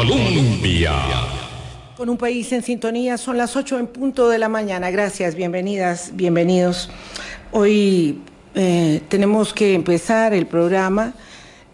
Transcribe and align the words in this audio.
Colombia. 0.00 0.94
Con 1.94 2.08
un 2.08 2.16
país 2.16 2.50
en 2.52 2.62
sintonía, 2.62 3.18
son 3.18 3.36
las 3.36 3.54
8 3.54 3.78
en 3.78 3.86
punto 3.86 4.30
de 4.30 4.38
la 4.38 4.48
mañana. 4.48 4.90
Gracias, 4.90 5.34
bienvenidas, 5.34 6.12
bienvenidos. 6.14 6.88
Hoy 7.52 8.22
eh, 8.54 9.02
tenemos 9.10 9.52
que 9.52 9.74
empezar 9.74 10.32
el 10.32 10.46
programa 10.46 11.12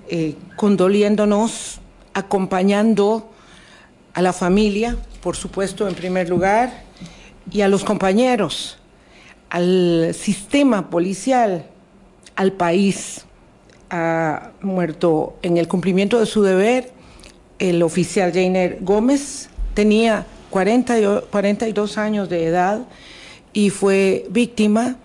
eh, 0.08 0.34
condoliéndonos, 0.56 1.78
acompañando 2.14 3.30
a 4.12 4.23
la 4.23 4.32
familia, 4.32 4.96
por 5.22 5.36
supuesto, 5.36 5.86
en 5.86 5.95
primer 5.95 6.29
lugar, 6.29 6.82
y 7.48 7.61
a 7.61 7.68
los 7.68 7.84
compañeros, 7.84 8.77
al 9.50 10.12
sistema 10.18 10.90
policial, 10.90 11.64
al 12.34 12.50
país. 12.50 13.24
Ha 13.88 14.50
muerto 14.62 15.36
en 15.43 15.58
el 15.58 15.68
cumplimiento 15.68 16.18
de 16.18 16.27
su 16.27 16.43
deber 16.43 16.95
el 17.59 17.82
oficial 17.82 18.32
Jainer 18.32 18.79
Gómez, 18.80 19.48
tenía 19.75 20.27
40, 20.51 21.23
42 21.30 21.98
años 21.98 22.29
de 22.29 22.46
edad 22.46 22.87
y 23.52 23.70
fue 23.70 24.27
víctima 24.30 24.96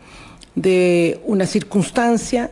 de 0.55 1.19
una 1.25 1.45
circunstancia 1.45 2.51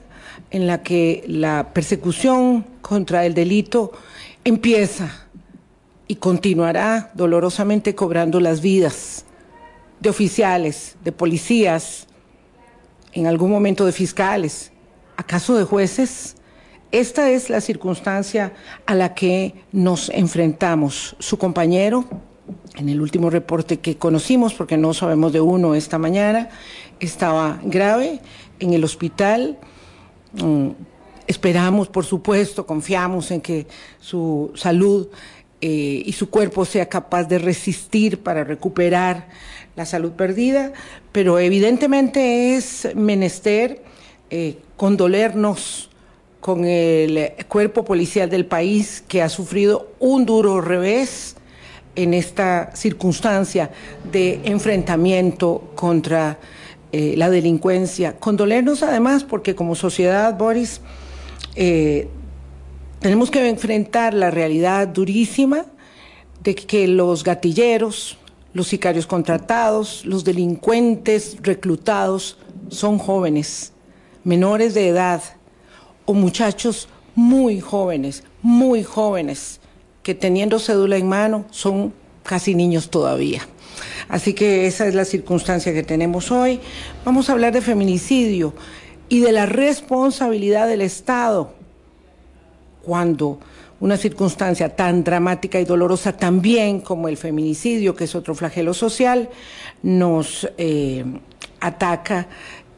en 0.52 0.68
la 0.68 0.82
que 0.82 1.24
la 1.28 1.74
persecución 1.74 2.66
contra 2.82 3.26
el 3.26 3.34
delito 3.34 3.92
empieza 4.44 5.28
y 6.08 6.16
continuará 6.16 7.12
dolorosamente 7.14 7.94
cobrando 7.94 8.40
las 8.40 8.62
vidas 8.62 9.26
de 10.00 10.10
oficiales, 10.10 10.96
de 11.04 11.12
policías, 11.12 12.08
en 13.14 13.28
algún 13.28 13.52
momento 13.52 13.86
de 13.86 13.92
fiscales, 13.92 14.72
acaso 15.18 15.58
de 15.58 15.64
jueces. 15.64 16.36
Esta 16.92 17.30
es 17.30 17.52
la 17.52 17.62
circunstancia 17.62 18.54
a 18.88 18.96
la 18.96 19.14
que 19.14 19.54
nos 19.72 20.10
enfrentamos. 20.10 21.16
Su 21.20 21.38
compañero, 21.38 22.06
en 22.78 22.90
el 22.90 23.00
último 23.00 23.30
reporte 23.30 23.78
que 23.78 23.98
conocimos, 23.98 24.56
porque 24.56 24.76
no 24.76 24.96
sabemos 24.96 25.32
de 25.32 25.40
uno 25.40 25.76
esta 25.76 26.00
mañana, 26.00 26.50
estaba 27.00 27.60
grave 27.64 28.22
en 28.60 28.74
el 28.74 28.84
hospital. 28.84 29.60
Mm, 30.34 30.70
esperamos, 31.28 31.90
por 31.90 32.06
supuesto, 32.06 32.66
confiamos 32.66 33.30
en 33.30 33.42
que 33.42 33.68
su 34.00 34.52
salud 34.56 35.10
eh, 35.62 36.02
y 36.04 36.12
su 36.14 36.32
cuerpo 36.32 36.66
sea 36.66 36.90
capaz 36.90 37.26
de 37.26 37.38
resistir 37.38 38.24
para 38.24 38.44
recuperar 38.44 39.28
la 39.76 39.86
salud 39.86 40.14
perdida, 40.14 40.74
pero 41.12 41.38
evidentemente 41.38 42.56
es 42.56 42.88
menester 42.96 43.84
eh, 44.32 44.58
condolernos 44.76 45.89
con 46.40 46.66
el 46.66 47.34
cuerpo 47.48 47.84
policial 47.84 48.30
del 48.30 48.46
país 48.46 49.04
que 49.08 49.22
ha 49.22 49.30
sufrido 49.30 49.92
un 50.00 50.26
duro 50.26 50.62
revés 50.62 51.36
en 51.96 52.14
esta 52.14 52.72
circunstancia 52.76 53.72
de 54.10 54.40
enfrentamiento 54.46 55.72
contra 55.76 56.40
eh, 56.92 57.16
la 57.18 57.30
delincuencia. 57.30 58.16
Condolernos 58.18 58.84
además 58.84 59.24
porque 59.24 59.54
como 59.54 59.76
sociedad, 59.76 60.38
Boris, 60.38 60.82
eh, 61.56 62.08
tenemos 63.00 63.30
que 63.30 63.48
enfrentar 63.48 64.14
la 64.14 64.32
realidad 64.32 64.88
durísima 64.88 65.66
de 66.42 66.56
que 66.56 66.88
los 66.88 67.24
gatilleros, 67.24 68.18
los 68.54 68.68
sicarios 68.68 69.06
contratados, 69.06 70.06
los 70.06 70.24
delincuentes 70.24 71.38
reclutados 71.42 72.38
son 72.70 72.98
jóvenes, 72.98 73.74
menores 74.24 74.74
de 74.74 74.88
edad 74.88 75.22
o 76.10 76.16
muchachos 76.16 76.88
muy 77.14 77.60
jóvenes, 77.60 78.24
muy 78.42 78.84
jóvenes, 78.84 79.60
que 80.02 80.16
teniendo 80.16 80.58
cédula 80.58 80.98
en 80.98 81.08
mano 81.08 81.46
son 81.52 81.94
casi 82.24 82.56
niños 82.56 82.90
todavía. 82.90 83.48
Así 84.08 84.34
que 84.34 84.66
esa 84.66 84.88
es 84.88 84.96
la 84.96 85.06
circunstancia 85.06 85.72
que 85.72 85.84
tenemos 85.84 86.32
hoy. 86.32 86.62
Vamos 87.06 87.30
a 87.30 87.34
hablar 87.34 87.54
de 87.54 87.62
feminicidio 87.62 88.56
y 89.08 89.20
de 89.20 89.32
la 89.32 89.46
responsabilidad 89.46 90.68
del 90.68 90.82
Estado 90.82 91.54
cuando 92.82 93.38
una 93.80 93.96
circunstancia 93.96 94.76
tan 94.76 95.04
dramática 95.04 95.60
y 95.60 95.66
dolorosa 95.66 96.18
también 96.18 96.82
como 96.82 97.08
el 97.08 97.18
feminicidio, 97.18 97.96
que 97.96 98.06
es 98.06 98.16
otro 98.16 98.34
flagelo 98.34 98.74
social, 98.74 99.30
nos 99.84 100.50
eh, 100.58 101.06
ataca 101.60 102.28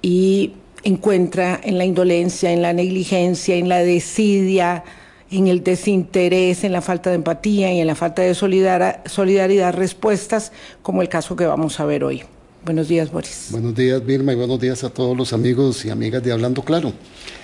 y 0.01 0.51
encuentra 0.83 1.59
en 1.63 1.77
la 1.77 1.85
indolencia, 1.85 2.51
en 2.51 2.61
la 2.61 2.73
negligencia, 2.73 3.55
en 3.55 3.69
la 3.69 3.79
desidia, 3.79 4.83
en 5.31 5.47
el 5.47 5.63
desinterés, 5.63 6.63
en 6.63 6.73
la 6.73 6.81
falta 6.81 7.09
de 7.09 7.15
empatía 7.17 7.73
y 7.73 7.79
en 7.79 7.87
la 7.87 7.95
falta 7.95 8.21
de 8.21 8.35
solidaridad 8.35 9.73
respuestas, 9.73 10.51
como 10.81 11.01
el 11.01 11.09
caso 11.09 11.35
que 11.35 11.45
vamos 11.45 11.79
a 11.79 11.85
ver 11.85 12.03
hoy. 12.03 12.23
Buenos 12.65 12.87
días, 12.87 13.11
Boris. 13.11 13.47
Buenos 13.49 13.73
días, 13.73 14.05
Vilma, 14.05 14.33
y 14.33 14.35
buenos 14.35 14.59
días 14.59 14.83
a 14.83 14.89
todos 14.89 15.17
los 15.17 15.33
amigos 15.33 15.83
y 15.85 15.89
amigas 15.89 16.21
de 16.21 16.31
Hablando 16.31 16.61
Claro. 16.61 16.93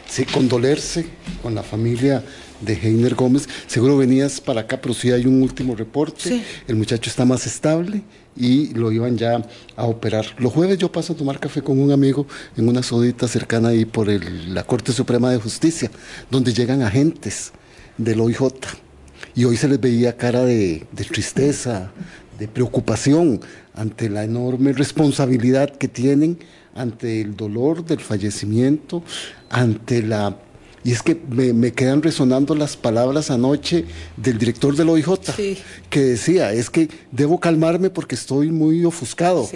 Sí, 0.08 0.26
condolerse 0.26 1.08
con 1.42 1.56
la 1.56 1.64
familia 1.64 2.24
de 2.62 2.74
Heiner 2.74 3.16
Gómez. 3.16 3.50
Seguro 3.66 3.98
venías 3.98 4.40
para 4.40 4.62
acá, 4.62 4.80
pero 4.80 4.94
sí 4.94 5.12
hay 5.12 5.26
un 5.26 5.42
último 5.42 5.76
reporte. 5.76 6.44
El 6.68 6.76
muchacho 6.76 7.10
está 7.10 7.26
más 7.26 7.48
estable 7.48 8.04
y 8.38 8.74
lo 8.74 8.92
iban 8.92 9.18
ya 9.18 9.42
a 9.76 9.86
operar. 9.86 10.26
Los 10.38 10.54
jueves 10.54 10.78
yo 10.78 10.92
paso 10.92 11.14
a 11.14 11.16
tomar 11.16 11.40
café 11.40 11.62
con 11.62 11.80
un 11.80 11.92
amigo 11.92 12.28
en 12.56 12.68
una 12.70 12.84
sodita 12.84 13.28
cercana 13.28 13.70
ahí 13.70 13.86
por 13.86 14.08
la 14.08 14.64
Corte 14.64 14.92
Suprema 14.92 15.32
de 15.32 15.40
Justicia, 15.40 15.92
donde 16.30 16.54
llegan 16.54 16.82
agentes 16.82 17.52
del 17.98 18.22
OIJ. 18.22 18.42
Y 19.36 19.46
hoy 19.46 19.58
se 19.58 19.68
les 19.68 19.80
veía 19.80 20.18
cara 20.18 20.44
de, 20.44 20.86
de 20.92 21.04
tristeza, 21.04 21.92
de 22.40 22.48
preocupación 22.48 23.40
ante 23.74 24.10
la 24.10 24.24
enorme 24.24 24.74
responsabilidad 24.74 25.70
que 25.76 25.88
tienen, 25.88 26.40
ante 26.76 27.22
el 27.22 27.36
dolor 27.36 27.86
del 27.86 28.00
fallecimiento, 28.00 29.04
ante 29.50 30.04
la 30.04 30.38
y 30.88 30.94
es 30.94 31.04
que 31.04 31.16
me, 31.16 31.74
quedan 31.74 32.02
resonando 32.02 32.56
las 32.56 32.78
palabras 32.78 33.30
anoche 33.30 33.84
del 34.16 34.38
director 34.38 34.74
del 34.74 34.88
OIJ, 34.88 35.10
que 35.90 36.00
decía, 36.00 36.54
es 36.54 36.70
que 36.70 36.88
debo 37.12 37.42
calmarme 37.42 37.90
porque 37.90 38.16
estoy 38.16 38.52
muy 38.52 38.86
ofuscado. 38.86 39.50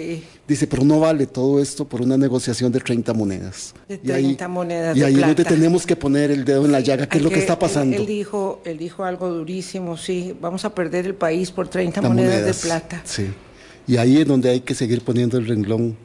Dice, 0.46 0.66
pero 0.66 0.84
no 0.84 1.00
vale 1.00 1.26
todo 1.26 1.58
esto 1.62 1.86
por 1.86 2.02
una 2.02 2.18
negociación 2.18 2.70
de 2.70 2.80
30 2.80 3.14
monedas. 3.14 3.72
De 3.88 3.96
30 3.96 4.12
y 4.12 4.12
ahí, 4.12 4.50
monedas. 4.50 4.94
Y 4.94 5.04
ahí 5.04 5.14
es 5.14 5.20
donde 5.22 5.44
tenemos 5.44 5.86
que 5.86 5.96
poner 5.96 6.30
el 6.30 6.44
dedo 6.44 6.66
en 6.66 6.72
la 6.72 6.80
llaga, 6.80 7.08
¿qué 7.08 7.16
es 7.16 7.24
lo 7.24 7.30
que 7.30 7.38
está 7.38 7.58
pasando? 7.58 7.96
Él, 7.96 8.04
dijo, 8.04 8.60
él 8.66 8.76
dijo 8.76 9.02
algo 9.02 9.30
durísimo, 9.30 9.96
sí, 9.96 10.36
vamos 10.38 10.66
a 10.66 10.74
perder 10.74 11.06
el 11.06 11.14
país 11.14 11.50
por 11.50 11.66
30 11.66 12.02
monedas, 12.02 12.44
de 12.44 12.68
plata. 12.68 13.00
Sí. 13.06 13.32
Y 13.86 13.96
ahí 13.96 14.18
es 14.18 14.26
donde 14.26 14.50
hay 14.50 14.60
que 14.60 14.74
seguir 14.74 15.00
poniendo 15.00 15.38
el 15.38 15.46
renglón 15.46 15.96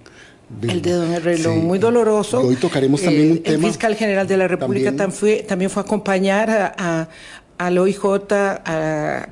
el 0.61 0.81
dedo 0.81 1.05
en 1.05 1.13
el 1.13 1.23
reloj, 1.23 1.55
muy 1.57 1.77
doloroso. 1.77 2.39
hoy 2.39 2.55
tocaremos 2.55 3.01
también 3.01 3.31
un 3.31 3.43
tema. 3.43 3.55
El 3.55 3.71
fiscal 3.71 3.95
general 3.95 4.27
de 4.27 4.37
la 4.37 4.47
República 4.47 4.89
también, 4.89 5.11
fue, 5.11 5.35
también 5.47 5.69
fue 5.69 5.83
a 5.83 5.85
acompañar 5.85 6.49
a, 6.77 7.09
al 7.57 7.77
OIJ, 7.77 7.99
a, 8.31 9.27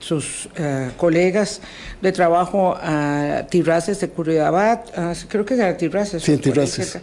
sus 0.00 0.48
eh, 0.56 0.90
colegas 0.96 1.60
de 2.02 2.12
trabajo 2.12 2.76
a 2.80 3.46
Tirraces 3.48 4.00
de 4.00 4.08
Curridabat, 4.10 4.90
creo 5.28 5.44
que 5.44 5.54
era 5.54 5.76
Tirraces. 5.76 6.22
Sí, 6.22 6.36
Tirraces. 6.36 6.98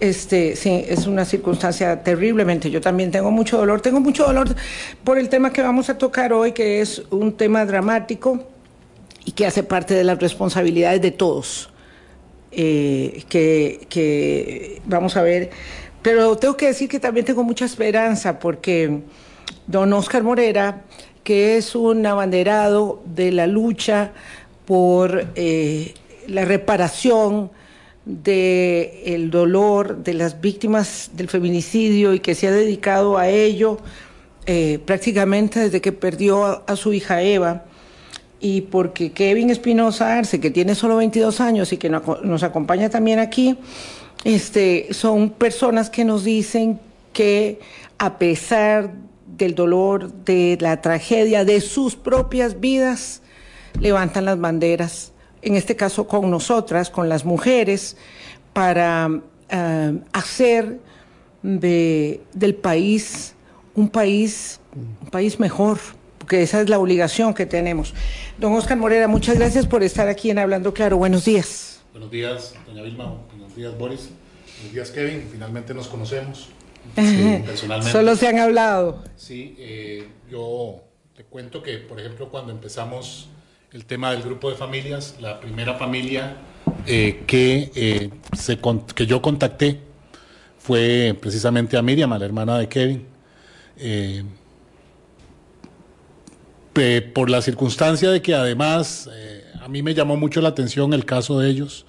Este, 0.00 0.56
sí, 0.56 0.84
es 0.86 1.06
una 1.06 1.24
circunstancia 1.24 2.02
terriblemente. 2.02 2.70
Yo 2.70 2.80
también 2.80 3.10
tengo 3.10 3.30
mucho 3.30 3.56
dolor. 3.56 3.80
Tengo 3.80 4.00
mucho 4.00 4.24
dolor 4.24 4.54
por 5.04 5.18
el 5.18 5.28
tema 5.28 5.52
que 5.52 5.62
vamos 5.62 5.88
a 5.88 5.96
tocar 5.96 6.32
hoy, 6.34 6.52
que 6.52 6.82
es 6.82 7.02
un 7.10 7.32
tema 7.32 7.64
dramático 7.64 8.46
y 9.24 9.32
que 9.32 9.46
hace 9.46 9.62
parte 9.62 9.94
de 9.94 10.04
las 10.04 10.18
responsabilidades 10.18 11.00
de 11.00 11.12
todos 11.12 11.70
eh, 12.58 13.24
que, 13.28 14.80
vamos 14.86 15.16
a 15.16 15.22
ver. 15.22 15.50
Pero 16.00 16.36
tengo 16.36 16.56
que 16.56 16.68
decir 16.68 16.88
que 16.88 16.98
también 16.98 17.26
tengo 17.26 17.44
mucha 17.44 17.66
esperanza 17.66 18.38
porque 18.38 19.00
don 19.66 19.92
Oscar 19.92 20.22
Morera, 20.22 20.82
que 21.22 21.58
es 21.58 21.74
un 21.74 22.06
abanderado 22.06 23.02
de 23.04 23.30
la 23.32 23.46
lucha 23.46 24.12
por 24.64 25.26
eh, 25.34 25.94
la 26.28 26.44
reparación 26.46 27.50
del 28.06 29.30
dolor 29.30 29.98
de 29.98 30.14
las 30.14 30.40
víctimas 30.40 31.10
del 31.12 31.28
feminicidio 31.28 32.14
y 32.14 32.20
que 32.20 32.34
se 32.34 32.46
ha 32.46 32.52
dedicado 32.52 33.18
a 33.18 33.28
ello 33.28 33.78
eh, 34.46 34.78
prácticamente 34.84 35.58
desde 35.58 35.80
que 35.80 35.92
perdió 35.92 36.62
a 36.66 36.76
su 36.76 36.92
hija 36.92 37.20
Eva 37.20 37.64
y 38.40 38.62
porque 38.62 39.12
Kevin 39.12 39.50
Espinosa 39.50 40.16
Arce, 40.18 40.40
que 40.40 40.50
tiene 40.50 40.74
solo 40.74 40.96
22 40.96 41.40
años 41.40 41.72
y 41.72 41.76
que 41.78 41.88
nos 41.88 42.42
acompaña 42.42 42.90
también 42.90 43.18
aquí, 43.18 43.58
este, 44.24 44.88
son 44.92 45.30
personas 45.30 45.90
que 45.90 46.04
nos 46.04 46.24
dicen 46.24 46.78
que 47.12 47.60
a 47.98 48.18
pesar 48.18 48.92
del 49.26 49.54
dolor, 49.54 50.12
de 50.24 50.58
la 50.60 50.80
tragedia, 50.80 51.44
de 51.44 51.60
sus 51.60 51.96
propias 51.96 52.60
vidas, 52.60 53.22
levantan 53.80 54.24
las 54.24 54.38
banderas, 54.38 55.12
en 55.42 55.54
este 55.54 55.76
caso 55.76 56.06
con 56.06 56.30
nosotras, 56.30 56.90
con 56.90 57.08
las 57.08 57.24
mujeres, 57.24 57.96
para 58.52 59.10
eh, 59.48 59.98
hacer 60.12 60.80
de, 61.42 62.20
del 62.32 62.54
país 62.54 63.34
un 63.74 63.88
país, 63.88 64.60
un 64.74 65.10
país 65.10 65.38
mejor, 65.38 65.78
porque 66.26 66.42
esa 66.42 66.60
es 66.60 66.68
la 66.68 66.80
obligación 66.80 67.34
que 67.34 67.46
tenemos. 67.46 67.94
Don 68.36 68.52
Oscar 68.54 68.76
Morera, 68.76 69.06
muchas 69.06 69.38
gracias 69.38 69.64
por 69.64 69.84
estar 69.84 70.08
aquí 70.08 70.28
en 70.28 70.40
Hablando 70.40 70.74
Claro. 70.74 70.96
Buenos 70.96 71.24
días. 71.24 71.82
Buenos 71.92 72.10
días, 72.10 72.56
doña 72.66 72.82
Vilma. 72.82 73.16
Buenos 73.30 73.54
días, 73.54 73.78
Boris. 73.78 74.08
Buenos 74.56 74.74
días, 74.74 74.90
Kevin. 74.90 75.28
Finalmente 75.30 75.72
nos 75.72 75.86
conocemos. 75.86 76.48
personalmente. 76.96 77.92
Solo 77.92 78.16
se 78.16 78.26
han 78.26 78.40
hablado. 78.40 79.04
Sí, 79.14 79.54
eh, 79.56 80.08
yo 80.28 80.82
te 81.14 81.22
cuento 81.22 81.62
que, 81.62 81.78
por 81.78 82.00
ejemplo, 82.00 82.28
cuando 82.28 82.50
empezamos 82.50 83.28
el 83.70 83.84
tema 83.84 84.10
del 84.10 84.22
grupo 84.22 84.50
de 84.50 84.56
familias, 84.56 85.14
la 85.20 85.38
primera 85.38 85.74
familia 85.74 86.38
eh, 86.88 87.22
que, 87.24 87.70
eh, 87.76 88.10
se, 88.36 88.58
que 88.96 89.06
yo 89.06 89.22
contacté 89.22 89.78
fue 90.58 91.16
precisamente 91.20 91.76
a 91.76 91.82
Miriam, 91.82 92.12
a 92.12 92.18
la 92.18 92.24
hermana 92.24 92.58
de 92.58 92.68
Kevin. 92.68 93.06
Eh, 96.78 97.00
por 97.00 97.30
la 97.30 97.40
circunstancia 97.40 98.10
de 98.10 98.20
que 98.20 98.34
además 98.34 99.08
a 99.62 99.68
mí 99.68 99.82
me 99.82 99.94
llamó 99.94 100.16
mucho 100.16 100.40
la 100.40 100.50
atención 100.50 100.92
el 100.92 101.04
caso 101.04 101.38
de 101.38 101.48
ellos 101.48 101.86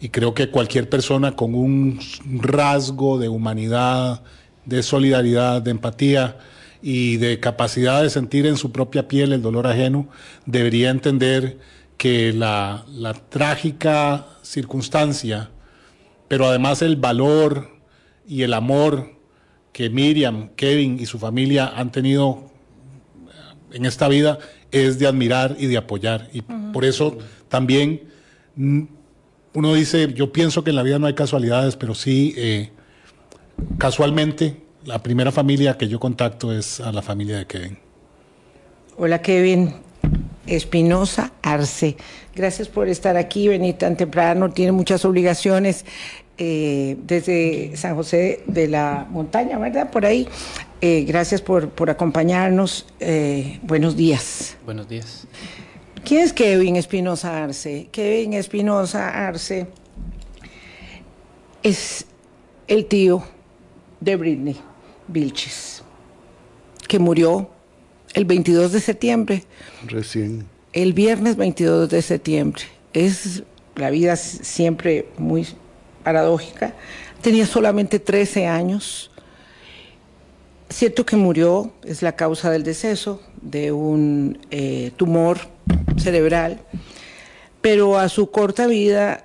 y 0.00 0.08
creo 0.08 0.34
que 0.34 0.50
cualquier 0.50 0.88
persona 0.88 1.36
con 1.36 1.54
un 1.54 2.00
rasgo 2.40 3.18
de 3.18 3.28
humanidad, 3.28 4.22
de 4.64 4.82
solidaridad, 4.82 5.62
de 5.62 5.70
empatía, 5.70 6.36
y 6.82 7.16
de 7.16 7.40
capacidad 7.40 8.02
de 8.02 8.10
sentir 8.10 8.46
en 8.46 8.56
su 8.56 8.72
propia 8.72 9.08
piel 9.08 9.32
el 9.32 9.42
dolor 9.42 9.66
ajeno, 9.66 10.08
debería 10.46 10.90
entender 10.90 11.58
que 11.96 12.32
la, 12.32 12.84
trágica 13.28 14.26
circunstancia, 14.42 15.50
pero 16.28 16.46
además 16.46 16.82
el 16.82 16.96
valor 16.96 17.70
y 18.26 18.42
el 18.42 18.54
amor 18.54 19.16
que 19.72 19.90
Miriam, 19.90 20.50
Kevin 20.54 20.98
y 21.00 21.06
su 21.06 21.18
familia 21.18 21.72
han 21.74 21.90
tenido 21.90 22.50
en 23.72 23.86
esta 23.86 24.08
vida 24.08 24.38
es 24.70 24.98
de 24.98 25.06
admirar 25.06 25.56
y 25.58 25.66
de 25.66 25.76
apoyar. 25.76 26.28
Y 26.32 26.42
por 26.42 26.84
eso 26.84 27.18
también 27.48 28.02
mm, 28.56 28.82
uno 29.54 29.74
dice, 29.74 30.12
yo 30.12 30.32
pienso 30.32 30.64
que 30.64 30.70
en 30.70 30.76
la 30.76 30.82
vida 30.82 30.98
no 30.98 31.06
hay 31.06 31.14
casualidades, 31.14 31.76
pero 31.76 31.94
sí, 31.94 32.34
eh, 32.36 32.70
casualmente 33.78 34.56
la 34.84 35.02
primera 35.02 35.32
familia 35.32 35.76
que 35.76 35.88
yo 35.88 35.98
contacto 35.98 36.52
es 36.52 36.80
a 36.80 36.92
la 36.92 37.02
familia 37.02 37.38
de 37.38 37.46
Kevin. 37.46 37.78
Hola 38.96 39.20
Kevin, 39.20 39.74
Espinosa 40.46 41.32
Arce. 41.42 41.96
Gracias 42.34 42.68
por 42.68 42.88
estar 42.88 43.16
aquí, 43.16 43.48
venir 43.48 43.76
tan 43.76 43.96
temprano, 43.96 44.50
tiene 44.50 44.72
muchas 44.72 45.04
obligaciones 45.04 45.84
eh, 46.36 46.96
desde 47.02 47.76
San 47.76 47.96
José 47.96 48.44
de 48.46 48.68
la 48.68 49.06
Montaña, 49.10 49.58
¿verdad? 49.58 49.90
Por 49.90 50.06
ahí. 50.06 50.28
Eh, 50.80 51.04
gracias 51.06 51.40
por, 51.40 51.90
acompañarnos. 51.90 52.86
Eh, 53.00 53.58
buenos 53.62 53.96
días. 53.96 54.56
Buenos 54.64 54.88
días. 54.88 55.26
¿Quién 56.04 56.22
es 56.22 56.32
Kevin 56.32 56.76
Espinosa 56.76 57.42
Arce? 57.42 57.88
Kevin 57.90 58.34
Espinosa 58.34 59.26
Arce 59.26 59.66
es 61.62 62.06
el 62.68 62.86
tío 62.86 63.24
de 64.00 64.16
Britney. 64.16 64.56
Vilches, 65.08 65.82
que 66.86 66.98
murió 66.98 67.50
el 68.14 68.24
22 68.24 68.72
de 68.72 68.80
septiembre. 68.80 69.44
Recién. 69.86 70.46
El 70.72 70.92
viernes 70.92 71.36
22 71.36 71.88
de 71.88 72.02
septiembre. 72.02 72.62
Es 72.92 73.42
la 73.74 73.90
vida 73.90 74.16
siempre 74.16 75.08
muy 75.16 75.46
paradójica. 76.04 76.74
Tenía 77.22 77.46
solamente 77.46 77.98
13 77.98 78.46
años. 78.46 79.10
Cierto 80.70 81.06
que 81.06 81.16
murió, 81.16 81.72
es 81.82 82.02
la 82.02 82.14
causa 82.14 82.50
del 82.50 82.62
deceso 82.62 83.22
de 83.40 83.72
un 83.72 84.38
eh, 84.50 84.92
tumor 84.96 85.38
cerebral, 85.96 86.60
pero 87.62 87.98
a 87.98 88.10
su 88.10 88.30
corta 88.30 88.66
vida 88.66 89.24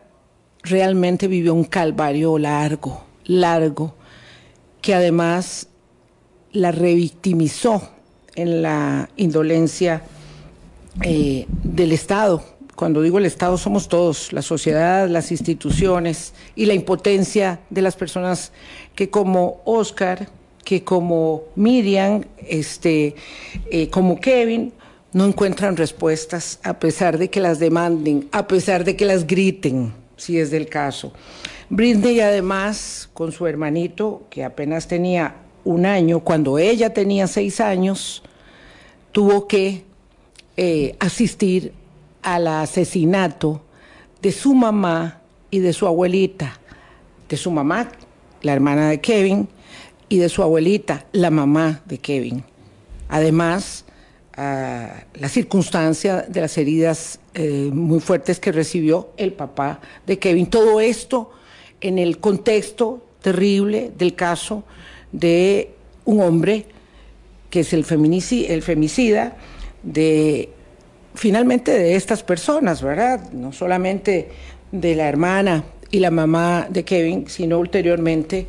realmente 0.63 1.27
vivió 1.27 1.53
un 1.53 1.65
calvario 1.65 2.37
largo, 2.39 3.03
largo, 3.25 3.93
que 4.81 4.93
además 4.93 5.67
la 6.53 6.71
revictimizó 6.71 7.89
en 8.35 8.61
la 8.61 9.09
indolencia 9.17 10.01
eh, 11.01 11.45
del 11.63 11.91
Estado. 11.91 12.41
Cuando 12.75 13.01
digo 13.01 13.17
el 13.17 13.25
Estado 13.25 13.57
somos 13.57 13.89
todos, 13.89 14.31
la 14.31 14.41
sociedad, 14.41 15.09
las 15.09 15.29
instituciones 15.31 16.33
y 16.55 16.67
la 16.67 16.73
impotencia 16.73 17.59
de 17.69 17.81
las 17.81 17.97
personas 17.97 18.53
que 18.95 19.09
como 19.09 19.61
Oscar, 19.65 20.29
que 20.63 20.83
como 20.83 21.43
Miriam, 21.55 22.23
este, 22.47 23.15
eh, 23.69 23.89
como 23.89 24.19
Kevin, 24.19 24.73
no 25.11 25.25
encuentran 25.25 25.77
respuestas 25.77 26.59
a 26.63 26.79
pesar 26.79 27.17
de 27.17 27.29
que 27.29 27.39
las 27.39 27.59
demanden, 27.59 28.27
a 28.31 28.47
pesar 28.47 28.83
de 28.83 28.95
que 28.95 29.05
las 29.05 29.27
griten, 29.27 29.93
si 30.17 30.39
es 30.39 30.49
del 30.49 30.67
caso. 30.67 31.13
Britney 31.69 32.19
además, 32.19 33.09
con 33.13 33.31
su 33.31 33.47
hermanito, 33.47 34.23
que 34.29 34.43
apenas 34.43 34.87
tenía 34.87 35.35
un 35.63 35.85
año, 35.85 36.19
cuando 36.21 36.57
ella 36.57 36.93
tenía 36.93 37.27
seis 37.27 37.59
años, 37.59 38.23
tuvo 39.11 39.47
que 39.47 39.83
eh, 40.57 40.95
asistir 40.99 41.73
al 42.21 42.47
asesinato 42.47 43.61
de 44.21 44.31
su 44.31 44.53
mamá 44.53 45.21
y 45.51 45.59
de 45.59 45.73
su 45.73 45.85
abuelita, 45.85 46.59
de 47.29 47.37
su 47.37 47.51
mamá, 47.51 47.89
la 48.41 48.53
hermana 48.53 48.89
de 48.89 48.99
Kevin, 48.99 49.47
y 50.13 50.19
de 50.19 50.29
su 50.29 50.43
abuelita, 50.43 51.07
la 51.11 51.31
mamá 51.31 51.81
de 51.85 51.97
Kevin. 51.97 52.43
Además, 53.09 53.83
la 54.37 55.27
circunstancia 55.27 56.21
de 56.29 56.39
las 56.39 56.55
heridas 56.59 57.19
eh, 57.33 57.71
muy 57.73 57.99
fuertes 57.99 58.39
que 58.39 58.51
recibió 58.51 59.09
el 59.17 59.33
papá 59.33 59.81
de 60.05 60.19
Kevin. 60.19 60.45
Todo 60.45 60.79
esto 60.81 61.31
en 61.81 61.97
el 61.97 62.19
contexto 62.19 63.03
terrible 63.23 63.91
del 63.97 64.13
caso 64.13 64.63
de 65.11 65.71
un 66.05 66.21
hombre 66.21 66.67
que 67.49 67.61
es 67.61 67.73
el, 67.73 67.83
el 67.83 68.61
femicida 68.61 69.35
de 69.81 70.49
finalmente 71.15 71.71
de 71.71 71.95
estas 71.95 72.21
personas, 72.21 72.83
¿verdad? 72.83 73.31
No 73.31 73.51
solamente 73.51 74.29
de 74.71 74.93
la 74.93 75.09
hermana 75.09 75.63
y 75.89 75.99
la 75.99 76.11
mamá 76.11 76.67
de 76.69 76.83
Kevin, 76.83 77.25
sino 77.27 77.57
ulteriormente 77.57 78.45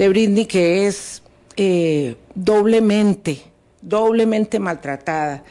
de 0.00 0.08
Britney, 0.08 0.46
que 0.46 0.86
es 0.86 1.22
eh, 1.58 2.16
doblemente, 2.34 3.42
doblemente 3.82 4.58
maltratada. 4.58 5.44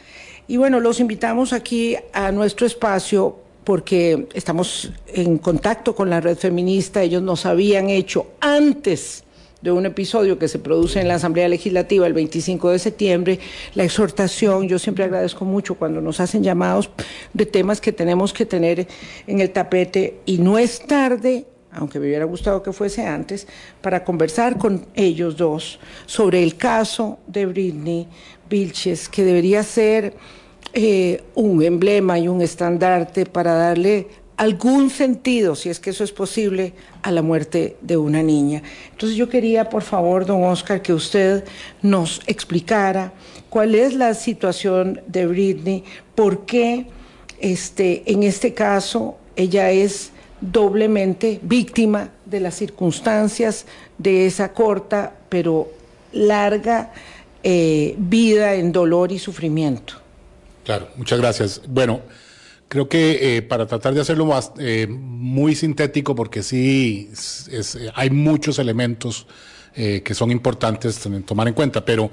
Y 0.48 0.58
bueno, 0.58 0.80
los 0.80 1.00
invitamos 1.00 1.54
aquí 1.54 1.96
a 2.14 2.32
nuestro 2.32 2.66
espacio 2.66 3.38
porque 3.64 4.28
estamos 4.34 4.92
en 5.06 5.38
contacto 5.38 5.94
con 5.94 6.10
la 6.10 6.20
red 6.20 6.36
feminista, 6.36 7.04
ellos 7.04 7.22
nos 7.22 7.46
habían 7.46 7.92
hecho 7.92 8.26
antes 8.40 9.24
de 9.62 9.72
un 9.72 9.86
episodio 9.86 10.40
que 10.40 10.48
se 10.48 10.58
produce 10.58 11.00
en 11.00 11.08
la 11.08 11.16
Asamblea 11.16 11.48
Legislativa 11.48 12.08
el 12.08 12.14
25 12.14 12.72
de 12.72 12.80
septiembre, 12.80 13.40
la 13.76 13.84
exhortación, 13.84 14.68
yo 14.68 14.80
siempre 14.80 15.04
agradezco 15.04 15.46
mucho 15.46 15.76
cuando 15.76 16.02
nos 16.02 16.20
hacen 16.20 16.42
llamados 16.42 16.90
de 17.34 17.46
temas 17.46 17.80
que 17.82 17.92
tenemos 17.92 18.34
que 18.34 18.48
tener 18.48 18.88
en 19.28 19.42
el 19.42 19.52
tapete 19.52 20.22
y 20.26 20.40
no 20.40 20.58
es 20.58 20.80
tarde, 20.88 21.46
aunque 21.72 22.00
me 22.00 22.08
hubiera 22.08 22.26
gustado 22.26 22.64
que 22.64 22.74
fuese 22.74 23.06
antes, 23.06 23.48
para 23.82 24.04
conversar 24.04 24.58
con 24.58 24.86
ellos 24.96 25.38
dos 25.38 25.80
sobre 26.06 26.44
el 26.44 26.56
caso 26.56 27.20
de 27.28 27.46
Britney 27.46 28.08
Vilches, 28.50 29.10
que 29.10 29.24
debería 29.24 29.64
ser 29.64 30.16
eh, 30.74 31.24
un 31.36 31.64
emblema 31.64 32.20
y 32.20 32.28
un 32.28 32.42
estandarte 32.42 33.26
para 33.26 33.54
darle 33.54 34.08
algún 34.38 34.90
sentido, 34.90 35.54
si 35.54 35.70
es 35.70 35.82
que 35.82 35.90
eso 35.90 36.04
es 36.04 36.14
posible, 36.14 36.74
a 37.02 37.12
la 37.12 37.22
muerte 37.22 37.76
de 37.82 37.98
una 37.98 38.24
niña. 38.24 38.64
Entonces 38.92 39.18
yo 39.18 39.28
quería, 39.28 39.70
por 39.70 39.84
favor, 39.84 40.26
don 40.26 40.46
Oscar, 40.46 40.82
que 40.82 40.94
usted 40.94 41.44
nos 41.82 42.22
explicara 42.26 43.12
cuál 43.50 43.76
es 43.76 43.96
la 43.96 44.14
situación 44.14 45.02
de 45.08 45.28
Britney, 45.28 45.84
por 46.16 46.46
qué 46.46 46.88
este, 47.40 48.04
en 48.12 48.24
este 48.24 48.54
caso 48.54 49.18
ella 49.36 49.72
es 49.72 50.12
doblemente 50.42 51.40
víctima 51.42 52.10
de 52.26 52.40
las 52.40 52.56
circunstancias 52.56 53.66
de 53.98 54.26
esa 54.26 54.54
corta 54.54 55.14
pero 55.30 55.70
larga 56.14 56.92
eh, 57.44 57.96
vida 57.98 58.56
en 58.56 58.72
dolor 58.72 59.12
y 59.12 59.20
sufrimiento. 59.20 59.94
Claro, 60.64 60.90
muchas 60.98 61.20
gracias. 61.20 61.62
Bueno, 61.68 62.02
Creo 62.70 62.88
que 62.88 63.38
eh, 63.38 63.42
para 63.42 63.66
tratar 63.66 63.96
de 63.96 64.02
hacerlo 64.02 64.28
más, 64.28 64.52
eh, 64.60 64.86
muy 64.88 65.56
sintético, 65.56 66.14
porque 66.14 66.44
sí 66.44 67.10
eh, 67.52 67.64
hay 67.96 68.12
muchos 68.12 68.60
elementos 68.60 69.28
que 69.72 70.14
son 70.14 70.30
importantes 70.30 71.00
tomar 71.26 71.48
en 71.48 71.54
cuenta, 71.54 71.86
pero 71.86 72.12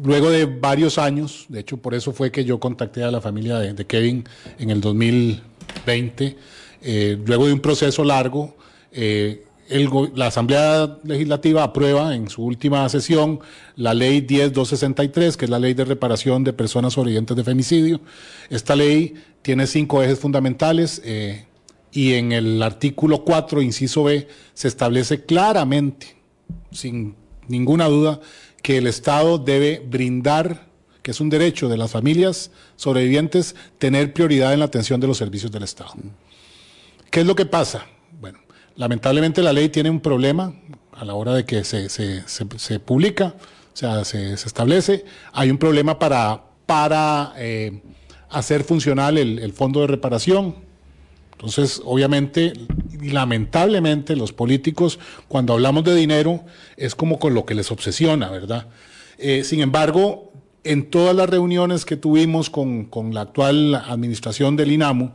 luego 0.00 0.30
de 0.30 0.44
varios 0.44 0.96
años, 0.96 1.46
de 1.48 1.58
hecho 1.60 1.78
por 1.78 1.94
eso 1.94 2.12
fue 2.12 2.30
que 2.30 2.44
yo 2.44 2.60
contacté 2.60 3.02
a 3.02 3.10
la 3.10 3.20
familia 3.20 3.58
de, 3.58 3.84
Kevin 3.84 4.22
en 4.60 4.70
el 4.70 4.80
2020, 5.86 6.36
luego 7.26 7.46
de 7.46 7.52
un 7.52 7.60
proceso 7.60 8.04
largo, 8.04 8.56
la 10.14 10.26
Asamblea 10.26 10.98
Legislativa 11.04 11.62
aprueba 11.62 12.14
en 12.14 12.30
su 12.30 12.42
última 12.42 12.88
sesión 12.88 13.40
la 13.76 13.92
ley 13.92 14.22
10263, 14.22 15.36
que 15.36 15.44
es 15.44 15.50
la 15.50 15.58
ley 15.58 15.74
de 15.74 15.84
reparación 15.84 16.42
de 16.42 16.52
personas 16.52 16.94
sobrevivientes 16.94 17.36
de 17.36 17.44
femicidio. 17.44 18.00
Esta 18.48 18.74
ley 18.74 19.14
tiene 19.42 19.66
cinco 19.66 20.02
ejes 20.02 20.18
fundamentales 20.18 21.02
eh, 21.04 21.44
y 21.92 22.14
en 22.14 22.32
el 22.32 22.62
artículo 22.62 23.24
4, 23.24 23.60
inciso 23.60 24.04
B, 24.04 24.28
se 24.54 24.68
establece 24.68 25.24
claramente, 25.24 26.16
sin 26.72 27.14
ninguna 27.46 27.86
duda, 27.88 28.20
que 28.62 28.78
el 28.78 28.86
Estado 28.86 29.38
debe 29.38 29.82
brindar, 29.86 30.67
que 31.08 31.12
es 31.12 31.22
un 31.22 31.30
derecho 31.30 31.70
de 31.70 31.78
las 31.78 31.90
familias 31.90 32.50
sobrevivientes, 32.76 33.56
tener 33.78 34.12
prioridad 34.12 34.52
en 34.52 34.58
la 34.58 34.66
atención 34.66 35.00
de 35.00 35.06
los 35.06 35.16
servicios 35.16 35.50
del 35.50 35.62
Estado. 35.62 35.94
¿Qué 37.10 37.20
es 37.20 37.26
lo 37.26 37.34
que 37.34 37.46
pasa? 37.46 37.86
Lamentablemente 38.76 39.42
la 39.42 39.54
ley 39.54 39.70
tiene 39.70 39.88
un 39.88 40.00
problema 40.00 40.52
a 40.92 41.06
la 41.06 41.14
hora 41.14 41.32
de 41.32 41.46
que 41.46 41.64
se, 41.64 41.88
se, 41.88 42.80
publica, 42.80 43.34
o 43.72 43.72
sea, 43.72 44.04
se, 44.04 44.34
establece. 44.34 45.06
Hay 45.32 45.50
un 45.50 45.56
problema 45.56 45.98
para, 45.98 46.42
para 46.66 47.32
eh, 47.38 47.80
hacer 48.28 48.62
funcional 48.62 49.16
el, 49.16 49.38
el 49.38 49.54
fondo 49.54 49.80
de 49.80 49.86
reparación. 49.86 50.56
Entonces, 51.32 51.80
obviamente, 51.86 52.52
y 53.00 53.08
lamentablemente, 53.12 54.14
los 54.14 54.34
políticos, 54.34 54.98
cuando 55.26 55.54
hablamos 55.54 55.84
de 55.84 55.94
dinero, 55.94 56.44
es 56.76 56.94
como 56.94 57.18
con 57.18 57.32
lo 57.32 57.46
que 57.46 57.54
les 57.54 57.72
obsesiona, 57.72 58.28
¿verdad? 58.28 58.66
Eh, 59.18 59.42
sin 59.42 59.60
embargo, 59.60 60.27
en 60.68 60.90
todas 60.90 61.16
las 61.16 61.30
reuniones 61.30 61.86
que 61.86 61.96
tuvimos 61.96 62.50
con, 62.50 62.84
con 62.84 63.14
la 63.14 63.22
actual 63.22 63.74
administración 63.74 64.54
del 64.54 64.70
INAMU, 64.70 65.12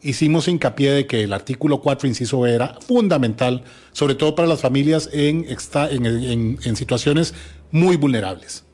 hicimos 0.00 0.48
hincapié 0.48 0.92
de 0.92 1.06
que 1.06 1.24
el 1.24 1.34
artículo 1.34 1.82
4, 1.82 2.08
inciso 2.08 2.40
B, 2.40 2.54
era 2.54 2.78
fundamental, 2.80 3.64
sobre 3.92 4.14
todo 4.14 4.34
para 4.34 4.48
las 4.48 4.62
familias 4.62 5.10
en, 5.12 5.46
en, 5.46 6.76
situaciones 6.76 7.34
muy 7.70 7.96
vulnerables. 7.96 8.64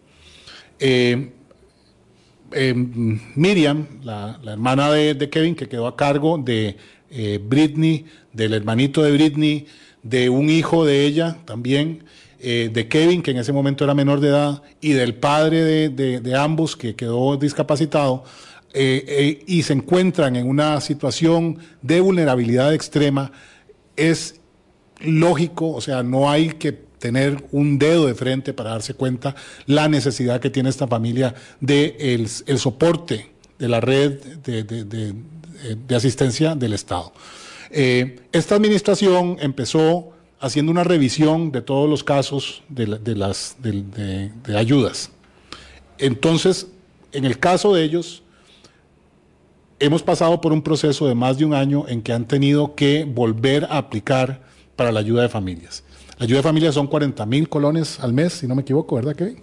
Eh, 0.78 1.32
eh, 2.52 2.74
Miriam, 2.74 3.86
la, 4.04 4.40
hermana 4.46 4.92
de, 4.92 5.30
Kevin, 5.30 5.56
que 5.56 5.68
quedó 5.68 5.88
a 5.88 5.96
cargo 5.96 6.38
de 6.38 6.76
eh, 7.10 7.40
Britney, 7.42 8.04
del 8.32 8.54
hermanito 8.54 9.02
de 9.02 9.10
Britney, 9.12 9.66
de 10.04 10.30
un 10.30 10.48
hijo 10.48 10.84
de 10.84 11.06
ella 11.06 11.38
también, 11.44 12.04
de 12.42 12.88
Kevin, 12.88 13.22
que 13.22 13.32
en 13.32 13.36
ese 13.36 13.52
momento 13.52 13.84
era 13.84 13.94
menor 13.94 14.20
de 14.20 14.28
edad, 14.28 14.62
y 14.80 14.92
del 14.92 15.14
padre 15.14 15.90
de 15.90 16.34
ambos, 16.36 16.74
que 16.74 16.94
quedó 16.94 17.36
discapacitado, 17.36 18.24
eh, 18.72 19.04
eh, 19.08 19.44
y 19.48 19.64
se 19.64 19.72
encuentran 19.72 20.36
en 20.36 20.48
una 20.48 20.80
situación 20.80 21.58
de 21.82 22.00
vulnerabilidad 22.00 22.72
extrema, 22.72 23.32
es 23.96 24.36
lógico, 25.00 25.72
o 25.72 25.80
sea, 25.80 26.04
no 26.04 26.30
hay 26.30 26.50
que 26.50 26.70
tener 26.70 27.44
un 27.50 27.80
dedo 27.80 28.06
de 28.06 28.14
frente 28.14 28.52
para 28.52 28.70
darse 28.70 28.94
cuenta 28.94 29.34
la 29.66 29.88
necesidad 29.88 30.40
que 30.40 30.50
tiene 30.50 30.68
esta 30.68 30.86
familia 30.86 31.34
de 31.60 31.96
el, 31.98 32.58
soporte 32.58 33.32
de 33.58 33.68
la 33.68 33.80
red 33.80 34.20
de, 34.44 35.14
asistencia 35.96 36.54
del 36.54 36.74
Estado. 36.74 37.12
Eh, 37.72 38.20
esta 38.30 38.54
administración 38.54 39.36
empezó 39.40 40.12
haciendo 40.40 40.72
una 40.72 40.84
revisión 40.84 41.52
de 41.52 41.62
todos 41.62 41.88
los 41.88 42.02
casos 42.02 42.62
de, 42.68 42.86
las 42.86 43.56
de 43.60 44.56
ayudas. 44.56 45.10
Entonces, 45.98 46.68
en 47.12 47.24
el 47.24 47.38
caso 47.38 47.74
de 47.74 47.84
ellos, 47.84 48.22
hemos 49.78 50.02
pasado 50.02 50.40
por 50.40 50.52
un 50.52 50.62
proceso 50.62 51.06
de 51.06 51.14
más 51.14 51.38
de 51.38 51.44
un 51.44 51.54
año 51.54 51.84
en 51.88 52.02
que 52.02 52.12
han 52.12 52.26
tenido 52.26 52.74
que 52.74 53.04
volver 53.04 53.64
a 53.64 53.78
aplicar 53.78 54.40
para 54.76 54.92
la 54.92 55.00
ayuda 55.00 55.22
de 55.22 55.28
familias. 55.28 55.84
La 56.18 56.24
ayuda 56.24 56.38
de 56.38 56.42
familias 56.42 56.74
son 56.74 56.86
40 56.86 57.24
mil 57.26 57.48
colones 57.48 57.98
al 58.00 58.12
mes, 58.12 58.34
si 58.34 58.46
no 58.46 58.54
me 58.54 58.62
equivoco, 58.62 58.96
¿verdad, 58.96 59.16
Kevin? 59.16 59.42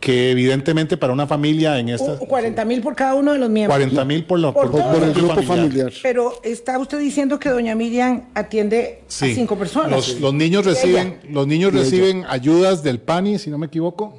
Que 0.00 0.30
evidentemente 0.30 0.96
para 0.96 1.12
una 1.12 1.26
familia 1.26 1.78
en 1.78 1.88
esta... 1.90 2.18
40 2.18 2.64
mil 2.64 2.80
por 2.80 2.94
cada 2.94 3.14
uno 3.14 3.32
de 3.32 3.38
los 3.38 3.50
miembros. 3.50 3.76
40 3.76 4.04
mil 4.04 4.24
por, 4.24 4.38
el 4.38 5.12
grupo 5.14 5.42
familiar. 5.42 5.92
Pero 6.02 6.40
está 6.42 6.78
usted 6.78 6.98
diciendo 6.98 7.38
que 7.38 7.48
doña 7.48 7.74
Miriam 7.74 8.24
atiende 8.34 9.02
a 9.06 9.10
cinco 9.10 9.56
personas. 9.56 10.16
Los, 10.20 10.34
niños 10.34 10.64
reciben, 10.64 11.18
los 11.30 11.46
niños 11.46 11.72
reciben 11.72 12.24
ayudas 12.28 12.82
del 12.82 13.00
PANI, 13.00 13.38
si 13.38 13.50
no 13.50 13.58
me 13.58 13.66
equivoco, 13.66 14.18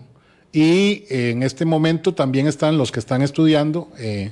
y 0.51 1.05
eh, 1.09 1.31
en 1.31 1.43
este 1.43 1.65
momento 1.65 2.13
también 2.13 2.47
están 2.47 2.77
los 2.77 2.91
que 2.91 3.00
están 3.00 3.21
estudiando... 3.21 3.89
Eh, 3.97 4.31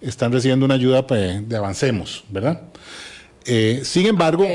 están 0.00 0.32
recibiendo 0.32 0.66
una 0.66 0.74
ayuda 0.74 1.06
pues, 1.06 1.48
de 1.48 1.56
Avancemos, 1.56 2.24
¿verdad? 2.28 2.62
Eh, 3.44 3.80
sin 3.84 4.06
embargo, 4.06 4.46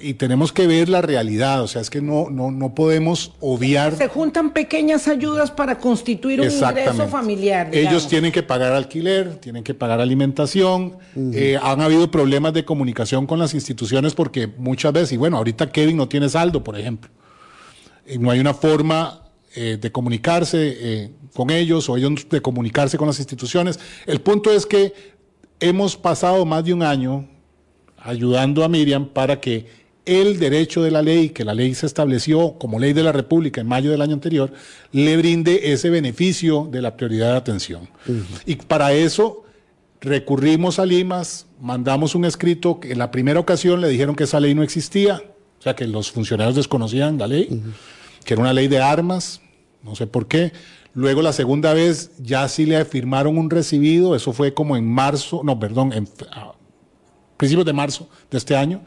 y 0.00 0.14
tenemos 0.14 0.52
que 0.52 0.66
ver 0.66 0.88
la 0.88 1.02
realidad, 1.02 1.62
o 1.62 1.68
sea, 1.68 1.80
es 1.80 1.90
que 1.90 2.00
no, 2.00 2.30
no, 2.30 2.50
no 2.50 2.74
podemos 2.74 3.32
obviar... 3.40 3.96
Se 3.96 4.08
juntan 4.08 4.52
pequeñas 4.52 5.08
ayudas 5.08 5.50
para 5.50 5.78
constituir 5.78 6.40
un 6.40 6.50
ingreso 6.50 7.08
familiar. 7.08 7.70
Ellos 7.72 8.08
tienen 8.08 8.32
que 8.32 8.42
pagar 8.42 8.72
alquiler, 8.72 9.36
tienen 9.36 9.64
que 9.64 9.74
pagar 9.74 10.00
alimentación, 10.00 10.96
eh, 11.32 11.58
han 11.62 11.80
habido 11.80 12.10
problemas 12.10 12.52
de 12.52 12.64
comunicación 12.64 13.26
con 13.26 13.38
las 13.38 13.54
instituciones 13.54 14.14
porque 14.14 14.46
muchas 14.46 14.92
veces, 14.92 15.12
y 15.12 15.16
bueno, 15.16 15.36
ahorita 15.36 15.70
Kevin 15.70 15.96
no 15.96 16.08
tiene 16.08 16.28
saldo, 16.28 16.62
por 16.62 16.78
ejemplo, 16.78 17.10
y 18.06 18.18
no 18.18 18.30
hay 18.30 18.40
una 18.40 18.54
forma 18.54 19.22
eh, 19.54 19.78
de 19.80 19.90
comunicarse 19.90 20.76
eh, 20.78 21.10
con 21.34 21.50
ellos 21.50 21.88
o 21.88 21.96
ellos 21.96 22.28
de 22.28 22.40
comunicarse 22.40 22.98
con 22.98 23.06
las 23.06 23.18
instituciones. 23.18 23.80
El 24.06 24.20
punto 24.20 24.52
es 24.52 24.66
que 24.66 24.92
hemos 25.60 25.96
pasado 25.96 26.44
más 26.44 26.64
de 26.64 26.74
un 26.74 26.82
año 26.82 27.26
ayudando 28.06 28.64
a 28.64 28.68
Miriam 28.68 29.06
para 29.06 29.40
que 29.40 29.85
el 30.06 30.38
derecho 30.38 30.82
de 30.82 30.90
la 30.90 31.02
ley, 31.02 31.30
que 31.30 31.44
la 31.44 31.52
ley 31.52 31.74
se 31.74 31.84
estableció 31.84 32.54
como 32.58 32.78
ley 32.78 32.92
de 32.92 33.02
la 33.02 33.12
República 33.12 33.60
en 33.60 33.66
mayo 33.66 33.90
del 33.90 34.00
año 34.00 34.14
anterior, 34.14 34.52
le 34.92 35.16
brinde 35.16 35.72
ese 35.72 35.90
beneficio 35.90 36.68
de 36.70 36.80
la 36.80 36.96
prioridad 36.96 37.32
de 37.32 37.36
atención. 37.36 37.88
Y 38.46 38.56
para 38.56 38.92
eso 38.92 39.44
recurrimos 40.00 40.78
a 40.78 40.86
Limas, 40.86 41.46
mandamos 41.60 42.14
un 42.14 42.24
escrito, 42.24 42.80
que 42.80 42.92
en 42.92 42.98
la 42.98 43.10
primera 43.10 43.40
ocasión 43.40 43.80
le 43.80 43.88
dijeron 43.88 44.14
que 44.14 44.24
esa 44.24 44.40
ley 44.40 44.54
no 44.54 44.62
existía, 44.62 45.22
o 45.58 45.62
sea 45.62 45.74
que 45.74 45.86
los 45.86 46.12
funcionarios 46.12 46.54
desconocían 46.54 47.18
la 47.18 47.26
ley, 47.26 47.62
que 48.24 48.34
era 48.34 48.42
una 48.42 48.52
ley 48.52 48.68
de 48.68 48.80
armas, 48.80 49.40
no 49.82 49.96
sé 49.96 50.06
por 50.06 50.28
qué. 50.28 50.52
Luego 50.94 51.20
la 51.20 51.32
segunda 51.32 51.74
vez 51.74 52.12
ya 52.22 52.48
sí 52.48 52.64
le 52.64 52.84
firmaron 52.84 53.36
un 53.36 53.50
recibido, 53.50 54.14
eso 54.14 54.32
fue 54.32 54.54
como 54.54 54.76
en 54.76 54.86
marzo, 54.86 55.42
no, 55.44 55.58
perdón, 55.58 55.92
en 55.92 56.08
principios 57.36 57.66
de 57.66 57.72
marzo 57.72 58.08
de 58.30 58.38
este 58.38 58.56
año. 58.56 58.82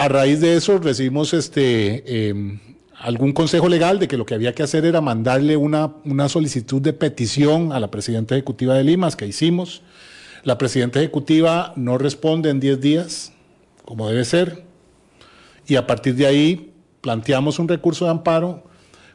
A 0.00 0.08
raíz 0.08 0.40
de 0.40 0.56
eso 0.56 0.78
recibimos 0.78 1.34
este, 1.34 2.28
em, 2.30 2.58
algún 2.98 3.34
consejo 3.34 3.68
legal 3.68 3.98
de 3.98 4.08
que 4.08 4.16
lo 4.16 4.24
que 4.24 4.32
había 4.32 4.54
que 4.54 4.62
hacer 4.62 4.86
era 4.86 5.02
mandarle 5.02 5.58
una, 5.58 5.92
una 6.06 6.30
solicitud 6.30 6.80
de 6.80 6.94
petición 6.94 7.70
a 7.70 7.80
la 7.80 7.90
presidenta 7.90 8.34
ejecutiva 8.34 8.72
de 8.72 8.82
Limas, 8.82 9.14
que 9.14 9.26
hicimos. 9.26 9.82
La 10.42 10.56
presidenta 10.56 11.00
ejecutiva 11.00 11.74
no 11.76 11.98
responde 11.98 12.48
en 12.48 12.60
10 12.60 12.80
días, 12.80 13.34
como 13.84 14.08
debe 14.08 14.24
ser, 14.24 14.64
y 15.66 15.76
a 15.76 15.86
partir 15.86 16.14
de 16.14 16.26
ahí 16.26 16.72
planteamos 17.02 17.58
un 17.58 17.68
recurso 17.68 18.06
de 18.06 18.12
amparo 18.12 18.64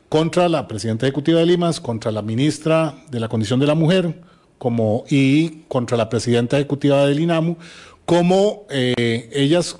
contra 0.07 0.47
la 0.49 0.67
presidenta 0.67 1.07
ejecutiva 1.07 1.39
de 1.39 1.47
Limas, 1.47 1.79
contra 1.79 2.11
la 2.11 2.21
ministra 2.21 2.93
de 3.09 3.19
la 3.19 3.27
Condición 3.27 3.59
de 3.59 3.65
la 3.65 3.73
Mujer 3.73 4.21
como, 4.59 5.03
y 5.09 5.63
contra 5.67 5.97
la 5.97 6.09
presidenta 6.09 6.57
ejecutiva 6.57 7.07
del 7.07 7.21
INAMU, 7.21 7.57
como 8.05 8.67
eh, 8.69 9.31
ellas 9.33 9.77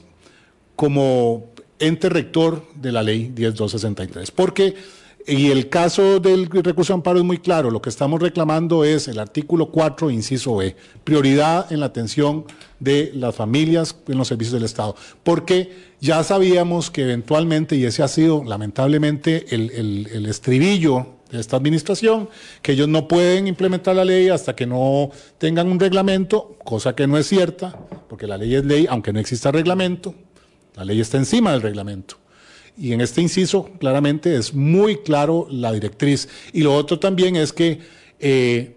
como 0.75 1.45
ente 1.79 2.09
rector 2.09 2.65
de 2.75 2.91
la 2.91 3.03
ley 3.03 3.31
10263. 3.33 4.31
Porque 4.31 4.75
y 5.27 5.49
el 5.49 5.69
caso 5.69 6.19
del 6.19 6.47
recurso 6.47 6.93
de 6.93 6.97
amparo 6.97 7.17
es 7.17 7.25
muy 7.25 7.39
claro. 7.39 7.71
Lo 7.71 7.81
que 7.81 7.89
estamos 7.89 8.21
reclamando 8.21 8.83
es 8.83 9.07
el 9.07 9.17
artículo 9.17 9.71
4, 9.71 10.11
inciso 10.11 10.57
B, 10.57 10.75
prioridad 11.03 11.71
en 11.71 11.79
la 11.79 11.87
atención 11.87 12.45
de 12.79 13.11
las 13.15 13.33
familias 13.33 13.95
en 14.07 14.19
los 14.19 14.27
servicios 14.27 14.53
del 14.53 14.65
Estado. 14.65 14.95
Porque 15.23 15.71
ya 15.99 16.23
sabíamos 16.23 16.91
que 16.91 17.01
eventualmente, 17.01 17.75
y 17.75 17.85
ese 17.85 18.03
ha 18.03 18.07
sido 18.07 18.43
lamentablemente 18.43 19.47
el, 19.55 20.25
estribillo 20.27 21.07
de 21.31 21.39
esta 21.39 21.57
administración, 21.57 22.29
que 22.61 22.73
ellos 22.73 22.87
no 22.87 23.07
pueden 23.07 23.47
implementar 23.47 23.95
la 23.95 24.05
ley 24.05 24.29
hasta 24.29 24.55
que 24.55 24.67
no 24.67 25.09
tengan 25.39 25.67
un 25.69 25.79
reglamento, 25.79 26.55
cosa 26.63 26.93
que 26.93 27.07
no 27.07 27.17
es 27.17 27.25
cierta, 27.25 27.75
porque 28.07 28.27
la 28.27 28.37
ley 28.37 28.53
es 28.53 28.63
ley, 28.63 28.85
aunque 28.87 29.11
no 29.11 29.19
exista 29.19 29.51
reglamento, 29.51 30.13
la 30.75 30.85
ley 30.85 30.99
está 31.01 31.17
encima 31.17 31.51
del 31.51 31.61
reglamento. 31.61 32.17
Y 32.77 32.91
en 32.91 33.01
este 33.01 33.21
inciso, 33.21 33.69
claramente, 33.79 34.35
es 34.35 34.53
muy 34.53 34.97
claro 34.97 35.47
la 35.49 35.71
directriz. 35.71 36.27
Y 36.51 36.61
lo 36.61 36.75
otro 36.75 36.99
también 36.99 37.37
es 37.37 37.53
que 37.53 37.79
eh, 38.19 38.75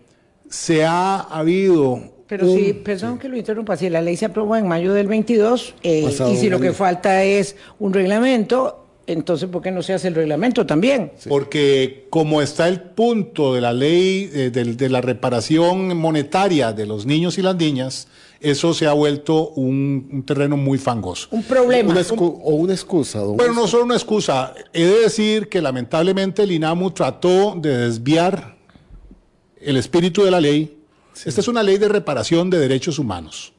se 0.49 0.85
ha 0.85 1.19
habido 1.19 2.19
pero 2.29 2.47
sí, 2.47 2.75
perdón 2.75 3.19
que 3.19 3.27
lo 3.29 3.39
interrumpa, 3.39 3.77
si 3.77 3.89
la 3.89 4.03
ley 4.03 4.15
se 4.15 4.27
aprobó 4.27 4.55
en 4.55 4.69
mayo 4.69 4.93
del 4.93 5.07
22 5.07 5.75
eh, 5.83 6.11
y 6.31 6.37
si 6.37 6.51
lo 6.51 6.61
que 6.61 6.73
falta 6.75 7.25
es 7.25 7.57
un 7.79 7.95
reglamento, 7.95 8.85
entonces 9.07 9.49
¿por 9.49 9.63
qué 9.63 9.71
no 9.71 9.83
se 9.83 9.95
hace 9.95 10.09
el 10.09 10.15
reglamento 10.15 10.67
también? 10.67 11.11
Porque 11.27 12.07
como 12.11 12.43
está 12.43 12.69
el 12.69 12.83
punto 12.83 13.55
de 13.55 13.63
la 13.63 13.73
ley 13.73 14.31
eh, 14.35 14.51
de, 14.51 14.89
la 14.91 15.01
reparación 15.01 15.97
monetaria 15.97 16.75
de 16.75 16.85
los 16.85 17.07
niños 17.07 17.39
y 17.39 17.43
las 17.43 17.57
niñas, 17.57 18.09
eso 18.41 18.73
se 18.73 18.87
ha 18.87 18.93
vuelto 18.93 19.49
un, 19.51 20.23
terreno 20.27 20.57
muy 20.57 20.79
fangoso. 20.79 21.29
Un 21.31 21.43
problema. 21.43 21.95
o 22.19 22.55
una 22.55 22.73
excusa. 22.73 23.23
Bueno, 23.23 23.55
no 23.55 23.67
solo 23.67 23.85
una 23.85 23.97
excusa. 23.97 24.55
He 24.73 24.85
de 24.85 25.01
decir 25.01 25.49
que 25.49 25.61
lamentablemente 25.61 26.43
el 26.43 26.53
INAMU 26.53 26.91
trató 26.93 27.55
de 27.57 27.77
desviar 27.77 28.57
el 29.61 29.77
espíritu 29.77 30.23
de 30.23 30.31
la 30.31 30.41
ley. 30.41 30.79
Esta 31.25 31.41
es 31.41 31.49
una 31.49 31.63
ley 31.63 31.79
de 31.79 31.89
reparación 31.89 32.49
de 32.49 32.59
derechos 32.59 32.99
humanos. 32.99 33.53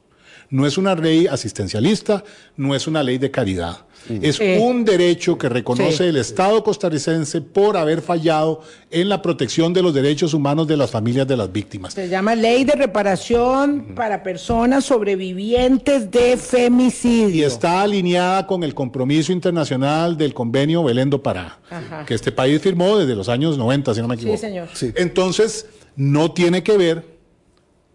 No 0.50 0.66
es 0.66 0.76
una 0.76 0.94
ley 0.96 1.28
asistencialista, 1.28 2.24
no 2.56 2.74
es 2.74 2.86
una 2.88 3.02
ley 3.02 3.18
de 3.18 3.30
caridad. 3.30 3.86
Mm. 4.08 4.18
Es 4.22 4.40
un 4.40 4.84
derecho 4.84 5.38
que 5.38 5.48
reconoce 5.48 6.08
el 6.08 6.16
Estado 6.16 6.64
costarricense 6.64 7.40
por 7.40 7.76
haber 7.76 8.02
fallado 8.02 8.62
en 8.90 9.08
la 9.08 9.22
protección 9.22 9.72
de 9.72 9.82
los 9.82 9.94
derechos 9.94 10.34
humanos 10.34 10.66
de 10.66 10.76
las 10.76 10.90
familias 10.90 11.28
de 11.28 11.36
las 11.36 11.52
víctimas. 11.52 11.94
Se 11.94 12.08
llama 12.08 12.34
Ley 12.34 12.64
de 12.64 12.72
Reparación 12.72 13.92
para 13.94 14.22
Personas 14.22 14.84
Sobrevivientes 14.86 16.10
de 16.10 16.36
Femicidio. 16.36 17.36
Y 17.36 17.44
está 17.44 17.82
alineada 17.82 18.46
con 18.46 18.64
el 18.64 18.74
compromiso 18.74 19.32
internacional 19.32 20.16
del 20.16 20.34
convenio 20.34 20.82
Belén 20.82 21.10
do 21.10 21.22
Pará, 21.22 21.58
que 22.06 22.14
este 22.14 22.32
país 22.32 22.60
firmó 22.60 22.98
desde 22.98 23.14
los 23.14 23.28
años 23.28 23.56
90, 23.56 23.94
si 23.94 24.00
no 24.00 24.08
me 24.08 24.16
equivoco. 24.16 24.36
Sí, 24.36 24.40
señor. 24.40 24.68
Entonces, 24.96 25.66
no 25.94 26.32
tiene 26.32 26.62
que 26.62 26.76
ver 26.76 27.04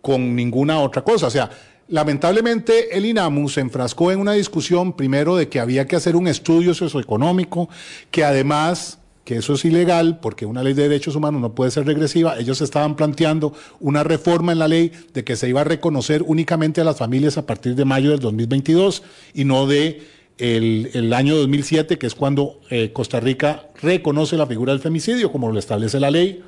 con 0.01 0.35
ninguna 0.35 0.79
otra 0.79 1.03
cosa. 1.03 1.27
O 1.27 1.31
sea, 1.31 1.49
Lamentablemente, 1.87 2.97
el 2.97 3.05
INAMU 3.05 3.47
se 3.47 3.61
enfrascó 3.61 4.11
en 4.11 4.19
una 4.19 4.33
discusión 4.33 4.93
primero 4.93 5.35
de 5.35 5.49
que 5.49 5.59
había 5.59 5.85
que 5.85 5.95
hacer 5.95 6.15
un 6.15 6.27
estudio 6.27 6.73
socioeconómico, 6.73 7.69
que 8.09 8.23
además, 8.23 8.97
que 9.23 9.37
eso 9.37 9.53
es 9.53 9.65
ilegal, 9.65 10.19
porque 10.19 10.47
una 10.47 10.63
ley 10.63 10.73
de 10.73 10.83
derechos 10.83 11.15
humanos 11.15 11.41
no 11.41 11.53
puede 11.53 11.69
ser 11.69 11.85
regresiva, 11.85 12.39
ellos 12.39 12.59
estaban 12.61 12.95
planteando 12.95 13.53
una 13.79 14.03
reforma 14.03 14.51
en 14.51 14.59
la 14.59 14.67
ley 14.67 14.91
de 15.13 15.23
que 15.23 15.35
se 15.35 15.47
iba 15.47 15.61
a 15.61 15.63
reconocer 15.63 16.23
únicamente 16.25 16.81
a 16.81 16.83
las 16.83 16.97
familias 16.97 17.37
a 17.37 17.45
partir 17.45 17.75
de 17.75 17.85
mayo 17.85 18.09
del 18.09 18.19
2022 18.19 19.03
y 19.35 19.45
no 19.45 19.67
de 19.67 20.01
el, 20.39 21.13
año 21.13 21.35
2007, 21.35 21.99
que 21.99 22.07
es 22.07 22.15
cuando 22.15 22.61
eh, 22.71 22.91
Costa 22.93 23.19
Rica 23.19 23.69
reconoce 23.81 24.37
la 24.37 24.47
figura 24.47 24.73
del 24.73 24.81
femicidio, 24.81 25.31
como 25.31 25.51
lo 25.51 25.59
establece 25.59 25.99
la 25.99 26.09
ley. 26.09 26.43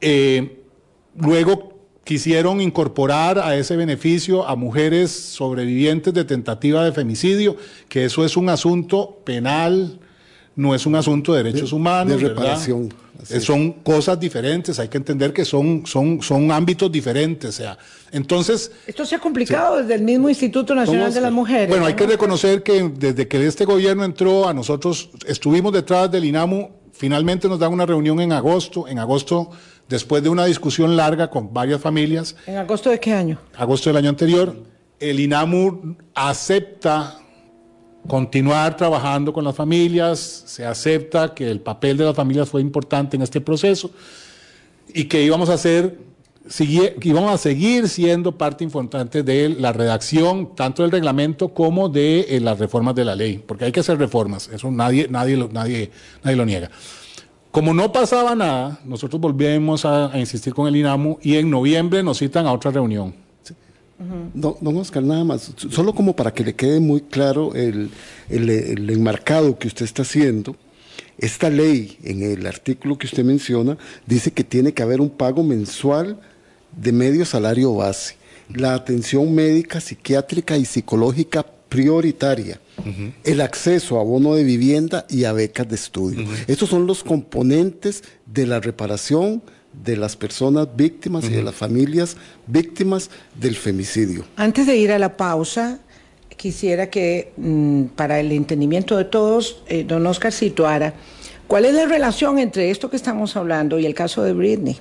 Eh, 0.00 0.64
luego 1.16 1.71
quisieron 2.04 2.60
incorporar 2.60 3.38
a 3.38 3.56
ese 3.56 3.76
beneficio 3.76 4.46
a 4.46 4.56
mujeres 4.56 5.10
sobrevivientes 5.10 6.12
de 6.12 6.24
tentativa 6.24 6.84
de 6.84 6.92
femicidio, 6.92 7.56
que 7.88 8.04
eso 8.04 8.24
es 8.24 8.36
un 8.36 8.48
asunto 8.48 9.20
penal, 9.24 10.00
no 10.56 10.74
es 10.74 10.84
un 10.84 10.96
asunto 10.96 11.32
de 11.32 11.44
derechos 11.44 11.72
humanos. 11.72 12.20
De 12.20 12.28
reparación. 12.28 12.92
Son 13.40 13.72
cosas 13.72 14.18
diferentes, 14.18 14.80
hay 14.80 14.88
que 14.88 14.96
entender 14.96 15.32
que 15.32 15.44
son, 15.44 15.86
son, 15.86 16.20
son 16.22 16.50
ámbitos 16.50 16.90
diferentes. 16.90 17.50
O 17.50 17.52
sea, 17.52 17.78
entonces. 18.10 18.72
Esto 18.86 19.06
se 19.06 19.14
ha 19.14 19.20
complicado 19.20 19.78
desde 19.78 19.94
el 19.94 20.02
mismo 20.02 20.28
Instituto 20.28 20.74
Nacional 20.74 21.14
de 21.14 21.20
las 21.20 21.32
Mujeres. 21.32 21.68
Bueno, 21.68 21.86
hay 21.86 21.94
que 21.94 22.06
reconocer 22.06 22.64
que 22.64 22.90
desde 22.98 23.28
que 23.28 23.46
este 23.46 23.64
gobierno 23.64 24.04
entró, 24.04 24.48
a 24.48 24.54
nosotros 24.54 25.10
estuvimos 25.26 25.72
detrás 25.72 26.10
del 26.10 26.24
INAMU, 26.24 26.81
finalmente 26.92 27.48
nos 27.48 27.58
dan 27.58 27.72
una 27.72 27.86
reunión 27.86 28.20
en 28.20 28.32
agosto. 28.32 28.86
En 28.86 28.98
agosto 28.98 29.50
Después 29.92 30.22
de 30.22 30.30
una 30.30 30.46
discusión 30.46 30.96
larga 30.96 31.28
con 31.28 31.52
varias 31.52 31.78
familias. 31.78 32.34
¿En 32.46 32.56
agosto 32.56 32.88
de 32.88 32.98
qué 32.98 33.12
año? 33.12 33.38
Agosto 33.56 33.90
del 33.90 33.98
año 33.98 34.08
anterior. 34.08 34.56
El 34.98 35.20
INAMUR 35.20 35.96
acepta 36.14 37.18
continuar 38.08 38.74
trabajando 38.76 39.34
con 39.34 39.44
las 39.44 39.54
familias, 39.54 40.44
se 40.46 40.64
acepta 40.64 41.34
que 41.34 41.50
el 41.50 41.60
papel 41.60 41.98
de 41.98 42.04
las 42.04 42.16
familias 42.16 42.48
fue 42.48 42.62
importante 42.62 43.16
en 43.16 43.22
este 43.22 43.40
proceso 43.40 43.90
y 44.94 45.04
que 45.04 45.22
íbamos 45.22 45.50
a 45.50 45.54
hacer, 45.54 45.98
íbamos 47.02 47.32
a 47.32 47.38
seguir 47.38 47.88
siendo 47.88 48.36
parte 48.36 48.64
importante 48.64 49.22
de 49.22 49.48
la 49.48 49.72
redacción 49.72 50.54
tanto 50.54 50.82
del 50.82 50.90
reglamento 50.90 51.48
como 51.48 51.88
de 51.88 52.26
eh, 52.28 52.40
las 52.40 52.58
reformas 52.58 52.94
de 52.94 53.04
la 53.04 53.14
ley, 53.14 53.42
porque 53.46 53.64
hay 53.64 53.72
que 53.72 53.80
hacer 53.80 53.98
reformas, 53.98 54.48
eso 54.52 54.70
nadie, 54.70 55.06
nadie, 55.08 55.36
nadie, 55.36 55.90
nadie 56.22 56.36
lo 56.36 56.44
niega. 56.44 56.70
Como 57.52 57.74
no 57.74 57.92
pasaba 57.92 58.34
nada, 58.34 58.80
nosotros 58.82 59.20
volvemos 59.20 59.84
a, 59.84 60.10
insistir 60.14 60.54
con 60.54 60.66
el 60.66 60.74
INAMU 60.74 61.18
y 61.20 61.36
en 61.36 61.50
noviembre 61.50 62.02
nos 62.02 62.18
citan 62.18 62.46
a 62.46 62.52
otra 62.52 62.70
reunión. 62.70 63.14
Don, 64.34 64.76
Oscar, 64.78 65.02
nada 65.02 65.22
más, 65.22 65.52
solo 65.70 65.94
como 65.94 66.16
para 66.16 66.32
que 66.32 66.42
le 66.42 66.54
quede 66.54 66.80
muy 66.80 67.02
claro 67.02 67.54
el, 67.54 67.90
enmarcado 68.30 69.58
que 69.58 69.68
usted 69.68 69.84
está 69.84 70.00
haciendo, 70.00 70.56
esta 71.18 71.50
ley, 71.50 71.98
en 72.02 72.22
el 72.22 72.46
artículo 72.46 72.96
que 72.96 73.06
usted 73.06 73.22
menciona, 73.22 73.76
dice 74.06 74.32
que 74.32 74.44
tiene 74.44 74.72
que 74.72 74.82
haber 74.82 75.00
un 75.02 75.10
pago 75.10 75.44
mensual 75.44 76.18
de 76.76 76.92
medio 76.92 77.24
salario 77.24 77.74
base. 77.74 78.16
La 78.54 78.74
atención 78.74 79.34
médica, 79.34 79.80
psiquiátrica 79.80 80.56
y 80.56 80.64
psicológica 80.64 81.46
prioritaria, 81.72 82.60
el 83.24 83.40
acceso 83.40 83.98
a 83.98 84.02
bono 84.02 84.34
de 84.34 84.44
vivienda 84.44 85.06
y 85.08 85.24
a 85.24 85.32
becas 85.32 85.66
de 85.66 85.74
estudio. 85.74 86.26
Estos 86.46 86.68
son 86.68 86.86
los 86.86 87.02
componentes 87.02 88.04
de 88.26 88.46
la 88.46 88.60
reparación 88.60 89.42
de 89.72 89.96
las 89.96 90.16
personas 90.16 90.68
víctimas 90.76 91.24
y 91.24 91.30
de 91.30 91.42
las 91.42 91.54
familias 91.54 92.18
víctimas 92.46 93.08
del 93.40 93.56
femicidio. 93.56 94.26
Antes 94.36 94.66
de 94.66 94.76
ir 94.76 94.92
a 94.92 94.98
la 94.98 95.16
pausa, 95.16 95.80
quisiera 96.36 96.90
que 96.90 97.32
mm, 97.38 97.84
para 97.96 98.20
el 98.20 98.32
entendimiento 98.32 98.98
de 98.98 99.06
todos, 99.06 99.62
eh, 99.66 99.84
don 99.84 100.06
Oscar 100.06 100.32
situara 100.32 100.92
cuál 101.46 101.64
es 101.64 101.72
la 101.72 101.86
relación 101.86 102.38
entre 102.38 102.70
esto 102.70 102.90
que 102.90 102.96
estamos 102.96 103.34
hablando 103.34 103.78
y 103.78 103.86
el 103.86 103.94
caso 103.94 104.22
de 104.22 104.34
Britney 104.34 104.78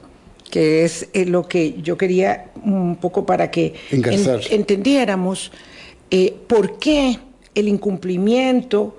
que 0.52 0.84
es 0.84 1.08
eh, 1.14 1.26
lo 1.26 1.48
que 1.48 1.82
yo 1.82 1.98
quería 1.98 2.52
un 2.64 2.98
poco 2.98 3.26
para 3.26 3.50
que 3.50 3.74
entendiéramos 3.90 5.52
eh, 6.12 6.36
por 6.46 6.78
qué 6.78 7.18
el 7.56 7.68
incumplimiento 7.68 8.96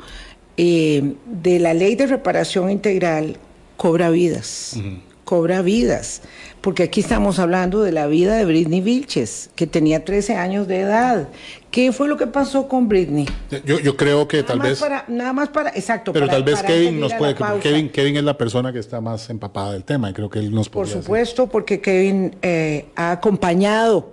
eh, 0.57 1.15
de 1.27 1.59
la 1.61 1.75
ley 1.75 1.95
de 1.95 2.07
reparación 2.07 2.71
integral 2.71 3.37
cobra 3.77 4.11
vidas. 4.11 4.77
Cobra 5.25 5.63
vidas. 5.63 6.23
Porque 6.61 6.85
aquí 6.85 7.01
estamos 7.01 7.39
hablando 7.39 7.83
de 7.83 7.93
la 7.93 8.07
vida 8.07 8.37
de 8.37 8.45
Britney 8.45 8.81
Vilches, 8.81 9.51
que 9.55 9.67
tenía 9.67 10.05
13 10.05 10.37
años 10.37 10.69
de 10.69 10.81
edad. 10.81 11.29
¿Qué 11.73 11.91
fue 11.91 12.07
lo 12.07 12.19
que 12.19 12.27
pasó 12.27 12.69
con 12.69 12.87
Britney? 12.87 13.27
Yo, 13.65 13.97
creo 13.97 14.29
que 14.29 14.43
tal 14.43 14.61
vez. 14.61 14.85
nada 15.09 15.33
más 15.33 15.49
para. 15.49 15.71
Exacto. 15.71 16.13
Pero 16.13 16.29
tal 16.29 16.45
vez 16.45 16.63
Kevin 16.63 17.01
nos 17.01 17.15
puede. 17.15 17.35
Kevin, 17.61 17.89
Kevin 17.89 18.19
es 18.19 18.25
la 18.25 18.37
persona 18.37 18.75
que 18.75 18.79
está 18.79 19.01
más 19.01 19.31
empapada 19.31 19.73
del 19.73 19.83
tema 19.83 20.11
y 20.11 20.13
creo 20.13 20.29
que 20.29 20.39
él 20.39 20.55
nos 20.55 20.69
puede. 20.69 20.93
Por 20.93 21.03
supuesto, 21.03 21.47
porque 21.47 21.81
Kevin 21.81 22.37
eh, 22.43 22.91
ha 22.95 23.13
acompañado 23.13 24.11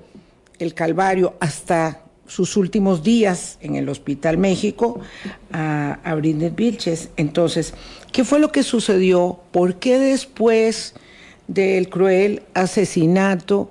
el 0.58 0.74
Calvario 0.74 1.36
hasta 1.41 2.02
sus 2.28 2.56
últimos 2.56 3.04
días 3.04 3.58
en 3.60 3.76
el 3.76 3.89
Hospital 3.89 4.38
México 4.38 5.02
a, 5.52 6.00
a 6.04 6.15
Britney 6.15 6.52
Vilches. 6.52 7.10
Entonces, 7.17 7.74
¿qué 8.13 8.24
fue 8.24 8.39
lo 8.39 8.54
que 8.54 8.63
sucedió? 8.63 9.38
¿Por 9.52 9.76
qué 9.76 10.00
después 10.00 10.93
del 11.50 11.89
cruel 11.89 12.43
asesinato 12.54 13.69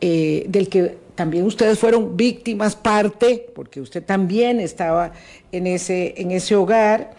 eh, 0.00 0.44
del 0.48 0.68
que 0.68 0.96
también 1.18 1.44
ustedes 1.46 1.80
fueron 1.80 2.16
víctimas 2.16 2.76
parte, 2.76 3.44
porque 3.52 3.80
usted 3.80 4.04
también 4.04 4.60
estaba 4.60 5.10
en 5.50 5.66
ese, 5.66 6.14
en 6.16 6.30
ese 6.30 6.54
hogar, 6.54 7.10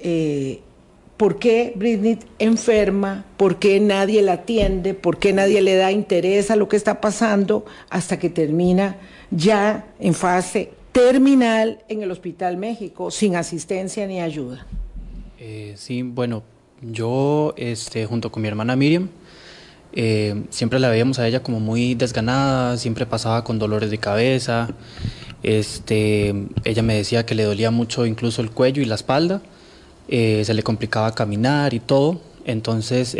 eh, 0.00 0.58
¿por 1.16 1.38
qué 1.38 1.72
Britney 1.76 2.18
enferma? 2.40 3.24
¿Por 3.36 3.60
qué 3.60 3.78
nadie 3.78 4.22
la 4.22 4.32
atiende? 4.32 4.92
¿Por 4.92 5.18
qué 5.18 5.32
nadie 5.32 5.62
le 5.62 5.76
da 5.76 5.92
interés 5.92 6.50
a 6.50 6.56
lo 6.56 6.68
que 6.68 6.74
está 6.74 7.00
pasando 7.00 7.64
hasta 7.90 8.18
que 8.18 8.28
termina 8.28 8.96
ya 9.30 9.86
en 10.00 10.14
fase 10.14 10.72
terminal 10.90 11.78
en 11.88 12.02
el 12.02 12.10
Hospital 12.10 12.56
México, 12.56 13.12
sin 13.12 13.36
asistencia 13.36 14.04
ni 14.08 14.20
ayuda. 14.20 14.66
Eh, 15.38 15.74
sí, 15.76 16.02
bueno, 16.02 16.42
yo 16.82 17.54
este, 17.56 18.04
junto 18.06 18.32
con 18.32 18.42
mi 18.42 18.48
hermana 18.48 18.74
Miriam, 18.74 19.08
eh, 19.94 20.44
siempre 20.50 20.78
la 20.78 20.88
veíamos 20.88 21.18
a 21.18 21.26
ella 21.26 21.42
como 21.42 21.60
muy 21.60 21.94
desganada, 21.94 22.76
siempre 22.76 23.06
pasaba 23.06 23.44
con 23.44 23.58
dolores 23.58 23.90
de 23.90 23.98
cabeza. 23.98 24.68
Este, 25.42 26.34
ella 26.64 26.82
me 26.82 26.94
decía 26.94 27.24
que 27.26 27.34
le 27.34 27.44
dolía 27.44 27.70
mucho 27.70 28.06
incluso 28.06 28.42
el 28.42 28.50
cuello 28.50 28.82
y 28.82 28.86
la 28.86 28.94
espalda, 28.94 29.42
eh, 30.08 30.42
se 30.44 30.54
le 30.54 30.62
complicaba 30.62 31.14
caminar 31.14 31.74
y 31.74 31.80
todo. 31.80 32.20
Entonces, 32.44 33.16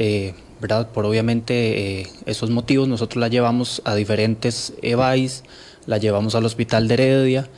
¿verdad? 0.61 0.89
Por 0.91 1.07
obviamente 1.07 2.09
esos 2.27 2.51
motivos, 2.51 2.89
nosotros 2.89 3.21
la 3.21 3.29
llevamos 3.29 3.81
a 3.85 3.95
diferentes 3.95 4.75
EVAIS, 4.83 5.45
la 5.87 5.99
llevamos 5.99 6.35
al 6.35 6.45
hospital 6.45 6.89
de 6.89 6.95
Heredia 6.95 7.49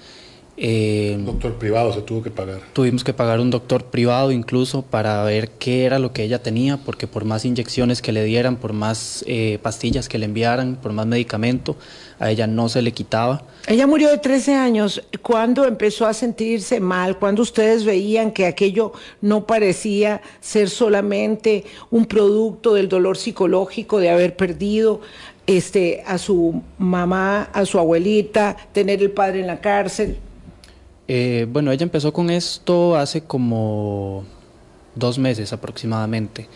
Eh, 0.58 1.18
doctor 1.20 1.54
privado 1.54 1.92
se 1.92 2.00
tuvo 2.00 2.22
que 2.22 2.30
pagar. 2.30 2.60
Tuvimos 2.72 3.04
que 3.04 3.12
pagar 3.12 3.40
un 3.40 3.50
doctor 3.50 3.84
privado 3.84 4.32
incluso 4.32 4.82
para 4.82 5.22
ver 5.24 5.50
qué 5.50 5.84
era 5.84 5.98
lo 5.98 6.12
que 6.12 6.22
ella 6.22 6.42
tenía, 6.42 6.78
porque 6.78 7.06
por 7.06 7.24
más 7.24 7.44
inyecciones 7.44 8.00
que 8.00 8.12
le 8.12 8.24
dieran, 8.24 8.56
por 8.56 8.72
más 8.72 9.22
eh, 9.26 9.58
pastillas 9.62 10.08
que 10.08 10.18
le 10.18 10.24
enviaran, 10.24 10.76
por 10.76 10.92
más 10.92 11.06
medicamento, 11.06 11.76
a 12.18 12.30
ella 12.30 12.46
no 12.46 12.70
se 12.70 12.80
le 12.80 12.92
quitaba. 12.92 13.42
Ella 13.66 13.86
murió 13.86 14.08
de 14.08 14.18
13 14.18 14.54
años. 14.54 15.02
¿Cuándo 15.22 15.66
empezó 15.66 16.06
a 16.06 16.14
sentirse 16.14 16.80
mal? 16.80 17.18
¿Cuándo 17.18 17.42
ustedes 17.42 17.84
veían 17.84 18.30
que 18.30 18.46
aquello 18.46 18.92
no 19.20 19.46
parecía 19.46 20.22
ser 20.40 20.70
solamente 20.70 21.64
un 21.90 22.06
producto 22.06 22.72
del 22.72 22.88
dolor 22.88 23.18
psicológico 23.18 23.98
de 23.98 24.08
haber 24.08 24.36
perdido 24.36 25.02
este, 25.46 26.02
a 26.06 26.16
su 26.16 26.62
mamá, 26.78 27.50
a 27.52 27.66
su 27.66 27.78
abuelita, 27.78 28.56
tener 28.72 29.02
el 29.02 29.10
padre 29.10 29.40
en 29.40 29.48
la 29.48 29.60
cárcel? 29.60 30.18
Eh, 31.08 31.46
bueno, 31.50 31.72
ella 31.72 31.84
empezó 31.84 32.12
con 32.12 32.30
esto 32.30 32.96
hace 32.96 33.22
como 33.22 34.24
dos 34.94 35.18
meses 35.18 35.52
aproximadamente. 35.52 36.48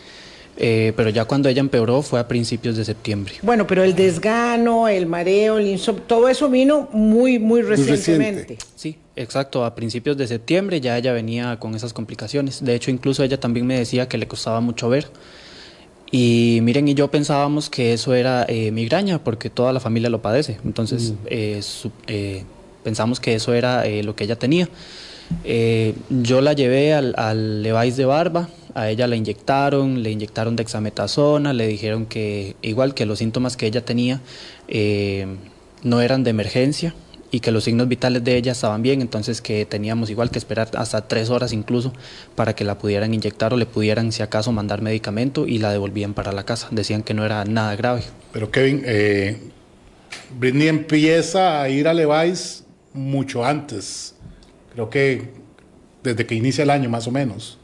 Eh, 0.57 0.93
pero 0.95 1.09
ya 1.09 1.25
cuando 1.25 1.49
ella 1.49 1.61
empeoró 1.61 2.01
fue 2.01 2.19
a 2.19 2.27
principios 2.27 2.75
de 2.75 2.85
septiembre. 2.85 3.35
Bueno, 3.41 3.65
pero 3.65 3.83
el 3.83 3.95
desgano, 3.95 4.87
el 4.87 5.05
mareo, 5.07 5.57
el 5.57 5.67
insomnio, 5.67 6.03
todo 6.03 6.27
eso 6.27 6.49
vino 6.49 6.89
muy, 6.91 7.39
muy 7.39 7.61
recientemente. 7.61 8.57
Sí, 8.75 8.97
exacto. 9.15 9.63
A 9.65 9.73
principios 9.73 10.17
de 10.17 10.27
septiembre 10.27 10.81
ya 10.81 10.97
ella 10.97 11.13
venía 11.13 11.57
con 11.57 11.73
esas 11.73 11.93
complicaciones. 11.93 12.63
De 12.63 12.75
hecho, 12.75 12.91
incluso 12.91 13.23
ella 13.23 13.39
también 13.39 13.65
me 13.65 13.79
decía 13.79 14.07
que 14.07 14.17
le 14.17 14.27
costaba 14.27 14.59
mucho 14.59 14.89
ver. 14.89 15.07
Y 16.11 16.59
miren, 16.61 16.89
y 16.89 16.93
yo 16.93 17.09
pensábamos 17.09 17.69
que 17.69 17.93
eso 17.93 18.13
era 18.13 18.45
eh, 18.49 18.71
migraña, 18.71 19.23
porque 19.23 19.49
toda 19.49 19.71
la 19.71 19.79
familia 19.79 20.09
lo 20.09 20.21
padece. 20.21 20.59
Entonces, 20.65 21.13
mm 21.13 22.60
pensamos 22.83 23.19
que 23.19 23.35
eso 23.35 23.53
era 23.53 23.85
eh, 23.85 24.03
lo 24.03 24.15
que 24.15 24.23
ella 24.23 24.37
tenía. 24.37 24.69
Eh, 25.43 25.95
yo 26.09 26.41
la 26.41 26.53
llevé 26.53 26.93
al, 26.93 27.13
al 27.17 27.63
Levi's 27.63 27.97
de 27.97 28.05
Barba, 28.05 28.49
a 28.75 28.89
ella 28.89 29.07
la 29.07 29.15
inyectaron, 29.15 30.03
le 30.03 30.11
inyectaron 30.11 30.55
dexametasona, 30.55 31.53
le 31.53 31.67
dijeron 31.67 32.05
que 32.05 32.55
igual 32.61 32.93
que 32.93 33.05
los 33.05 33.19
síntomas 33.19 33.57
que 33.57 33.65
ella 33.65 33.83
tenía 33.83 34.21
eh, 34.67 35.27
no 35.83 36.01
eran 36.01 36.23
de 36.23 36.29
emergencia 36.29 36.93
y 37.31 37.39
que 37.39 37.51
los 37.51 37.63
signos 37.63 37.87
vitales 37.87 38.23
de 38.25 38.35
ella 38.35 38.51
estaban 38.51 38.81
bien, 38.81 39.01
entonces 39.01 39.41
que 39.41 39.65
teníamos 39.65 40.09
igual 40.09 40.31
que 40.31 40.37
esperar 40.37 40.69
hasta 40.75 41.07
tres 41.07 41.29
horas 41.29 41.53
incluso 41.53 41.93
para 42.35 42.53
que 42.53 42.65
la 42.65 42.77
pudieran 42.77 43.13
inyectar 43.13 43.53
o 43.53 43.57
le 43.57 43.65
pudieran 43.65 44.11
si 44.11 44.21
acaso 44.21 44.51
mandar 44.51 44.81
medicamento 44.81 45.47
y 45.47 45.59
la 45.59 45.71
devolvían 45.71 46.13
para 46.13 46.33
la 46.33 46.43
casa. 46.43 46.67
Decían 46.71 47.03
que 47.03 47.13
no 47.13 47.25
era 47.25 47.45
nada 47.45 47.75
grave. 47.77 48.03
Pero 48.33 48.51
Kevin, 48.51 48.83
Britney 50.37 50.67
empieza 50.67 51.61
a 51.61 51.69
ir 51.69 51.87
a 51.87 51.93
Levi's 51.93 52.60
mucho 52.93 53.45
antes. 53.45 54.15
Creo 54.73 54.89
que 54.89 55.29
desde 56.03 56.25
que 56.25 56.35
inicia 56.35 56.63
el 56.63 56.69
año, 56.69 56.89
más 56.89 57.07
o 57.07 57.11
menos. 57.11 57.57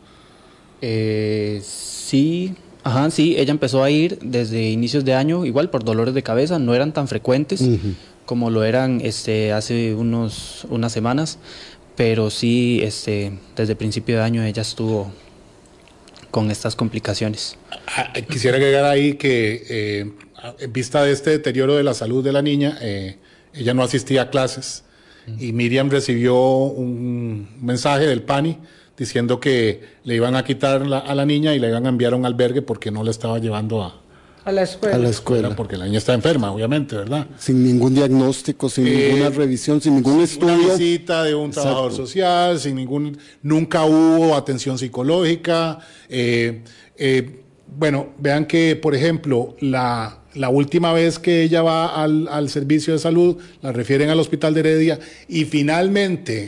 Eh, 0.82 1.62
sí, 1.64 2.56
ajá, 2.84 3.10
sí, 3.10 3.36
ella 3.38 3.52
empezó 3.52 3.84
a 3.84 3.90
ir 3.90 4.20
desde 4.22 4.70
inicios 4.70 5.06
de 5.06 5.14
año, 5.14 5.46
igual 5.46 5.70
por 5.70 5.84
dolores 5.84 6.14
de 6.14 6.24
cabeza, 6.24 6.60
no 6.60 6.76
eran 6.76 6.94
tan 6.94 7.08
frecuentes 7.08 7.64
como 8.26 8.50
lo 8.50 8.64
eran 8.64 9.02
este, 9.04 9.54
hace 9.54 9.96
unos, 9.96 10.66
unas 10.70 10.92
semanas, 10.92 11.40
pero 11.96 12.30
sí, 12.30 12.82
este, 12.84 13.32
desde 13.56 13.76
principio 13.76 14.18
de 14.18 14.24
año 14.24 14.44
ella 14.44 14.62
estuvo 14.62 15.12
con 16.30 16.52
estas 16.52 16.76
complicaciones. 16.76 17.58
Ah, 17.88 18.14
quisiera 18.30 18.58
agregar 18.58 18.86
ahí 18.86 19.14
que 19.14 19.66
eh, 19.70 20.12
en 20.60 20.74
vista 20.74 21.04
de 21.04 21.14
este 21.14 21.32
deterioro 21.32 21.76
de 21.76 21.84
la 21.84 21.94
salud 21.94 22.24
de 22.24 22.34
la 22.34 22.42
niña, 22.42 22.78
eh, 22.82 23.18
ella 23.54 23.74
no 23.74 23.82
asistía 23.82 24.24
a 24.24 24.30
clases 24.30 24.84
y 25.40 25.52
Miriam 25.54 25.90
recibió 25.90 26.36
un 26.38 27.48
mensaje 27.62 28.06
del 28.06 28.24
PANI 28.24 28.58
diciendo 28.98 29.40
que 29.40 29.82
le 30.04 30.16
iban 30.16 30.36
a 30.36 30.44
quitar 30.44 30.82
a 30.82 31.16
la 31.16 31.26
niña 31.26 31.54
y 31.54 31.60
le 31.60 31.68
iban 31.68 31.86
a 31.86 31.90
enviar 31.90 32.14
a 32.14 32.16
un 32.16 32.26
albergue 32.26 32.62
porque 32.62 32.92
no 32.92 33.04
la 33.04 33.12
estaba 33.12 33.38
llevando 33.38 33.84
a, 33.84 34.02
a 34.48 34.52
la 34.54 34.62
escuela. 34.62 34.96
A 34.96 35.00
la 35.00 35.10
escuela. 35.10 35.56
Porque 35.58 35.76
la 35.76 35.86
niña 35.86 35.98
está 35.98 36.14
enferma, 36.14 36.52
obviamente, 36.54 36.96
¿verdad? 36.96 37.28
Sin 37.38 37.62
ningún 37.66 37.94
diagnóstico, 37.94 38.70
sin 38.70 38.88
eh, 38.88 39.10
ninguna 39.10 39.30
revisión, 39.30 39.82
sin 39.82 39.96
ningún 39.96 40.22
estudio. 40.22 40.56
Una 40.56 40.76
visita 40.76 41.24
de 41.26 41.36
un 41.36 41.52
trabajador 41.52 41.94
social, 41.94 42.58
sin 42.58 42.76
ningún. 42.76 43.18
Nunca 43.42 43.84
hubo 43.84 44.36
atención 44.38 44.78
psicológica. 44.78 45.80
Eh, 46.08 46.62
eh, 46.96 47.42
bueno, 47.76 48.14
vean 48.20 48.46
que, 48.46 48.78
por 48.78 48.96
ejemplo, 48.96 49.58
la, 49.60 50.20
la 50.38 50.50
última 50.50 50.94
vez 50.94 51.20
que 51.20 51.44
ella 51.44 51.62
va 51.62 52.02
al, 52.02 52.28
al, 52.30 52.50
servicio 52.50 52.94
de 52.94 53.00
salud, 53.00 53.38
la 53.62 53.72
refieren 53.72 54.10
al 54.10 54.20
hospital 54.20 54.54
de 54.54 54.60
Heredia 54.62 55.00
y 55.28 55.46
finalmente, 55.46 56.48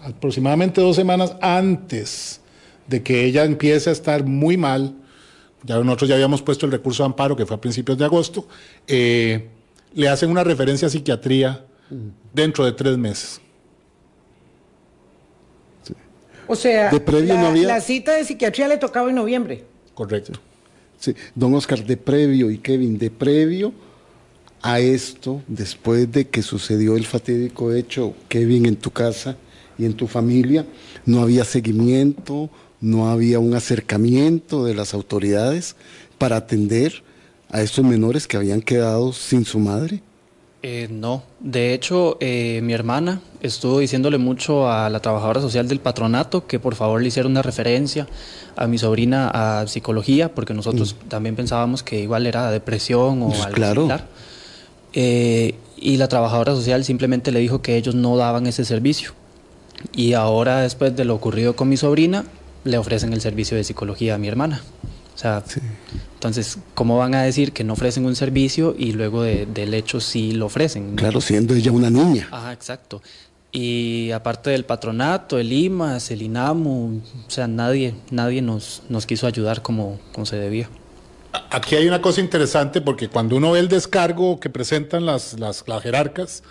aproximadamente 0.00 0.80
dos 0.80 0.96
semanas 0.96 1.36
antes 1.40 2.40
de 2.86 3.02
que 3.02 3.24
ella 3.24 3.44
empiece 3.44 3.90
a 3.90 3.92
estar 3.92 4.24
muy 4.24 4.56
mal, 4.56 4.94
ya 5.62 5.78
nosotros 5.78 6.08
ya 6.08 6.14
habíamos 6.14 6.42
puesto 6.42 6.66
el 6.66 6.72
recurso 6.72 7.02
de 7.02 7.06
amparo, 7.06 7.36
que 7.36 7.46
fue 7.46 7.56
a 7.56 7.60
principios 7.60 7.98
de 7.98 8.04
agosto, 8.04 8.46
eh, 8.86 9.48
le 9.94 10.08
hacen 10.08 10.30
una 10.30 10.44
referencia 10.44 10.86
a 10.86 10.90
psiquiatría 10.90 11.64
dentro 12.32 12.64
de 12.64 12.72
tres 12.72 12.96
meses. 12.96 13.40
O 16.48 16.54
sea, 16.54 16.92
la 16.92 17.80
cita 17.80 18.12
de 18.12 18.24
psiquiatría 18.24 18.68
le 18.68 18.76
tocaba 18.76 19.08
en 19.08 19.16
noviembre. 19.16 19.64
Correcto. 19.94 20.34
Don 21.34 21.54
Oscar, 21.54 21.84
de 21.84 21.96
previo 21.96 22.50
y 22.50 22.58
Kevin, 22.58 22.98
de 22.98 23.10
previo 23.10 23.72
a 24.62 24.80
esto, 24.80 25.42
después 25.46 26.10
de 26.10 26.28
que 26.28 26.42
sucedió 26.42 26.96
el 26.96 27.06
fatídico 27.06 27.72
hecho, 27.72 28.14
Kevin, 28.28 28.66
en 28.66 28.76
tu 28.76 28.90
casa 28.90 29.36
y 29.78 29.84
en 29.84 29.94
tu 29.94 30.06
familia, 30.06 30.66
no 31.04 31.22
había 31.22 31.44
seguimiento, 31.44 32.50
no 32.80 33.08
había 33.08 33.38
un 33.38 33.54
acercamiento 33.54 34.64
de 34.64 34.74
las 34.74 34.94
autoridades 34.94 35.76
para 36.18 36.36
atender 36.36 37.04
a 37.50 37.62
estos 37.62 37.84
menores 37.84 38.26
que 38.26 38.36
habían 38.36 38.62
quedado 38.62 39.12
sin 39.12 39.44
su 39.44 39.58
madre. 39.58 40.02
Eh, 40.62 40.88
no, 40.90 41.22
de 41.38 41.74
hecho 41.74 42.16
eh, 42.18 42.60
mi 42.62 42.72
hermana 42.72 43.20
estuvo 43.40 43.78
diciéndole 43.78 44.18
mucho 44.18 44.68
a 44.70 44.90
la 44.90 45.00
trabajadora 45.00 45.40
social 45.40 45.68
del 45.68 45.80
patronato 45.80 46.46
que 46.46 46.58
por 46.58 46.74
favor 46.74 47.00
le 47.00 47.08
hiciera 47.08 47.28
una 47.28 47.42
referencia 47.42 48.08
a 48.56 48.66
mi 48.66 48.78
sobrina 48.78 49.30
a 49.32 49.66
psicología, 49.66 50.34
porque 50.34 50.54
nosotros 50.54 50.94
mm. 50.94 51.08
también 51.08 51.36
pensábamos 51.36 51.82
que 51.82 52.00
igual 52.00 52.26
era 52.26 52.50
depresión 52.50 53.22
o 53.22 53.28
pues 53.28 53.40
algo 53.42 53.74
similar. 53.74 54.06
Eh, 54.92 55.54
y 55.76 55.98
la 55.98 56.08
trabajadora 56.08 56.54
social 56.54 56.82
simplemente 56.84 57.30
le 57.30 57.40
dijo 57.40 57.60
que 57.60 57.76
ellos 57.76 57.94
no 57.94 58.16
daban 58.16 58.46
ese 58.46 58.64
servicio. 58.64 59.12
Y 59.94 60.14
ahora, 60.14 60.62
después 60.62 60.96
de 60.96 61.04
lo 61.04 61.14
ocurrido 61.14 61.54
con 61.54 61.68
mi 61.68 61.76
sobrina, 61.76 62.24
le 62.64 62.78
ofrecen 62.78 63.12
el 63.12 63.20
servicio 63.20 63.58
de 63.58 63.64
psicología 63.64 64.14
a 64.14 64.18
mi 64.18 64.26
hermana. 64.26 64.62
O 65.14 65.18
sea, 65.18 65.44
entonces, 66.16 66.58
¿cómo 66.74 66.96
van 66.96 67.14
a 67.14 67.22
decir 67.22 67.52
que 67.52 67.62
no 67.62 67.74
ofrecen 67.74 68.06
un 68.06 68.16
servicio 68.16 68.74
y 68.78 68.92
luego 68.92 69.22
del 69.22 69.74
hecho 69.74 70.00
sí 70.00 70.32
lo 70.32 70.46
ofrecen? 70.46 70.96
Claro, 70.96 71.20
siendo 71.20 71.54
ella 71.54 71.70
una 71.72 71.90
niña. 71.90 72.26
Ah, 72.32 72.54
exacto. 72.54 73.02
Y 73.52 74.10
aparte 74.12 74.48
del 74.48 74.64
patronato, 74.64 75.38
el 75.38 75.52
IMAS, 75.52 76.10
el 76.10 76.22
INAMU, 76.22 77.02
o 77.26 77.30
sea, 77.30 77.46
nadie, 77.46 77.94
nadie 78.10 78.40
nos, 78.40 78.82
nos 78.88 79.04
quiso 79.04 79.26
ayudar 79.26 79.60
como, 79.60 80.00
como 80.12 80.24
se 80.24 80.36
debía. 80.36 80.70
Aquí 81.50 81.76
hay 81.76 81.86
una 81.86 82.00
cosa 82.00 82.22
interesante 82.22 82.80
porque 82.80 83.08
cuando 83.08 83.36
uno 83.36 83.52
ve 83.52 83.60
el 83.60 83.68
descargo 83.68 84.40
que 84.40 84.48
presentan 84.48 85.04
las, 85.04 85.38
las, 85.38 85.68
las 85.68 85.82
jerarcas, 85.82 86.42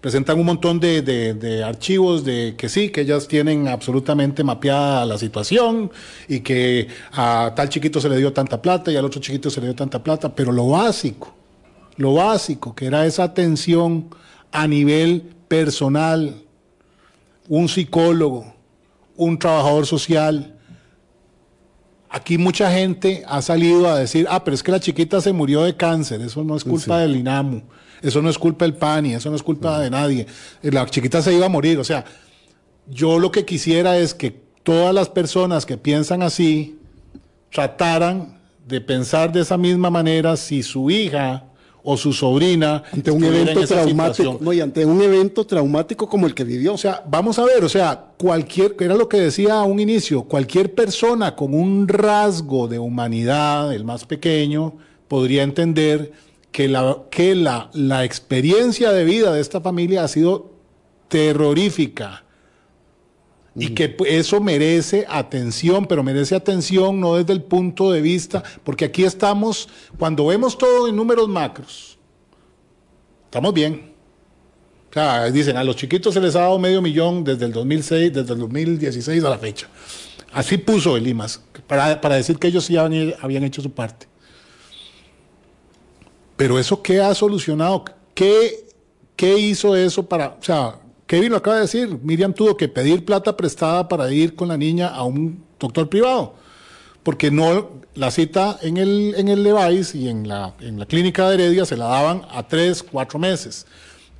presentan 0.00 0.38
un 0.38 0.46
montón 0.46 0.78
de, 0.78 1.02
de, 1.02 1.64
archivos 1.64 2.24
de 2.24 2.54
que 2.56 2.68
sí, 2.68 2.90
que 2.90 3.00
ellas 3.00 3.26
tienen 3.26 3.66
absolutamente 3.66 4.44
mapeada 4.44 5.04
la 5.04 5.18
situación 5.18 5.90
y 6.28 6.40
que 6.40 6.88
a 7.12 7.52
tal 7.56 7.68
chiquito 7.68 8.00
se 8.00 8.08
le 8.08 8.16
dio 8.16 8.32
tanta 8.32 8.62
plata 8.62 8.92
y 8.92 8.96
al 8.96 9.04
otro 9.04 9.20
chiquito 9.20 9.50
se 9.50 9.60
le 9.60 9.68
dio 9.68 9.74
tanta 9.74 10.02
plata, 10.02 10.34
pero 10.34 10.52
lo 10.52 10.68
básico, 10.68 11.34
lo 11.96 12.14
básico, 12.14 12.74
que 12.74 12.86
era 12.86 13.06
esa 13.06 13.24
atención 13.24 14.08
a 14.52 14.68
nivel 14.68 15.22
personal, 15.48 16.42
un 17.48 17.68
psicólogo, 17.68 18.54
un 19.16 19.38
trabajador 19.38 19.86
social. 19.86 20.54
Aquí 22.08 22.38
mucha 22.38 22.70
gente 22.70 23.24
ha 23.26 23.42
salido 23.42 23.88
a 23.88 23.98
decir, 23.98 24.26
ah, 24.30 24.44
pero 24.44 24.54
es 24.54 24.62
que 24.62 24.70
la 24.70 24.80
chiquita 24.80 25.20
se 25.20 25.32
murió 25.32 25.62
de 25.62 25.76
cáncer, 25.76 26.20
eso 26.20 26.44
no 26.44 26.56
es 26.56 26.62
culpa 26.62 27.00
del 27.00 27.16
INAMU. 27.16 27.62
Eso 28.02 28.22
no 28.22 28.30
es 28.30 28.38
culpa 28.38 28.64
del 28.64 28.74
PANI, 28.74 29.14
eso 29.14 29.30
no 29.30 29.36
es 29.36 29.42
culpa 29.42 29.80
de 29.80 29.90
nadie. 29.90 30.26
La 30.62 30.86
chiquita 30.86 31.22
se 31.22 31.34
iba 31.34 31.46
a 31.46 31.48
morir. 31.48 31.78
O 31.78 31.84
sea, 31.84 32.04
yo 32.86 33.18
lo 33.18 33.30
que 33.30 33.44
quisiera 33.44 33.98
es 33.98 34.14
que 34.14 34.30
todas 34.62 34.94
las 34.94 35.08
personas 35.08 35.66
que 35.66 35.76
piensan 35.76 36.22
así 36.22 36.78
trataran 37.50 38.38
de 38.66 38.80
pensar 38.80 39.32
de 39.32 39.40
esa 39.40 39.56
misma 39.56 39.90
manera 39.90 40.36
si 40.36 40.62
su 40.62 40.90
hija 40.90 41.44
o 41.82 41.96
su 41.96 42.12
sobrina 42.12 42.82
ante 42.92 43.10
un 43.10 43.24
evento 43.24 43.66
traumático 43.66 44.36
no, 44.42 44.52
y 44.52 44.60
ante 44.60 44.84
un 44.84 45.00
evento 45.00 45.46
traumático 45.46 46.06
como 46.06 46.26
el 46.26 46.34
que 46.34 46.44
vivió. 46.44 46.74
O 46.74 46.78
sea, 46.78 47.02
vamos 47.08 47.38
a 47.38 47.44
ver, 47.44 47.64
o 47.64 47.68
sea, 47.68 48.12
cualquier, 48.18 48.76
era 48.78 48.94
lo 48.94 49.08
que 49.08 49.18
decía 49.18 49.54
a 49.54 49.64
un 49.64 49.80
inicio, 49.80 50.24
cualquier 50.24 50.74
persona 50.74 51.34
con 51.34 51.54
un 51.54 51.88
rasgo 51.88 52.68
de 52.68 52.78
humanidad, 52.78 53.72
el 53.72 53.84
más 53.84 54.04
pequeño, 54.04 54.74
podría 55.08 55.42
entender 55.42 56.12
que 56.58 56.66
la, 56.66 57.04
que 57.08 57.36
la, 57.36 57.70
la 57.72 58.04
experiencia 58.04 58.90
de 58.90 59.04
vida 59.04 59.32
de 59.32 59.40
esta 59.40 59.60
familia 59.60 60.02
ha 60.02 60.08
sido 60.08 60.50
terrorífica. 61.06 62.24
Y 63.54 63.74
que 63.74 63.96
eso 64.08 64.40
merece 64.40 65.06
atención, 65.08 65.86
pero 65.86 66.02
merece 66.02 66.34
atención 66.34 66.98
no 66.98 67.14
desde 67.14 67.32
el 67.32 67.44
punto 67.44 67.92
de 67.92 68.00
vista, 68.00 68.42
porque 68.64 68.86
aquí 68.86 69.04
estamos, 69.04 69.68
cuando 70.00 70.26
vemos 70.26 70.58
todo 70.58 70.88
en 70.88 70.96
números 70.96 71.28
macros, 71.28 71.96
estamos 73.26 73.54
bien. 73.54 73.92
O 74.90 74.92
sea, 74.92 75.30
dicen, 75.30 75.56
a 75.56 75.62
los 75.62 75.76
chiquitos 75.76 76.12
se 76.12 76.20
les 76.20 76.34
ha 76.34 76.40
dado 76.40 76.58
medio 76.58 76.82
millón 76.82 77.22
desde 77.22 77.44
el 77.44 77.52
2006, 77.52 78.12
desde 78.12 78.32
el 78.32 78.40
2016 78.40 79.22
a 79.22 79.30
la 79.30 79.38
fecha. 79.38 79.68
Así 80.32 80.58
puso 80.58 80.96
el 80.96 81.06
IMAS, 81.06 81.40
para, 81.68 82.00
para 82.00 82.16
decir 82.16 82.36
que 82.36 82.48
ellos 82.48 82.64
sí 82.64 82.76
habían, 82.76 83.14
habían 83.22 83.44
hecho 83.44 83.62
su 83.62 83.70
parte. 83.70 84.08
Pero 86.38 86.56
eso, 86.56 86.80
¿qué 86.80 87.00
ha 87.00 87.12
solucionado? 87.16 87.84
¿Qué, 88.14 88.68
¿Qué 89.16 89.36
hizo 89.36 89.74
eso 89.74 90.08
para, 90.08 90.36
o 90.40 90.42
sea, 90.42 90.76
Kevin 91.08 91.32
lo 91.32 91.38
acaba 91.38 91.56
de 91.56 91.62
decir, 91.62 91.98
Miriam 92.00 92.32
tuvo 92.32 92.56
que 92.56 92.68
pedir 92.68 93.04
plata 93.04 93.36
prestada 93.36 93.88
para 93.88 94.08
ir 94.12 94.36
con 94.36 94.46
la 94.46 94.56
niña 94.56 94.86
a 94.86 95.02
un 95.02 95.44
doctor 95.58 95.88
privado, 95.88 96.34
porque 97.02 97.32
no 97.32 97.70
la 97.96 98.12
cita 98.12 98.56
en 98.62 98.76
el, 98.76 99.16
en 99.16 99.26
el 99.26 99.42
Levice 99.42 99.98
y 99.98 100.08
en 100.08 100.28
la, 100.28 100.54
en 100.60 100.78
la 100.78 100.86
clínica 100.86 101.28
de 101.28 101.34
Heredia 101.34 101.64
se 101.64 101.76
la 101.76 101.86
daban 101.86 102.22
a 102.30 102.46
tres, 102.46 102.84
cuatro 102.84 103.18
meses. 103.18 103.66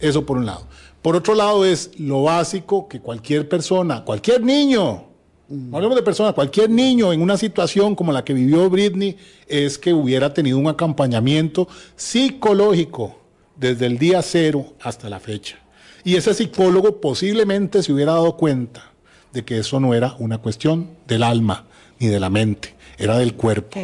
Eso 0.01 0.27
por 0.27 0.39
un 0.39 0.47
lado. 0.47 0.67
Por 1.03 1.15
otro 1.15 1.37
lado 1.37 1.65
es 1.65 1.93
lo 2.01 2.25
básico 2.25 2.89
que 2.89 2.99
cualquier 3.01 3.49
persona, 3.49 4.05
cualquier 4.05 4.43
niño, 4.43 5.05
no 5.49 5.77
hablemos 5.77 5.97
de 5.97 6.03
persona, 6.03 6.33
cualquier 6.33 6.69
niño 6.69 7.13
en 7.13 7.23
una 7.23 7.39
situación 7.39 7.95
como 7.95 8.13
la 8.13 8.25
que 8.25 8.35
vivió 8.35 8.69
Britney 8.69 9.17
es 9.47 9.79
que 9.79 9.95
hubiera 9.95 10.35
tenido 10.35 10.59
un 10.59 10.69
acompañamiento 10.69 11.69
psicológico 11.97 13.19
desde 13.57 13.87
el 13.87 13.99
día 13.99 14.21
cero 14.23 14.75
hasta 14.81 15.09
la 15.09 15.21
fecha. 15.21 15.59
Y 16.05 16.17
ese 16.17 16.35
psicólogo 16.35 17.01
posiblemente 17.01 17.83
se 17.83 17.93
hubiera 17.93 18.13
dado 18.13 18.37
cuenta 18.37 18.93
de 19.33 19.45
que 19.45 19.59
eso 19.59 19.81
no 19.81 19.95
era 19.95 20.15
una 20.19 20.39
cuestión 20.39 20.91
del 21.07 21.23
alma 21.23 21.67
ni 21.99 22.09
de 22.09 22.21
la 22.21 22.31
mente, 22.31 22.75
era 22.99 23.19
del 23.19 23.35
cuerpo. 23.35 23.79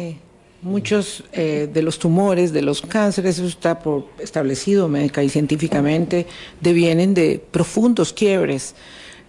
Muchos 0.61 1.23
eh, 1.31 1.69
de 1.71 1.81
los 1.83 1.99
tumores, 1.99 2.51
de 2.51 2.63
los 2.63 2.81
cánceres, 2.81 3.37
eso 3.37 3.47
está 3.47 3.77
por 3.79 4.07
establecido 4.19 4.87
médica 4.87 5.21
y 5.21 5.29
científicamente, 5.29 6.25
devienen 6.61 7.13
de 7.13 7.43
profundos 7.51 8.13
quiebres, 8.13 8.73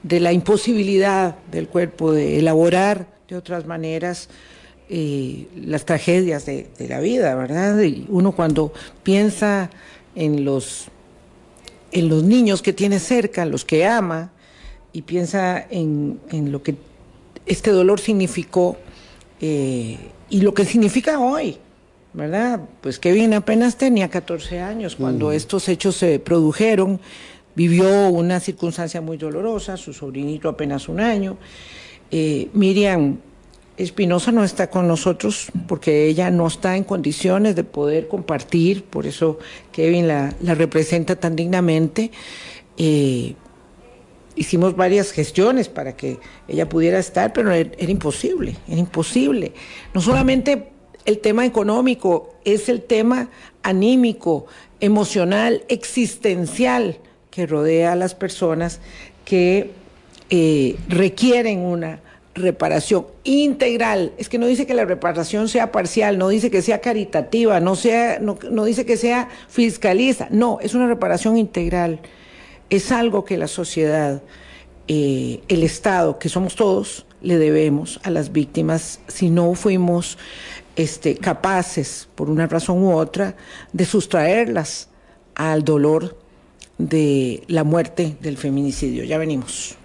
de 0.07 0.21
la 0.21 0.33
imposibilidad 0.33 1.37
del 1.51 1.69
cuerpo 1.69 2.12
de 2.12 2.38
elaborar 2.38 3.07
de 3.29 3.37
otras 3.37 3.66
maneras 3.66 4.29
eh, 4.88 5.47
las 5.57 5.85
tragedias 5.85 6.47
de, 6.47 6.69
de, 6.79 6.88
la 6.88 7.01
vida, 7.01 7.35
¿verdad? 7.35 7.81
Y 7.83 8.07
uno 8.09 8.33
cuando 8.33 8.73
piensa 9.03 9.71
en 10.14 10.45
los 10.45 10.88
en 11.92 12.09
los 12.09 12.23
niños 12.25 12.62
que 12.62 12.73
tiene 12.73 12.99
cerca, 12.99 13.45
los 13.47 13.64
que 13.64 13.87
ama, 13.87 14.31
y 14.92 15.03
piensa 15.03 15.66
en, 15.69 16.21
lo 16.51 16.62
que 16.62 16.75
este 17.45 17.71
dolor 17.71 18.01
significó 18.01 18.79
eh, 19.42 19.99
y 20.31 20.40
lo 20.40 20.55
que 20.55 20.64
significa 20.64 21.19
hoy, 21.19 21.59
¿verdad? 22.14 22.62
Pues 22.81 22.99
Kevin 22.99 23.35
apenas 23.35 23.77
tenía 23.77 24.09
14 24.09 24.61
años 24.61 24.97
cuando 24.97 25.33
estos 25.33 25.69
hechos 25.69 25.97
se 25.97 26.19
produjeron, 26.19 26.99
vivió 27.57 28.11
una 28.11 28.38
circunstancia 28.38 29.01
muy 29.01 29.16
dolorosa, 29.16 29.77
su 29.77 29.92
sobrinito 29.92 30.49
apenas 30.49 30.88
un 30.88 31.01
año. 31.01 31.38
Eh, 32.11 32.49
Miriam 32.53 33.19
Espinosa 33.79 34.31
no 34.31 34.45
está 34.45 34.71
con 34.71 34.87
nosotros 34.87 35.49
porque 35.66 36.07
ella 36.07 36.31
no 36.31 36.47
está 36.47 36.77
en 36.77 36.85
condiciones 36.85 37.57
de 37.57 37.64
poder 37.64 38.09
compartir, 38.09 38.85
por 38.85 39.07
eso 39.07 39.38
Kevin 39.73 40.07
la, 40.07 40.35
representa 40.42 41.16
tan 41.16 41.35
dignamente. 41.35 42.11
Eh, 42.77 43.35
hicimos 44.35 44.77
varias 44.77 45.12
gestiones 45.12 45.69
para 45.69 45.97
que 45.97 46.19
ella 46.47 46.69
pudiera 46.69 46.99
estar, 46.99 47.33
pero 47.33 47.53
era, 47.53 47.71
era, 47.79 47.90
imposible, 47.90 48.57
era 48.69 48.79
imposible. 48.79 49.53
No 49.95 50.03
solamente 50.03 50.69
el 51.07 51.19
tema 51.21 51.47
económico, 51.47 52.35
es 52.45 52.69
el 52.69 52.83
tema 52.83 53.31
anímico, 53.62 54.47
emocional, 54.81 55.64
existencial 55.69 56.99
que 57.37 57.46
rodea 57.46 57.92
a 57.92 57.96
las 57.96 58.14
personas 58.14 58.81
que 59.27 59.70
eh, 60.31 60.77
requieren 60.88 61.59
una 61.59 62.01
reparación 62.35 63.09
integral. 63.25 64.14
Es 64.16 64.31
que 64.31 64.38
no 64.38 64.46
dice 64.46 64.66
que 64.66 64.72
la 64.72 64.87
reparación 64.87 65.46
sea 65.51 65.70
parcial, 65.70 66.16
no 66.16 66.31
dice 66.31 66.51
que 66.51 66.62
sea 66.62 66.81
caritativa, 66.81 67.61
no, 67.61 67.77
sea, 67.77 68.20
no, 68.20 68.64
dice 68.64 68.87
que 68.87 68.96
sea 68.96 69.29
fiscalista, 69.49 70.29
no, 70.31 70.61
es 70.62 70.72
una 70.72 70.87
reparación 70.87 71.37
integral. 71.37 72.01
Es 72.70 72.90
algo 72.90 73.27
que 73.27 73.37
la 73.37 73.49
sociedad, 73.49 74.22
eh, 74.88 75.42
el 75.49 75.62
Estado, 75.62 76.18
que 76.18 76.31
somos 76.31 76.57
todos, 76.57 77.05
le 77.20 77.37
debemos 77.37 78.01
a 78.03 78.09
las 78.09 78.33
víctimas 78.33 79.01
si 79.09 79.29
no 79.29 79.53
fuimos 79.53 80.16
este, 80.75 81.16
capaces, 81.16 82.09
por 82.14 82.31
una 82.31 82.46
razón 82.46 82.83
u 82.83 82.94
otra, 82.94 83.37
de 83.75 83.85
sustraerlas 83.85 84.88
al 85.35 85.64
dolor 85.64 86.25
de 86.79 87.43
la 87.49 87.65
muerte 87.65 88.17
del 88.21 88.37
feminicidio. 88.37 89.05
Ya 89.05 89.19
venimos. 89.19 89.77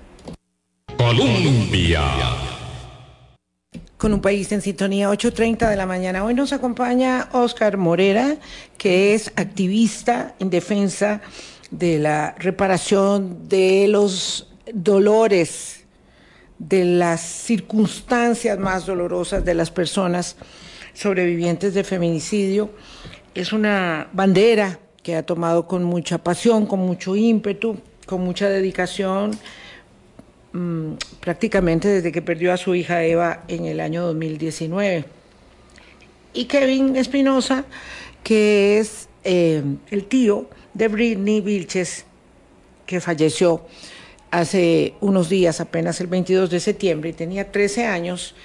Colombia. 0.97 2.01
Con 3.97 4.13
un 4.13 4.21
país 4.21 4.51
en 4.51 4.61
sintonía, 4.61 5.09
8.30 5.09 5.69
de 5.69 5.75
la 5.75 5.85
mañana. 5.85 6.23
Hoy 6.23 6.33
nos 6.33 6.53
acompaña 6.53 7.29
Oscar 7.33 7.77
Morera, 7.77 8.37
que 8.77 9.13
es 9.13 9.31
activista 9.35 10.35
en 10.39 10.49
defensa 10.49 11.21
de 11.69 11.99
la 11.99 12.35
reparación 12.37 13.47
de 13.47 13.87
los 13.87 14.49
dolores, 14.73 15.85
de 16.57 16.83
las 16.85 17.21
circunstancias 17.21 18.57
más 18.59 18.85
dolorosas 18.85 19.45
de 19.45 19.53
las 19.53 19.71
personas 19.71 20.35
sobrevivientes 20.93 21.73
de 21.73 21.83
feminicidio. 21.83 22.71
Es 23.33 23.53
una 23.53 24.09
bandera 24.13 24.79
que 25.03 25.15
ha 25.15 25.23
tomado 25.23 25.67
con 25.67 25.83
mucha 25.83 26.17
pasión, 26.19 26.65
con 26.65 26.79
mucho 26.79 27.15
ímpetu, 27.15 27.77
con 28.05 28.21
mucha 28.21 28.49
dedicación 28.49 29.37
Mm, 30.53 30.95
prácticamente 31.21 31.87
desde 31.87 32.11
que 32.11 32.21
perdió 32.21 32.51
a 32.51 32.57
su 32.57 32.75
hija 32.75 33.03
Eva 33.05 33.43
en 33.47 33.65
el 33.65 33.79
año 33.79 34.05
2019. 34.05 35.05
Y 36.33 36.45
Kevin 36.45 36.97
Espinosa, 36.97 37.65
que 38.23 38.79
es 38.79 39.07
eh, 39.23 39.63
el 39.91 40.05
tío 40.05 40.49
de 40.73 40.87
Britney 40.89 41.39
Vilches, 41.39 42.05
que 42.85 42.99
falleció 42.99 43.65
hace 44.29 44.93
unos 44.99 45.29
días, 45.29 45.61
apenas 45.61 46.01
el 46.01 46.07
22 46.07 46.49
de 46.49 46.59
septiembre, 46.59 47.11
y 47.11 47.13
tenía 47.13 47.49
13 47.49 47.85
años, 47.85 48.35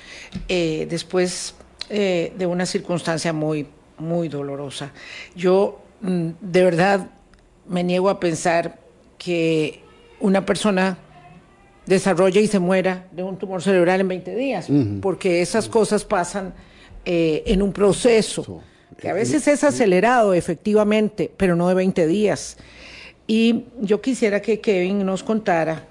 eh, 0.49 0.87
después 0.89 1.55
eh, 1.91 2.33
de 2.37 2.47
una 2.47 2.67
circunstancia 2.67 3.33
muy, 3.33 3.67
muy 3.99 4.29
dolorosa. 4.29 4.93
Yo 5.35 5.81
de 6.01 6.65
verdad 6.65 7.11
me 7.69 7.83
niego 7.83 8.09
a 8.09 8.21
pensar 8.21 8.79
que 9.19 9.81
una 10.21 10.45
persona 10.45 10.99
desarrolla 11.87 12.41
y 12.41 12.47
se 12.47 12.59
muera 12.59 13.07
de 13.13 13.23
un 13.23 13.37
tumor 13.39 13.63
cerebral 13.63 14.01
en 14.01 14.09
20 14.09 14.35
días, 14.35 14.69
porque 15.01 15.41
esas 15.41 15.69
cosas 15.69 16.05
pasan 16.05 16.55
eh, 17.05 17.45
en 17.47 17.63
un 17.63 17.73
proceso 17.73 18.63
que 18.99 19.09
a 19.09 19.13
veces 19.13 19.47
es 19.47 19.63
acelerado 19.63 20.35
efectivamente, 20.35 21.31
pero 21.37 21.55
no 21.55 21.69
de 21.69 21.75
20 21.75 22.07
días. 22.07 22.57
Y 23.27 23.65
yo 23.81 24.01
quisiera 24.01 24.41
que 24.41 24.61
Kevin 24.61 25.05
nos 25.05 25.23
contara 25.23 25.85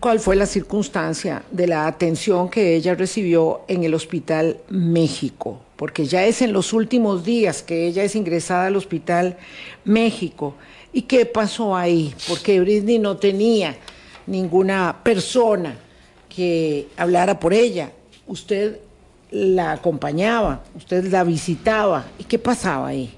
cuál 0.00 0.20
fue 0.20 0.36
la 0.36 0.46
circunstancia 0.46 1.42
de 1.50 1.66
la 1.66 1.86
atención 1.86 2.48
que 2.48 2.76
ella 2.76 2.94
recibió 2.94 3.62
en 3.68 3.84
el 3.84 3.94
Hospital 3.94 4.58
México, 4.68 5.60
porque 5.76 6.06
ya 6.06 6.24
es 6.26 6.42
en 6.42 6.52
los 6.52 6.72
últimos 6.72 7.24
días 7.24 7.62
que 7.62 7.86
ella 7.86 8.04
es 8.04 8.14
ingresada 8.14 8.66
al 8.66 8.76
Hospital 8.76 9.36
México. 9.84 10.54
¿Y 10.92 11.02
qué 11.02 11.26
pasó 11.26 11.76
ahí? 11.76 12.14
Porque 12.28 12.60
Britney 12.60 12.98
no 12.98 13.16
tenía 13.16 13.76
ninguna 14.26 15.00
persona 15.02 15.76
que 16.28 16.88
hablara 16.96 17.38
por 17.38 17.52
ella. 17.52 17.92
Usted 18.26 18.78
la 19.30 19.72
acompañaba, 19.72 20.62
usted 20.74 21.04
la 21.10 21.24
visitaba. 21.24 22.06
¿Y 22.18 22.24
qué 22.24 22.38
pasaba 22.38 22.88
ahí? 22.88 23.10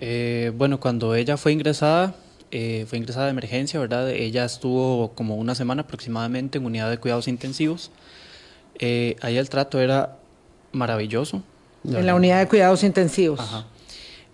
Eh, 0.00 0.52
bueno, 0.56 0.78
cuando 0.78 1.14
ella 1.14 1.36
fue 1.36 1.52
ingresada, 1.52 2.14
eh, 2.56 2.86
fue 2.86 2.98
ingresada 2.98 3.24
de 3.24 3.32
emergencia, 3.32 3.80
¿verdad? 3.80 4.08
Ella 4.10 4.44
estuvo 4.44 5.10
como 5.16 5.34
una 5.34 5.56
semana 5.56 5.82
aproximadamente 5.82 6.58
en 6.58 6.64
unidad 6.64 6.88
de 6.88 6.98
cuidados 6.98 7.26
intensivos. 7.26 7.90
Eh, 8.78 9.16
ahí 9.22 9.38
el 9.38 9.48
trato 9.48 9.80
era 9.80 10.18
maravilloso. 10.70 11.42
En 11.84 12.06
la 12.06 12.14
unidad 12.14 12.38
de 12.38 12.46
cuidados 12.46 12.84
intensivos. 12.84 13.40
Ajá. 13.40 13.66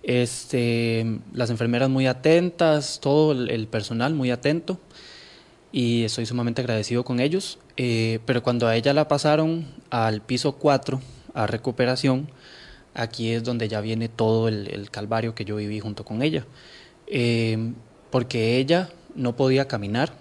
Este, 0.03 1.07
las 1.33 1.49
enfermeras 1.49 1.89
muy 1.89 2.07
atentas, 2.07 3.01
todo 3.01 3.33
el 3.33 3.67
personal 3.69 4.13
muy 4.13 4.31
atento 4.31 4.79
y 5.73 6.05
estoy 6.05 6.27
sumamente 6.27 6.61
agradecido 6.61 7.05
con 7.05 7.21
ellos. 7.21 7.59
Eh, 7.79 8.19
pero 8.27 8.43
cuando 8.43 8.69
a 8.69 8.77
ella 8.77 8.93
la 8.93 9.09
pasaron 9.09 9.67
al 9.89 10.21
piso 10.21 10.57
4, 10.57 11.01
a 11.33 11.47
recuperación, 11.47 12.29
aquí 12.93 13.31
es 13.31 13.45
donde 13.45 13.67
ya 13.67 13.81
viene 13.81 14.11
todo 14.11 14.49
el, 14.49 14.91
calvario 14.91 15.35
que 15.35 15.47
yo 15.47 15.57
viví 15.57 15.81
junto 15.81 16.05
con 16.05 16.21
ella. 16.21 16.45
Eh, 17.07 17.73
porque 18.11 18.59
ella 18.59 18.91
no 19.15 19.37
podía 19.37 19.69
caminar. 19.69 20.13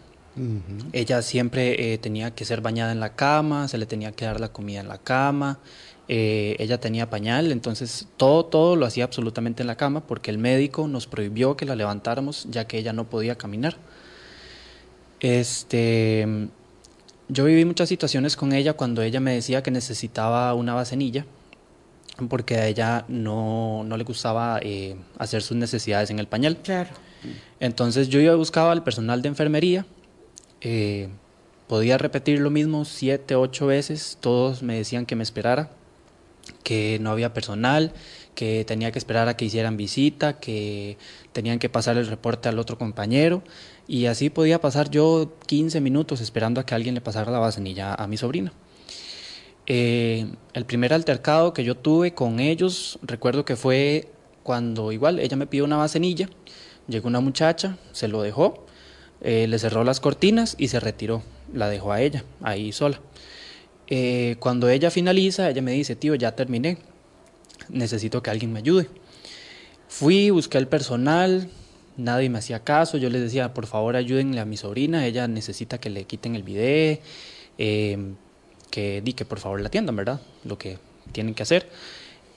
Ella 0.94 1.22
siempre 1.22 1.94
eh, 1.94 1.98
tenía 1.98 2.34
que 2.34 2.46
ser 2.46 2.62
bañada 2.62 2.94
en 2.94 3.02
la 3.02 3.14
cama, 3.14 3.68
se 3.68 3.78
le 3.78 3.86
tenía 3.86 4.14
que 4.14 4.24
dar 4.24 4.40
la 4.40 4.54
comida 4.54 4.80
en 4.80 4.88
la 4.88 4.98
cama. 4.98 5.60
Eh, 6.08 6.56
ella 6.60 6.80
tenía 6.80 7.10
pañal, 7.10 7.52
entonces 7.52 8.08
todo, 8.16 8.46
todo 8.46 8.76
lo 8.78 8.86
hacía 8.86 9.04
absolutamente 9.04 9.64
en 9.64 9.68
la 9.68 9.76
cama 9.76 10.08
porque 10.08 10.32
el 10.32 10.38
médico 10.38 10.88
nos 10.88 11.08
prohibió 11.08 11.58
que 11.58 11.66
la 11.66 11.76
levantáramos 11.76 12.48
ya 12.50 12.66
que 12.66 12.78
ella 12.78 12.94
no 12.94 13.10
podía 13.10 13.36
caminar. 13.36 13.76
Este, 15.20 16.26
yo 17.28 17.46
viví 17.46 17.66
muchas 17.66 17.90
situaciones 17.90 18.38
con 18.38 18.54
ella 18.54 18.74
cuando 18.74 19.02
ella 19.02 19.20
me 19.20 19.34
decía 19.34 19.62
que 19.62 19.72
necesitaba 19.72 20.54
una 20.54 20.74
bacenilla 20.74 21.26
porque 22.28 22.56
a 22.56 22.68
ella 22.68 23.06
no, 23.08 23.84
no 23.86 23.98
le 23.98 24.04
gustaba 24.04 24.60
eh, 24.62 24.96
hacer 25.18 25.42
sus 25.42 25.58
necesidades 25.58 26.10
en 26.10 26.20
el 26.20 26.28
pañal. 26.28 26.58
Claro. 26.58 26.90
Entonces 27.60 28.10
yo 28.10 28.20
iba 28.20 28.34
a 28.34 28.38
buscar 28.38 28.70
al 28.70 28.84
personal 28.84 29.22
de 29.22 29.30
enfermería, 29.30 29.86
eh, 30.62 31.10
podía 31.68 31.98
repetir 31.98 32.40
lo 32.40 32.50
mismo 32.50 32.86
siete, 32.86 33.36
ocho 33.36 33.68
veces, 33.68 34.18
todos 34.20 34.64
me 34.64 34.76
decían 34.76 35.06
que 35.06 35.16
me 35.16 35.24
esperara, 35.24 35.70
que 36.64 36.98
no 37.00 37.12
había 37.12 37.34
personal, 37.34 37.94
que 38.36 38.64
tenía 38.66 38.92
que 38.92 39.00
esperar 39.00 39.28
a 39.28 39.36
que 39.36 39.46
hicieran 39.46 39.78
visita, 39.78 40.40
que 40.40 40.98
tenían 41.34 41.60
que 41.60 41.70
pasar 41.70 41.98
el 41.98 42.08
reporte 42.08 42.50
al 42.50 42.58
otro 42.58 42.78
compañero 42.78 43.44
y 43.88 44.06
así 44.06 44.30
podía 44.30 44.62
pasar 44.62 44.90
yo 44.90 45.34
15 45.48 45.82
minutos 45.82 46.22
esperando 46.22 46.62
a 46.62 46.66
que 46.66 46.76
alguien 46.76 46.96
le 46.96 47.02
pasara 47.02 47.32
la 47.32 47.40
vasenilla 47.40 47.94
a 47.94 48.08
mi 48.08 48.18
sobrina. 48.18 48.54
Eh, 49.66 50.26
el 50.54 50.66
primer 50.66 50.94
altercado 50.94 51.54
que 51.54 51.64
yo 51.64 51.76
tuve 51.76 52.14
con 52.14 52.40
ellos, 52.40 52.98
recuerdo 53.04 53.46
que 53.46 53.56
fue 53.56 54.08
cuando 54.42 54.92
igual 54.92 55.20
ella 55.20 55.38
me 55.38 55.46
pidió 55.46 55.66
una 55.66 55.78
vasenilla, 55.78 56.30
llegó 56.90 57.08
una 57.08 57.20
muchacha, 57.20 57.78
se 57.92 58.08
lo 58.08 58.22
dejó, 58.22 58.66
eh, 59.22 59.48
le 59.48 59.60
cerró 59.60 59.84
las 59.84 60.00
cortinas 60.00 60.56
y 60.58 60.68
se 60.70 60.80
retiró, 60.80 61.24
la 61.54 61.70
dejó 61.70 61.92
a 61.92 62.02
ella, 62.02 62.24
ahí 62.42 62.72
sola. 62.72 63.00
Eh, 63.88 64.36
cuando 64.40 64.70
ella 64.70 64.92
finaliza, 64.92 65.50
ella 65.50 65.62
me 65.62 65.72
dice, 65.72 65.96
tío, 65.96 66.16
ya 66.16 66.36
terminé, 66.36 66.78
necesito 67.70 68.22
que 68.22 68.30
alguien 68.30 68.54
me 68.54 68.60
ayude. 68.60 68.90
Fui, 69.88 70.30
busqué 70.30 70.58
el 70.58 70.68
personal, 70.68 71.50
nadie 71.98 72.30
me 72.30 72.40
hacía 72.40 72.64
caso, 72.64 72.98
yo 72.98 73.10
les 73.10 73.22
decía, 73.22 73.54
por 73.54 73.66
favor 73.66 73.96
ayúdenle 73.96 74.40
a 74.40 74.46
mi 74.46 74.58
sobrina, 74.58 75.06
ella 75.06 75.28
necesita 75.28 75.80
que 75.80 75.90
le 75.90 76.06
quiten 76.06 76.36
el 76.36 76.44
video, 76.44 77.00
eh, 77.58 78.14
que 78.70 79.02
di 79.02 79.14
que 79.14 79.26
por 79.26 79.40
favor 79.40 79.60
la 79.62 79.68
atiendan, 79.68 79.96
¿verdad? 79.96 80.22
Lo 80.44 80.58
que 80.58 80.78
tienen 81.12 81.34
que 81.34 81.44
hacer. 81.44 81.68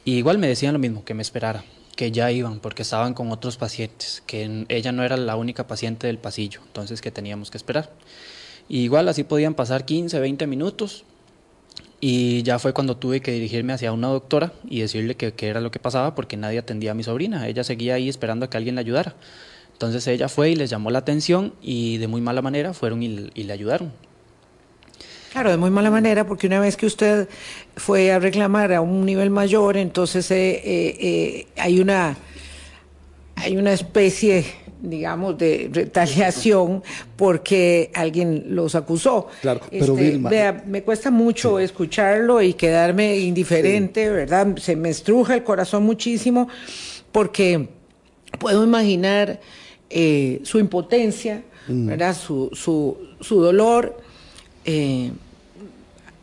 Igual 0.04 0.38
me 0.38 0.48
decían 0.48 0.72
lo 0.72 0.78
mismo, 0.78 1.04
que 1.04 1.14
me 1.14 1.22
esperara, 1.22 1.62
que 2.02 2.10
ya 2.10 2.32
iban 2.32 2.58
porque 2.58 2.82
estaban 2.82 3.14
con 3.14 3.30
otros 3.30 3.56
pacientes, 3.56 4.24
que 4.26 4.66
ella 4.68 4.90
no 4.90 5.04
era 5.04 5.16
la 5.16 5.36
única 5.36 5.68
paciente 5.68 6.08
del 6.08 6.18
pasillo, 6.18 6.58
entonces 6.66 7.00
que 7.00 7.12
teníamos 7.12 7.52
que 7.52 7.56
esperar. 7.58 7.92
Igual 8.68 9.06
así 9.08 9.22
podían 9.22 9.54
pasar 9.54 9.84
15, 9.84 10.18
20 10.18 10.48
minutos 10.48 11.04
y 12.00 12.42
ya 12.42 12.58
fue 12.58 12.72
cuando 12.72 12.96
tuve 12.96 13.20
que 13.20 13.30
dirigirme 13.30 13.72
hacia 13.72 13.92
una 13.92 14.08
doctora 14.08 14.52
y 14.68 14.80
decirle 14.80 15.14
que, 15.14 15.32
era 15.46 15.60
lo 15.60 15.70
que 15.70 15.78
pasaba 15.78 16.16
porque 16.16 16.36
nadie 16.36 16.58
atendía 16.58 16.90
a 16.90 16.94
mi 16.94 17.04
sobrina. 17.04 17.46
Ella 17.46 17.62
seguía 17.62 17.94
ahí 17.94 18.08
esperando 18.08 18.46
a 18.46 18.50
que 18.50 18.56
alguien 18.56 18.74
la 18.74 18.80
ayudara. 18.80 19.14
Entonces 19.72 20.04
ella 20.08 20.28
fue 20.28 20.50
y 20.50 20.56
les 20.56 20.70
llamó 20.70 20.90
la 20.90 20.98
atención 20.98 21.54
y 21.62 21.98
de 21.98 22.08
muy 22.08 22.20
mala 22.20 22.42
manera 22.42 22.74
fueron 22.74 23.04
y, 23.04 23.08
le 23.10 23.52
ayudaron. 23.52 23.92
Claro, 25.32 25.50
de 25.50 25.56
muy 25.56 25.70
mala 25.70 25.90
manera, 25.90 26.26
porque 26.26 26.46
una 26.46 26.60
vez 26.60 26.76
que 26.76 26.86
usted 26.86 27.28
fue 27.76 28.12
a 28.12 28.18
reclamar 28.18 28.72
a 28.72 28.80
un 28.80 29.06
nivel 29.06 29.30
mayor, 29.30 29.76
entonces 29.76 30.30
eh, 30.30 30.62
eh, 30.64 30.96
eh, 31.00 31.46
hay 31.56 31.80
una 31.80 32.16
hay 33.36 33.56
una 33.56 33.72
especie 33.72 34.44
digamos, 34.82 35.38
de 35.38 35.70
retaliación 35.72 36.82
porque 37.16 37.90
alguien 37.94 38.46
los 38.48 38.74
acusó. 38.74 39.28
Claro, 39.40 39.60
pero 39.70 39.96
este, 39.96 40.18
Vea, 40.18 40.64
me 40.66 40.82
cuesta 40.82 41.10
mucho 41.10 41.58
escucharlo 41.58 42.42
y 42.42 42.54
quedarme 42.54 43.16
indiferente, 43.18 44.10
¿verdad? 44.10 44.56
Se 44.56 44.76
me 44.76 44.90
estruja 44.90 45.34
el 45.34 45.44
corazón 45.44 45.84
muchísimo 45.84 46.48
porque 47.12 47.68
puedo 48.38 48.64
imaginar 48.64 49.40
eh, 49.88 50.40
su 50.42 50.58
impotencia, 50.58 51.42
mm. 51.68 51.86
¿verdad? 51.86 52.16
Su, 52.16 52.50
su, 52.52 52.98
su 53.20 53.40
dolor. 53.40 54.00
Eh, 54.64 55.10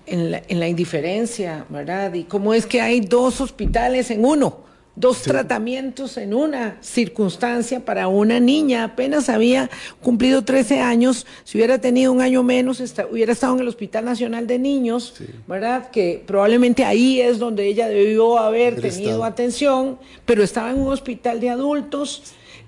en 0.06 0.32
la, 0.32 0.42
en 0.48 0.60
la 0.60 0.68
indiferencia, 0.68 1.66
¿verdad? 1.70 2.14
Y 2.16 2.24
cómo 2.24 2.56
es 2.56 2.66
que 2.66 2.82
hay 2.82 3.00
dos 3.00 3.42
hospitales 3.42 4.10
en 4.10 4.26
uno 4.26 4.70
dos 5.00 5.22
tratamientos 5.22 6.18
en 6.18 6.34
una 6.34 6.78
circunstancia 6.82 7.80
para 7.80 8.10
una 8.10 8.42
niña. 8.42 8.84
Apenas 8.84 9.30
había 9.30 9.70
cumplido 10.02 10.44
13 10.44 10.82
años, 10.82 11.26
si 11.46 11.58
hubiera 11.58 11.80
tenido 11.80 12.12
un 12.12 12.20
año 12.20 12.44
menos, 12.44 12.84
hubiera 13.10 13.32
estado 13.32 13.54
en 13.54 13.62
el 13.62 13.70
Hospital 13.70 14.04
Nacional 14.04 14.46
de 14.46 14.60
Niños, 14.60 15.14
¿verdad? 15.48 15.90
Que 15.90 16.22
probablemente 16.28 16.84
ahí 16.84 17.22
es 17.22 17.40
donde 17.40 17.66
ella 17.66 17.88
debió 17.88 18.38
haber 18.38 18.82
tenido 18.82 19.24
atención, 19.24 19.98
pero 20.26 20.44
estaba 20.44 20.72
en 20.72 20.80
un 20.80 20.92
hospital 20.92 21.40
de 21.40 21.50
adultos. 21.50 22.24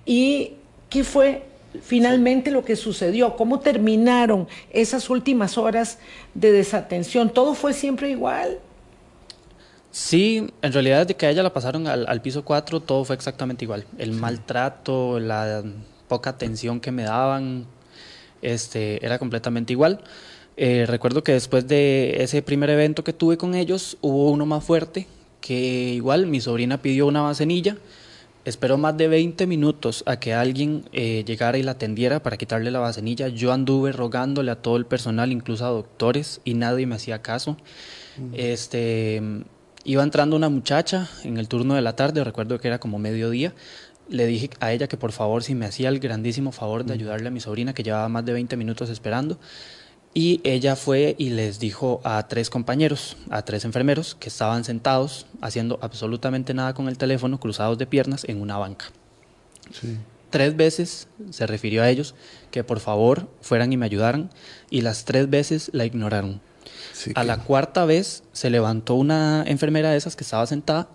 ¿Y 0.05 0.53
qué 0.89 1.03
fue 1.03 1.43
finalmente 1.81 2.51
lo 2.51 2.65
que 2.65 2.75
sucedió? 2.75 3.35
¿Cómo 3.35 3.59
terminaron 3.59 4.47
esas 4.71 5.09
últimas 5.09 5.57
horas 5.57 5.99
de 6.33 6.51
desatención? 6.51 7.29
¿Todo 7.29 7.53
fue 7.53 7.73
siempre 7.73 8.09
igual? 8.09 8.59
Sí, 9.91 10.47
en 10.61 10.73
realidad 10.73 10.99
desde 10.99 11.15
que 11.15 11.25
a 11.25 11.29
ella 11.29 11.43
la 11.43 11.53
pasaron 11.53 11.85
al, 11.87 12.21
piso 12.21 12.45
4 12.45 12.79
todo 12.79 13.03
fue 13.03 13.15
exactamente 13.15 13.65
igual. 13.65 13.85
El 13.97 14.13
maltrato, 14.13 15.19
la 15.19 15.63
poca 16.07 16.29
atención 16.29 16.79
que 16.79 16.91
me 16.91 17.03
daban, 17.03 17.65
este, 18.41 19.05
era 19.05 19.19
completamente 19.19 19.73
igual. 19.73 20.01
Eh, 20.57 20.85
recuerdo 20.87 21.23
que 21.23 21.33
después 21.33 21.67
de 21.67 22.23
ese 22.23 22.41
primer 22.41 22.69
evento 22.69 23.03
que 23.03 23.13
tuve 23.13 23.37
con 23.37 23.55
ellos, 23.55 23.97
hubo 24.01 24.31
uno 24.31 24.45
más 24.45 24.63
fuerte, 24.63 25.07
que 25.41 25.55
igual 25.55 26.27
mi 26.27 26.39
sobrina 26.39 26.81
pidió 26.81 27.07
una 27.07 27.21
vasenilla, 27.21 27.77
esperó 28.45 28.77
más 28.77 28.97
de 28.97 29.07
20 29.07 29.47
minutos 29.47 30.03
a 30.05 30.19
que 30.19 30.33
alguien 30.33 30.85
eh, 30.93 31.23
llegara 31.25 31.57
y 31.57 31.63
la 31.63 31.71
atendiera 31.71 32.23
para 32.23 32.37
quitarle 32.37 32.71
la 32.71 32.79
vasenilla. 32.79 33.27
Yo 33.27 33.53
anduve 33.53 33.91
rogándole 33.91 34.51
a 34.51 34.55
todo 34.55 34.77
el 34.77 34.85
personal, 34.85 35.31
incluso 35.31 35.65
a 35.65 35.69
doctores, 35.69 36.41
y 36.43 36.53
nadie 36.53 36.85
me 36.85 36.95
hacía 36.95 37.21
caso. 37.21 37.57
Este 38.33 39.21
Iba 39.83 40.03
entrando 40.03 40.35
una 40.35 40.49
muchacha 40.49 41.09
en 41.23 41.37
el 41.37 41.47
turno 41.47 41.73
de 41.73 41.81
la 41.81 41.95
tarde, 41.95 42.23
recuerdo 42.23 42.59
que 42.59 42.67
era 42.67 42.79
como 42.79 42.99
mediodía. 42.99 43.53
Le 44.09 44.27
dije 44.27 44.51
a 44.59 44.71
ella 44.71 44.87
que 44.87 44.97
por 44.97 45.11
favor, 45.11 45.41
si 45.41 45.55
me 45.55 45.65
hacía 45.65 45.89
el 45.89 45.99
grandísimo 45.99 46.51
favor 46.51 46.85
de 46.85 46.93
ayudarle 46.93 47.29
a 47.29 47.31
mi 47.31 47.39
sobrina, 47.39 47.73
que 47.73 47.81
llevaba 47.81 48.07
más 48.07 48.23
de 48.23 48.33
20 48.33 48.57
minutos 48.57 48.89
esperando. 48.89 49.39
Y 50.13 50.41
ella 50.43 50.75
fue 50.75 51.15
y 51.17 51.29
les 51.29 51.59
dijo 51.59 52.01
a 52.03 52.27
tres 52.27 52.49
compañeros, 52.49 53.15
a 53.29 53.43
tres 53.43 53.63
enfermeros, 53.63 54.15
que 54.15 54.27
estaban 54.27 54.65
sentados 54.65 55.25
haciendo 55.39 55.79
absolutamente 55.81 56.53
nada 56.53 56.73
con 56.73 56.89
el 56.89 56.97
teléfono, 56.97 57.39
cruzados 57.39 57.77
de 57.77 57.85
piernas 57.87 58.25
en 58.25 58.41
una 58.41 58.57
banca. 58.57 58.87
Tres 60.29 60.55
veces 60.57 61.07
se 61.29 61.47
refirió 61.47 61.81
a 61.83 61.89
ellos 61.89 62.13
que 62.51 62.63
por 62.63 62.81
favor 62.81 63.29
fueran 63.41 63.71
y 63.71 63.77
me 63.77 63.85
ayudaran 63.85 64.29
y 64.69 64.81
las 64.81 65.05
tres 65.05 65.29
veces 65.29 65.69
la 65.73 65.85
ignoraron. 65.85 66.41
A 67.15 67.23
la 67.23 67.37
cuarta 67.37 67.85
vez 67.85 68.23
se 68.33 68.49
levantó 68.49 68.95
una 68.95 69.43
enfermera 69.47 69.91
de 69.91 69.97
esas 69.97 70.15
que 70.15 70.23
estaba 70.23 70.45
sentada 70.45 70.89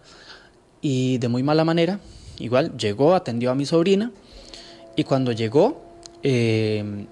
y 0.82 1.18
de 1.18 1.28
muy 1.28 1.42
mala 1.42 1.64
manera, 1.64 2.00
igual 2.38 2.76
llegó, 2.76 3.14
atendió 3.14 3.50
a 3.50 3.54
mi 3.54 3.66
sobrina 3.66 4.10
y 4.94 5.04
cuando 5.04 5.32
llegó, 5.32 5.82
eh, 6.22 7.06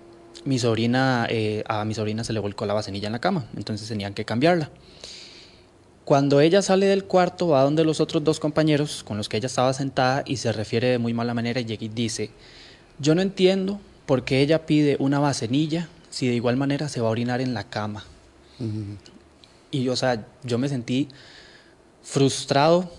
mi 0.45 0.59
sobrina, 0.59 1.27
eh, 1.31 1.65
a 1.69 1.85
mi 1.85 1.95
sobrina 1.95 2.25
se 2.25 2.33
le 2.33 2.41
volcó 2.41 2.67
la 2.67 2.75
vasenilla 2.75 3.07
en 3.07 3.13
la 3.13 3.21
cama, 3.21 3.47
entonces 3.57 3.89
tenían 3.89 4.15
que 4.15 4.25
cambiarla. 4.25 4.71
Cuando 6.05 6.41
ella 6.41 6.61
sale 6.61 6.87
del 6.87 7.05
cuarto, 7.05 7.49
va 7.49 7.63
donde 7.63 7.83
los 7.85 8.01
otros 8.01 8.23
dos 8.23 8.39
compañeros 8.39 9.03
con 9.05 9.17
los 9.17 9.29
que 9.29 9.39
ella 9.39 9.47
estaba 9.47 9.73
sentada 9.73 10.23
y 10.27 10.37
se 10.37 10.53
refiere 10.53 10.89
de 10.89 10.99
muy 10.99 11.15
mala 11.15 11.33
manera 11.33 11.61
y 11.61 11.65
llega 11.65 11.85
y 11.85 11.89
dice, 11.89 12.31
yo 12.99 13.15
no 13.15 13.23
entiendo 13.23 13.81
por 14.05 14.25
qué 14.25 14.43
ella 14.43 14.67
pide 14.67 14.97
una 15.01 15.19
vasenilla 15.19 15.89
si 16.11 16.29
de 16.29 16.35
igual 16.35 16.57
manera 16.57 16.89
se 16.89 17.01
va 17.01 17.09
a 17.09 17.11
orinar 17.11 17.41
en 17.41 17.55
la 17.55 17.65
cama. 17.65 18.05
Y, 19.71 19.89
o 19.89 19.97
sea, 19.97 20.27
yo 20.45 20.59
me 20.59 20.69
sentí 20.69 21.09
frustrado 22.03 22.91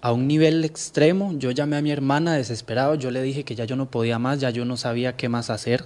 a 0.00 0.12
un 0.12 0.26
nivel 0.26 0.64
extremo. 0.64 1.32
Yo 1.38 1.50
llamé 1.50 1.76
a 1.76 1.82
mi 1.82 1.90
hermana 1.90 2.34
desesperado, 2.34 2.94
yo 2.94 3.10
le 3.10 3.22
dije 3.22 3.44
que 3.44 3.54
ya 3.54 3.64
yo 3.66 3.76
no 3.76 3.90
podía 3.90 4.18
más, 4.18 4.40
ya 4.40 4.50
yo 4.50 4.64
no 4.64 4.76
sabía 4.76 5.16
qué 5.16 5.28
más 5.28 5.50
hacer. 5.50 5.84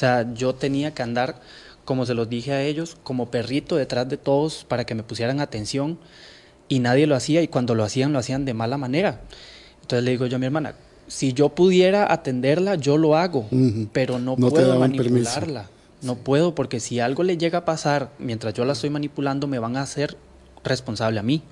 O 0.00 0.06
sea, 0.08 0.32
yo 0.32 0.54
tenía 0.54 0.94
que 0.94 1.02
andar, 1.02 1.42
como 1.84 2.06
se 2.06 2.14
los 2.14 2.30
dije 2.30 2.54
a 2.54 2.62
ellos, 2.62 2.96
como 3.02 3.30
perrito 3.30 3.76
detrás 3.76 4.08
de 4.08 4.16
todos 4.16 4.64
para 4.64 4.86
que 4.86 4.94
me 4.94 5.02
pusieran 5.02 5.40
atención 5.40 5.98
y 6.68 6.78
nadie 6.78 7.06
lo 7.06 7.14
hacía 7.14 7.42
y 7.42 7.48
cuando 7.48 7.74
lo 7.74 7.84
hacían 7.84 8.14
lo 8.14 8.18
hacían 8.18 8.46
de 8.46 8.54
mala 8.54 8.78
manera. 8.78 9.20
Entonces 9.82 10.02
le 10.02 10.12
digo 10.12 10.24
yo 10.24 10.36
a 10.36 10.38
mi 10.38 10.46
hermana, 10.46 10.74
si 11.06 11.34
yo 11.34 11.50
pudiera 11.50 12.10
atenderla, 12.10 12.76
yo 12.76 12.96
lo 12.96 13.14
hago, 13.14 13.46
pero 13.92 14.18
no, 14.18 14.36
puedo 14.36 14.78
manipularla. 14.78 15.68
No 16.00 16.14
puedo 16.14 16.54
porque 16.54 16.80
si 16.80 16.98
algo 16.98 17.22
le 17.22 17.36
llega 17.36 17.58
a 17.58 17.64
pasar 17.66 18.08
mientras 18.18 18.54
yo 18.54 18.64
la 18.64 18.72
estoy 18.72 18.88
manipulando 18.88 19.48
me 19.48 19.58
van 19.58 19.76
a 19.76 19.82
hacer 19.82 20.16
responsable 20.64 21.20
a 21.20 21.22
mí. 21.22 21.42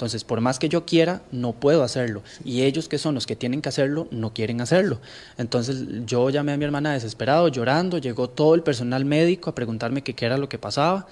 Entonces, 0.00 0.24
por 0.24 0.40
más 0.40 0.58
que 0.58 0.70
yo 0.70 0.86
quiera, 0.86 1.20
no 1.30 1.52
puedo 1.52 1.82
hacerlo. 1.82 2.22
Y 2.42 2.62
ellos 2.62 2.88
que 2.88 2.96
son 2.96 3.14
los 3.14 3.26
que 3.26 3.36
tienen 3.36 3.60
que 3.60 3.68
hacerlo, 3.68 4.08
no 4.10 4.32
quieren 4.32 4.62
hacerlo. 4.62 4.98
Entonces, 5.36 5.84
yo 6.06 6.30
llamé 6.30 6.52
a 6.52 6.56
mi 6.56 6.64
hermana 6.64 6.94
desesperado, 6.94 7.48
llorando, 7.48 7.98
llegó 7.98 8.30
todo 8.30 8.54
el 8.54 8.62
personal 8.62 9.04
médico 9.04 9.50
a 9.50 9.54
preguntarme 9.54 10.02
qué 10.02 10.14
era 10.24 10.38
lo 10.38 10.48
que 10.48 10.56
pasaba. 10.56 11.06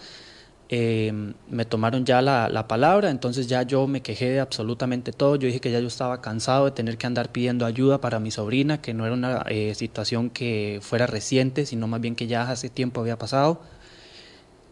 Eh, 0.71 1.13
me 1.51 1.67
tomaron 1.67 2.07
ya 2.07 2.23
la, 2.23 2.67
palabra, 2.67 3.11
entonces 3.11 3.47
ya 3.47 3.63
yo 3.63 3.87
me 3.87 4.01
quejé 4.01 4.31
de 4.31 4.41
absolutamente 4.41 5.13
todo, 5.13 5.37
yo 5.37 5.49
dije 5.49 5.61
que 5.61 5.71
ya 5.71 5.81
yo 5.81 5.89
estaba 5.89 6.23
cansado 6.23 6.65
de 6.65 6.71
tener 6.71 6.97
que 6.97 7.07
andar 7.07 7.31
pidiendo 7.31 7.67
ayuda 7.67 8.01
para 8.01 8.21
mi 8.21 8.31
sobrina, 8.31 8.81
que 8.81 8.95
no 8.95 9.05
era 9.05 9.15
una 9.15 9.45
eh, 9.51 9.75
situación 9.75 10.31
que 10.31 10.79
fuera 10.81 11.07
reciente, 11.07 11.67
sino 11.67 11.87
más 11.89 12.01
bien 12.01 12.17
que 12.17 12.27
ya 12.27 12.51
hace 12.51 12.71
tiempo 12.71 13.03
había 13.03 13.19
pasado. 13.19 13.61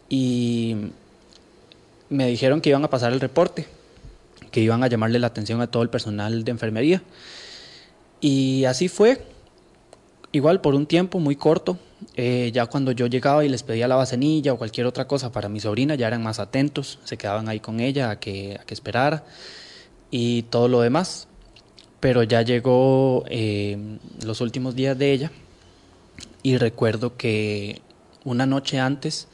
Y 0.09 0.75
me 2.09 2.25
dijeron 2.25 2.61
que 2.61 2.69
iban 2.69 2.83
a 2.83 2.89
pasar 2.89 3.13
el 3.13 3.19
reporte, 3.19 3.76
que 4.57 4.63
iban 4.63 4.83
a 4.83 4.87
llamarle 4.87 5.19
la 5.19 5.27
atención 5.27 5.61
a 5.61 5.67
todo 5.67 5.83
el 5.83 5.91
personal 5.91 6.43
de 6.43 6.49
enfermería. 6.49 7.03
Y 8.19 8.65
así 8.65 8.87
fue, 8.87 9.21
igual 10.31 10.61
por 10.61 10.73
un 10.73 10.87
tiempo 10.87 11.19
muy 11.19 11.35
corto, 11.35 11.77
eh, 12.15 12.49
ya 12.51 12.65
cuando 12.65 12.91
yo 12.91 13.05
llegaba 13.05 13.45
y 13.45 13.49
les 13.49 13.61
pedía 13.61 13.87
la 13.87 13.97
bacenilla 13.97 14.53
o 14.53 14.57
cualquier 14.57 14.87
otra 14.87 15.05
cosa 15.05 15.31
para 15.31 15.47
mi 15.47 15.59
sobrina, 15.59 15.93
ya 15.93 16.07
eran 16.07 16.23
más 16.23 16.39
atentos, 16.39 16.97
se 17.03 17.17
quedaban 17.17 17.47
ahí 17.49 17.59
con 17.59 17.79
ella 17.79 18.09
a 18.09 18.19
que, 18.19 18.57
a 18.59 18.65
que 18.65 18.73
esperara 18.73 19.25
y 20.09 20.41
todo 20.41 20.67
lo 20.67 20.81
demás. 20.81 21.27
Pero 21.99 22.23
ya 22.23 22.41
llegó 22.41 23.25
eh, 23.29 23.77
los 24.25 24.41
últimos 24.41 24.73
días 24.73 24.97
de 24.97 25.11
ella 25.13 25.31
y 26.41 26.57
recuerdo 26.57 27.15
que 27.15 27.83
una 28.23 28.47
noche 28.47 28.79
antes 28.79 29.27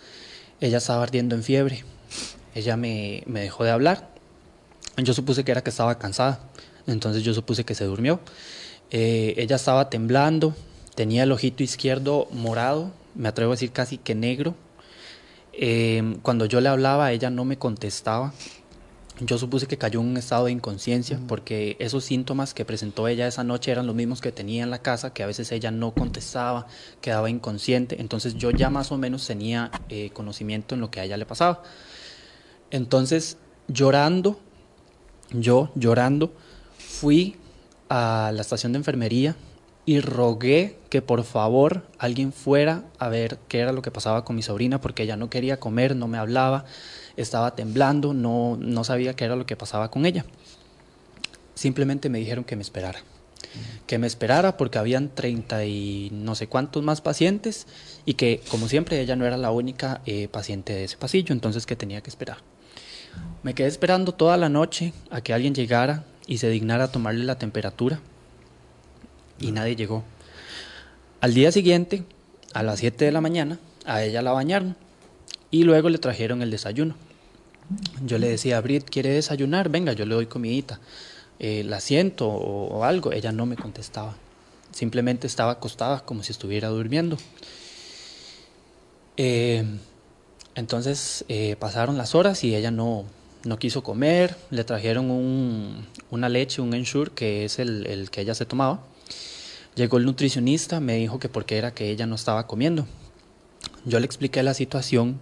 ella 0.60 0.80
estaba 0.80 1.02
ardiendo 1.02 1.34
en 1.34 1.44
fiebre. 1.44 1.86
Ella 2.54 2.76
me, 2.76 3.24
me 3.26 3.40
dejó 3.40 3.64
de 3.64 3.72
hablar. 3.72 4.13
Yo 4.98 5.14
supuse 5.14 5.44
que 5.44 5.52
era 5.52 5.64
que 5.64 5.70
estaba 5.70 5.98
cansada, 5.98 6.40
entonces 6.88 7.24
yo 7.24 7.34
supuse 7.34 7.64
que 7.64 7.76
se 7.76 7.86
durmió. 7.86 8.20
Eh, 8.92 9.34
ella 9.38 9.56
estaba 9.56 9.90
temblando, 9.90 10.56
Tenía 10.96 11.24
el 11.24 11.32
ojito 11.32 11.64
izquierdo 11.64 12.28
morado, 12.32 12.92
me 13.16 13.28
atrevo 13.28 13.52
a 13.52 13.56
decir 13.56 13.72
casi 13.72 13.98
que 13.98 14.14
negro. 14.14 14.56
Em, 15.54 16.20
cuando 16.20 16.46
yo 16.46 16.62
le 16.62 16.70
hablaba, 16.70 17.12
ella 17.12 17.32
no 17.32 17.46
me 17.46 17.58
contestaba. 17.58 18.34
Yo 19.20 19.38
supuse 19.38 19.66
que 19.68 19.78
cayó 19.78 20.02
en 20.02 20.08
un 20.08 20.18
estado 20.18 20.46
de 20.46 20.52
inconsciencia 20.52 21.20
porque 21.28 21.78
esos 21.80 22.04
síntomas 22.04 22.54
que 22.54 22.66
presentó 22.66 23.08
ella 23.08 23.28
esa 23.28 23.44
noche 23.44 23.72
eran 23.72 23.88
los 23.88 23.96
mismos 23.96 24.22
que 24.22 24.32
tenía 24.32 24.64
en 24.64 24.70
la 24.70 24.82
casa, 24.82 25.14
que 25.14 25.24
a 25.24 25.28
veces 25.28 25.52
ella 25.52 25.72
no 25.72 25.94
contestaba, 25.94 26.68
quedaba 27.02 27.30
inconsciente. 27.30 28.00
Entonces 28.00 28.36
yo 28.36 28.52
ya 28.52 28.70
más 28.70 28.92
o 28.92 28.98
menos 28.98 29.26
tenía 29.26 29.72
eh, 29.90 30.12
conocimiento 30.14 30.76
en 30.76 30.82
lo 30.82 30.92
que 30.92 31.00
a 31.00 31.06
ella 31.06 31.18
le 31.18 31.26
pasaba. 31.26 31.64
Entonces, 32.70 33.38
llorando, 33.68 34.40
yo 35.34 35.72
llorando, 35.76 36.34
fui 36.78 37.36
a 37.90 38.32
la 38.34 38.42
estación 38.42 38.72
de 38.72 38.78
enfermería 38.78 39.36
y 39.86 40.00
rogué 40.00 40.78
que 40.90 41.02
por 41.02 41.24
favor 41.24 41.86
alguien 41.98 42.32
fuera 42.32 42.86
a 43.00 43.10
ver 43.10 43.38
qué 43.48 43.60
era 43.60 43.74
lo 43.74 43.82
que 43.82 43.92
pasaba 43.92 44.24
con 44.24 44.36
mi 44.36 44.42
sobrina 44.42 44.80
porque 44.80 45.04
ella 45.04 45.18
no 45.18 45.30
quería 45.30 45.60
comer, 45.60 45.96
no 45.96 46.08
me 46.08 46.18
hablaba, 46.18 46.66
estaba 47.18 47.56
temblando, 47.56 48.14
no, 48.14 48.58
no 48.60 48.84
sabía 48.84 49.16
qué 49.16 49.26
era 49.26 49.36
lo 49.36 49.46
que 49.46 49.56
pasaba 49.56 49.92
con 49.92 50.06
ella. 50.06 50.26
Simplemente 51.56 52.10
me 52.10 52.20
dijeron 52.20 52.44
que 52.44 52.56
me 52.56 52.62
esperara. 52.62 53.00
Que 53.86 54.00
me 54.00 54.08
esperara 54.08 54.58
porque 54.58 54.80
habían 54.80 55.14
30 55.14 55.66
y 55.66 56.10
no 56.12 56.34
sé 56.34 56.48
cuántos 56.48 56.82
más 56.82 57.02
pacientes 57.02 57.68
y 58.06 58.14
que 58.16 58.42
como 58.50 58.68
siempre 58.68 59.00
ella 59.00 59.16
no 59.16 59.26
era 59.26 59.38
la 59.38 59.52
única 59.52 60.02
eh, 60.06 60.28
paciente 60.30 60.74
de 60.74 60.86
ese 60.86 60.98
pasillo, 60.98 61.34
entonces 61.34 61.66
que 61.66 61.76
tenía 61.76 62.02
que 62.02 62.10
esperar. 62.10 62.38
Me 63.44 63.54
quedé 63.54 63.68
esperando 63.68 64.14
toda 64.14 64.38
la 64.38 64.50
noche 64.50 64.94
a 65.10 65.22
que 65.22 65.34
alguien 65.34 65.54
llegara 65.54 66.06
y 66.28 66.38
se 66.38 66.50
dignara 66.50 66.86
a 66.86 66.92
tomarle 66.92 67.26
la 67.26 67.38
temperatura 67.38 68.00
y 69.40 69.52
nadie 69.52 69.76
llegó. 69.76 70.04
Al 71.20 71.34
día 71.34 71.52
siguiente, 71.52 72.04
a 72.54 72.64
las 72.64 72.80
7 72.80 73.06
de 73.06 73.12
la 73.12 73.22
mañana, 73.22 73.60
a 73.86 74.04
ella 74.04 74.22
la 74.22 74.32
bañaron 74.32 74.76
y 75.52 75.64
luego 75.64 75.90
le 75.90 75.98
trajeron 75.98 76.42
el 76.42 76.52
desayuno. 76.52 76.96
Yo 78.06 78.18
le 78.18 78.30
decía, 78.30 78.60
Brit, 78.62 78.90
¿quiere 78.90 79.10
desayunar? 79.10 79.70
Venga, 79.70 79.94
yo 79.94 80.06
le 80.06 80.16
doy 80.16 80.26
comidita. 80.26 80.80
Eh, 81.40 81.64
la 81.64 81.80
siento 81.80 82.28
o, 82.28 82.84
algo. 82.84 83.12
Ella 83.12 83.32
no 83.32 83.46
me 83.46 83.56
contestaba. 83.56 84.16
Simplemente 84.72 85.28
estaba 85.28 85.54
acostada 85.54 86.02
como 86.02 86.24
si 86.24 86.32
estuviera 86.32 86.70
durmiendo. 86.70 87.18
Eh, 89.18 89.64
entonces 90.56 91.26
eh, 91.30 91.56
pasaron 91.60 91.98
las 91.98 92.16
horas 92.16 92.44
y 92.44 92.56
ella 92.56 92.72
no, 92.72 93.06
no 93.44 93.60
quiso 93.60 93.84
comer. 93.84 94.36
Le 94.50 94.64
trajeron 94.64 95.12
un, 95.12 95.86
una 96.12 96.30
leche, 96.30 96.62
un 96.62 96.74
ensure, 96.74 97.12
que 97.14 97.46
es 97.46 97.60
el, 97.60 97.88
el 97.88 98.10
que 98.10 98.22
ella 98.22 98.36
se 98.36 98.46
tomaba. 98.46 98.82
Llegó 99.76 99.98
el 99.98 100.06
nutricionista, 100.06 100.80
me 100.80 100.96
dijo 100.96 101.20
que 101.20 101.30
porque 101.30 101.58
era 101.58 101.74
que 101.74 101.90
ella 101.90 102.06
no 102.06 102.16
estaba 102.16 102.46
comiendo. 102.46 102.86
Yo 103.86 104.00
le 104.00 104.06
expliqué 104.06 104.44
la 104.44 104.54
situación, 104.54 105.20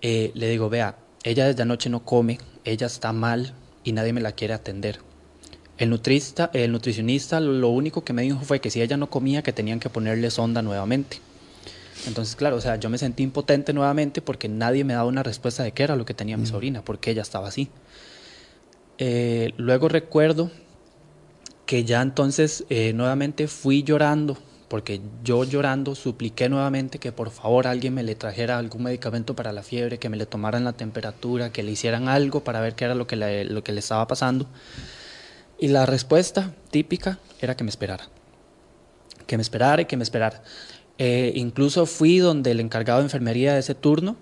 eh, 0.00 0.32
le 0.34 0.48
digo, 0.48 0.70
vea, 0.70 0.96
ella 1.22 1.46
desde 1.46 1.62
anoche 1.62 1.90
no 1.90 2.04
come, 2.04 2.38
ella 2.64 2.86
está 2.86 3.12
mal 3.12 3.54
y 3.84 3.92
nadie 3.92 4.12
me 4.12 4.20
la 4.20 4.32
quiere 4.32 4.54
atender. 4.54 5.00
El, 5.76 5.90
nutrista, 5.90 6.50
el 6.54 6.72
nutricionista 6.72 7.40
lo 7.40 7.68
único 7.68 8.02
que 8.02 8.12
me 8.12 8.22
dijo 8.22 8.40
fue 8.40 8.60
que 8.60 8.70
si 8.70 8.80
ella 8.80 8.96
no 8.96 9.10
comía, 9.10 9.42
que 9.42 9.52
tenían 9.52 9.80
que 9.80 9.90
ponerle 9.90 10.30
sonda 10.30 10.62
nuevamente. 10.62 11.20
Entonces, 12.06 12.36
claro, 12.36 12.56
o 12.56 12.60
sea, 12.60 12.76
yo 12.76 12.90
me 12.90 12.98
sentí 12.98 13.22
impotente 13.22 13.72
nuevamente 13.72 14.20
porque 14.20 14.48
nadie 14.48 14.84
me 14.84 14.94
daba 14.94 15.08
una 15.08 15.22
respuesta 15.22 15.62
de 15.62 15.72
qué 15.72 15.84
era 15.84 15.96
lo 15.96 16.04
que 16.04 16.14
tenía 16.14 16.36
mi 16.36 16.46
sobrina, 16.46 16.84
porque 16.84 17.10
ella 17.10 17.22
estaba 17.22 17.48
así. 17.48 17.70
Eh, 18.98 19.52
luego 19.56 19.88
recuerdo 19.88 20.50
que 21.66 21.84
ya 21.84 22.02
entonces 22.02 22.64
eh, 22.68 22.92
nuevamente 22.92 23.48
fui 23.48 23.82
llorando, 23.82 24.36
porque 24.68 25.00
yo 25.22 25.44
llorando 25.44 25.94
supliqué 25.94 26.48
nuevamente 26.48 26.98
que 26.98 27.12
por 27.12 27.30
favor 27.30 27.66
alguien 27.66 27.94
me 27.94 28.02
le 28.02 28.14
trajera 28.14 28.58
algún 28.58 28.82
medicamento 28.82 29.34
para 29.34 29.52
la 29.52 29.62
fiebre, 29.62 29.98
que 29.98 30.08
me 30.08 30.16
le 30.16 30.26
tomaran 30.26 30.64
la 30.64 30.72
temperatura, 30.72 31.52
que 31.52 31.62
le 31.62 31.72
hicieran 31.72 32.08
algo 32.08 32.44
para 32.44 32.60
ver 32.60 32.74
qué 32.74 32.84
era 32.84 32.94
lo 32.94 33.06
que 33.06 33.16
le, 33.16 33.44
lo 33.44 33.64
que 33.64 33.72
le 33.72 33.80
estaba 33.80 34.06
pasando. 34.06 34.46
Y 35.58 35.68
la 35.68 35.86
respuesta 35.86 36.52
típica 36.70 37.18
era 37.40 37.56
que 37.56 37.64
me 37.64 37.70
esperara, 37.70 38.08
que 39.26 39.36
me 39.36 39.42
esperara 39.42 39.82
y 39.82 39.84
que 39.86 39.96
me 39.96 40.02
esperara. 40.02 40.42
Eh, 40.98 41.32
incluso 41.34 41.86
fui 41.86 42.18
donde 42.18 42.52
el 42.52 42.60
encargado 42.60 43.00
de 43.00 43.06
enfermería 43.06 43.54
de 43.54 43.60
ese 43.60 43.74
turno 43.74 44.16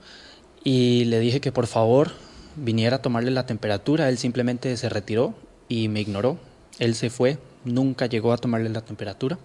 y 0.65 1.05
le 1.05 1.21
dije 1.21 1.41
que 1.41 1.53
por 1.53 1.67
favor 1.67 2.13
viniera 2.57 2.97
a 2.97 3.03
tomarle 3.03 3.31
la 3.31 3.47
temperatura. 3.47 4.09
Él 4.09 4.19
simplemente 4.19 4.77
se 4.77 4.89
retiró 4.89 5.35
y 5.69 5.89
me 5.89 6.01
ignoró. 6.01 6.39
Él 6.79 6.95
se 6.95 7.11
fue, 7.11 7.39
nunca 7.65 8.07
llegó 8.07 8.33
a 8.33 8.39
tomarle 8.39 8.69
la 8.71 8.81
temperatura. 8.83 9.39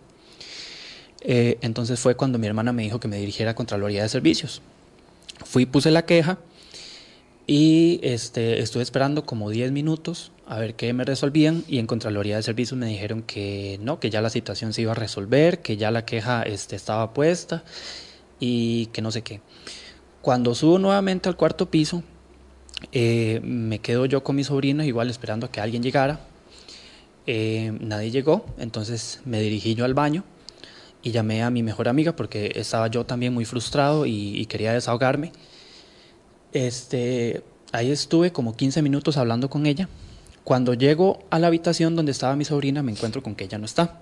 Eh, 1.21 1.57
entonces 1.61 1.99
fue 1.99 2.15
cuando 2.15 2.39
mi 2.39 2.47
hermana 2.47 2.71
me 2.71 2.83
dijo 2.83 2.99
que 2.99 3.07
me 3.07 3.17
dirigiera 3.17 3.51
a 3.51 3.55
Contraloría 3.55 4.03
de 4.03 4.09
Servicios. 4.09 4.61
Fui, 5.43 5.65
puse 5.65 5.91
la 5.91 6.05
queja 6.05 6.37
y 7.45 7.99
este, 8.03 8.59
estuve 8.61 8.83
esperando 8.83 9.25
como 9.25 9.49
10 9.49 9.71
minutos 9.71 10.31
a 10.47 10.59
ver 10.59 10.75
qué 10.75 10.93
me 10.93 11.03
resolvían 11.03 11.63
y 11.67 11.79
en 11.79 11.87
Contraloría 11.87 12.37
de 12.37 12.43
Servicios 12.43 12.77
me 12.77 12.87
dijeron 12.87 13.21
que 13.21 13.79
no, 13.81 13.99
que 13.99 14.09
ya 14.09 14.21
la 14.21 14.29
situación 14.29 14.73
se 14.73 14.81
iba 14.81 14.93
a 14.93 14.95
resolver, 14.95 15.61
que 15.61 15.77
ya 15.77 15.91
la 15.91 16.05
queja 16.05 16.43
este, 16.43 16.75
estaba 16.75 17.13
puesta 17.13 17.63
y 18.39 18.87
que 18.87 19.01
no 19.01 19.11
sé 19.11 19.21
qué. 19.21 19.41
Cuando 20.21 20.55
subo 20.55 20.79
nuevamente 20.79 21.29
al 21.29 21.35
cuarto 21.35 21.69
piso, 21.69 22.03
eh, 22.91 23.41
me 23.43 23.79
quedo 23.79 24.05
yo 24.05 24.23
con 24.23 24.35
mi 24.35 24.43
sobrino 24.43 24.83
igual 24.83 25.09
esperando 25.09 25.47
a 25.47 25.51
que 25.51 25.59
alguien 25.59 25.83
llegara 25.83 26.19
eh, 27.29 27.77
nadie 27.81 28.09
llegó, 28.09 28.45
entonces 28.57 29.19
me 29.25 29.41
dirigí 29.41 29.75
yo 29.75 29.83
al 29.83 29.93
baño 29.93 30.23
y 31.03 31.11
llamé 31.11 31.43
a 31.43 31.49
mi 31.49 31.61
mejor 31.61 31.89
amiga 31.89 32.15
porque 32.15 32.53
estaba 32.55 32.87
yo 32.87 33.05
también 33.05 33.33
muy 33.33 33.43
frustrado 33.43 34.05
y, 34.05 34.45
quería 34.45 34.71
desahogarme. 34.71 35.33
Este, 36.53 37.43
ahí 37.73 37.91
estuve 37.91 38.31
como 38.31 38.55
15 38.55 38.81
minutos 38.81 39.17
hablando 39.17 39.49
con 39.49 39.65
ella. 39.65 39.89
Cuando 40.47 40.73
llego 40.75 41.19
a 41.29 41.39
la 41.39 41.47
habitación 41.47 41.97
donde 41.97 42.13
estaba 42.13 42.37
mi 42.37 42.45
sobrina, 42.45 42.81
me 42.81 42.93
encuentro 42.93 43.21
con 43.21 43.35
que 43.35 43.43
ella 43.43 43.57
no 43.57 43.65
está. 43.65 43.99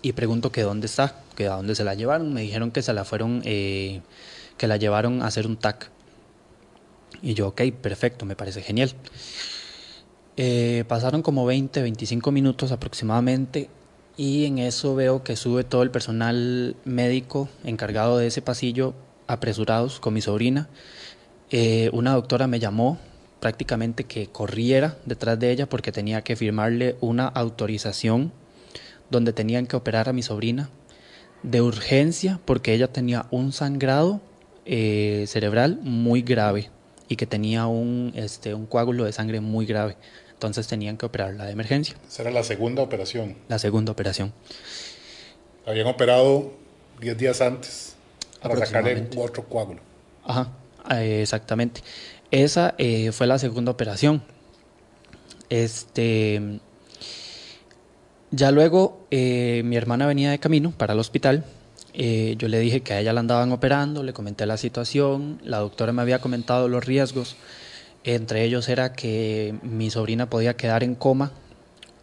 Y 0.00 0.12
pregunto 0.12 0.50
que 0.50 0.62
dónde 0.62 0.86
está, 0.86 1.20
que 1.36 1.46
a 1.46 1.56
dónde 1.56 1.74
se 1.74 1.84
la 1.84 1.92
llevaron. 1.92 2.32
Me 2.32 2.40
dijeron 2.40 2.70
que 2.70 2.80
se 2.80 2.94
la 2.94 3.04
fueron, 3.04 3.42
eh, 3.44 4.00
que 4.56 4.66
la 4.66 4.78
llevaron 4.78 5.20
a 5.20 5.26
hacer 5.26 5.46
un 5.46 5.58
TAC. 5.58 5.90
Y 7.20 7.34
yo, 7.34 7.48
ok, 7.48 7.64
perfecto, 7.82 8.24
me 8.24 8.34
parece 8.34 8.62
genial. 8.62 8.92
Eh, 10.38 10.84
pasaron 10.88 11.20
como 11.20 11.44
20, 11.44 11.82
25 11.82 12.32
minutos 12.32 12.72
aproximadamente 12.72 13.68
y 14.16 14.46
en 14.46 14.56
eso 14.56 14.94
veo 14.94 15.22
que 15.22 15.36
sube 15.36 15.64
todo 15.64 15.82
el 15.82 15.90
personal 15.90 16.76
médico 16.86 17.50
encargado 17.62 18.16
de 18.16 18.28
ese 18.28 18.40
pasillo 18.40 18.94
apresurados 19.26 20.00
con 20.00 20.14
mi 20.14 20.22
sobrina. 20.22 20.70
Eh, 21.50 21.90
una 21.92 22.14
doctora 22.14 22.46
me 22.46 22.58
llamó 22.58 22.98
prácticamente 23.46 24.02
que 24.02 24.26
corriera 24.26 24.98
detrás 25.04 25.38
de 25.38 25.52
ella 25.52 25.68
porque 25.68 25.92
tenía 25.92 26.22
que 26.22 26.34
firmarle 26.34 26.96
una 27.00 27.28
autorización 27.28 28.32
donde 29.08 29.32
tenían 29.32 29.68
que 29.68 29.76
operar 29.76 30.08
a 30.08 30.12
mi 30.12 30.24
sobrina 30.24 30.68
de 31.44 31.60
urgencia 31.60 32.40
porque 32.44 32.74
ella 32.74 32.88
tenía 32.88 33.26
un 33.30 33.52
sangrado 33.52 34.20
eh, 34.64 35.26
cerebral 35.28 35.78
muy 35.80 36.22
grave 36.22 36.70
y 37.06 37.14
que 37.14 37.24
tenía 37.24 37.68
un, 37.68 38.10
este, 38.16 38.52
un 38.52 38.66
coágulo 38.66 39.04
de 39.04 39.12
sangre 39.12 39.38
muy 39.38 39.64
grave. 39.64 39.96
Entonces 40.32 40.66
tenían 40.66 40.96
que 40.96 41.06
operarla 41.06 41.44
de 41.44 41.52
emergencia. 41.52 41.94
Esa 42.08 42.22
era 42.22 42.32
la 42.32 42.42
segunda 42.42 42.82
operación. 42.82 43.36
La 43.46 43.60
segunda 43.60 43.92
operación. 43.92 44.32
Habían 45.64 45.86
operado 45.86 46.50
10 46.98 47.16
días 47.16 47.40
antes 47.40 47.94
para 48.42 48.56
sacarle 48.66 49.08
otro 49.16 49.44
coágulo. 49.44 49.82
Ajá, 50.24 50.50
eh, 50.90 51.22
exactamente. 51.22 51.82
Esa 52.30 52.74
eh, 52.78 53.12
fue 53.12 53.26
la 53.26 53.38
segunda 53.38 53.70
operación. 53.70 54.22
Este, 55.48 56.60
ya 58.30 58.50
luego 58.50 59.06
eh, 59.10 59.62
mi 59.64 59.76
hermana 59.76 60.06
venía 60.06 60.30
de 60.30 60.38
camino 60.38 60.72
para 60.76 60.94
el 60.94 60.98
hospital. 60.98 61.44
yo 61.94 62.48
le 62.48 62.58
dije 62.58 62.82
que 62.82 62.92
a 62.94 63.00
ella 63.00 63.12
la 63.12 63.20
andaban 63.20 63.52
operando, 63.52 64.02
le 64.02 64.12
comenté 64.12 64.44
la 64.44 64.56
situación, 64.56 65.40
la 65.44 65.58
doctora 65.58 65.92
me 65.92 66.02
había 66.02 66.20
comentado 66.20 66.68
los 66.68 66.84
riesgos. 66.84 67.36
Entre 68.04 68.44
ellos 68.44 68.68
era 68.68 68.92
que 68.92 69.54
mi 69.62 69.90
sobrina 69.90 70.28
podía 70.28 70.56
quedar 70.56 70.84
en 70.84 70.94
coma 70.94 71.32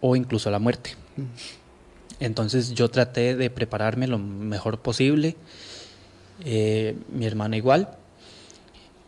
o 0.02 0.16
incluso 0.16 0.50
la 0.52 0.60
muerte. 0.60 0.96
Entonces 2.20 2.74
yo 2.74 2.90
traté 2.90 3.36
de 3.36 3.50
prepararme 3.50 4.08
lo 4.08 4.18
mejor 4.18 4.80
posible. 4.80 5.36
mi 6.44 7.26
hermana 7.26 7.58
igual. 7.58 7.98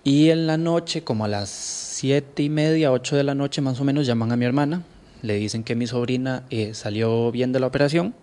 Y 0.05 0.29
en 0.29 0.45
la 0.45 0.55
noche, 0.57 1.03
como 1.03 1.25
a 1.25 1.27
las 1.27 1.49
siete 1.49 2.43
y 2.43 2.49
media, 2.49 2.91
ocho 2.91 3.15
de 3.15 3.23
la 3.23 3.33
noche 3.33 3.61
más 3.61 3.79
o 3.79 3.83
menos, 3.83 4.05
llaman 4.05 4.31
a 4.31 4.37
mi 4.37 4.45
hermana. 4.45 4.83
Le 5.23 5.33
dicen 5.33 5.63
que 5.63 5.73
mi 5.75 5.87
sobrina 5.87 6.43
eh, 6.51 6.75
salió 6.75 7.31
bien 7.31 7.51
de 7.51 7.59
la 7.59 7.65
operación, 7.65 8.13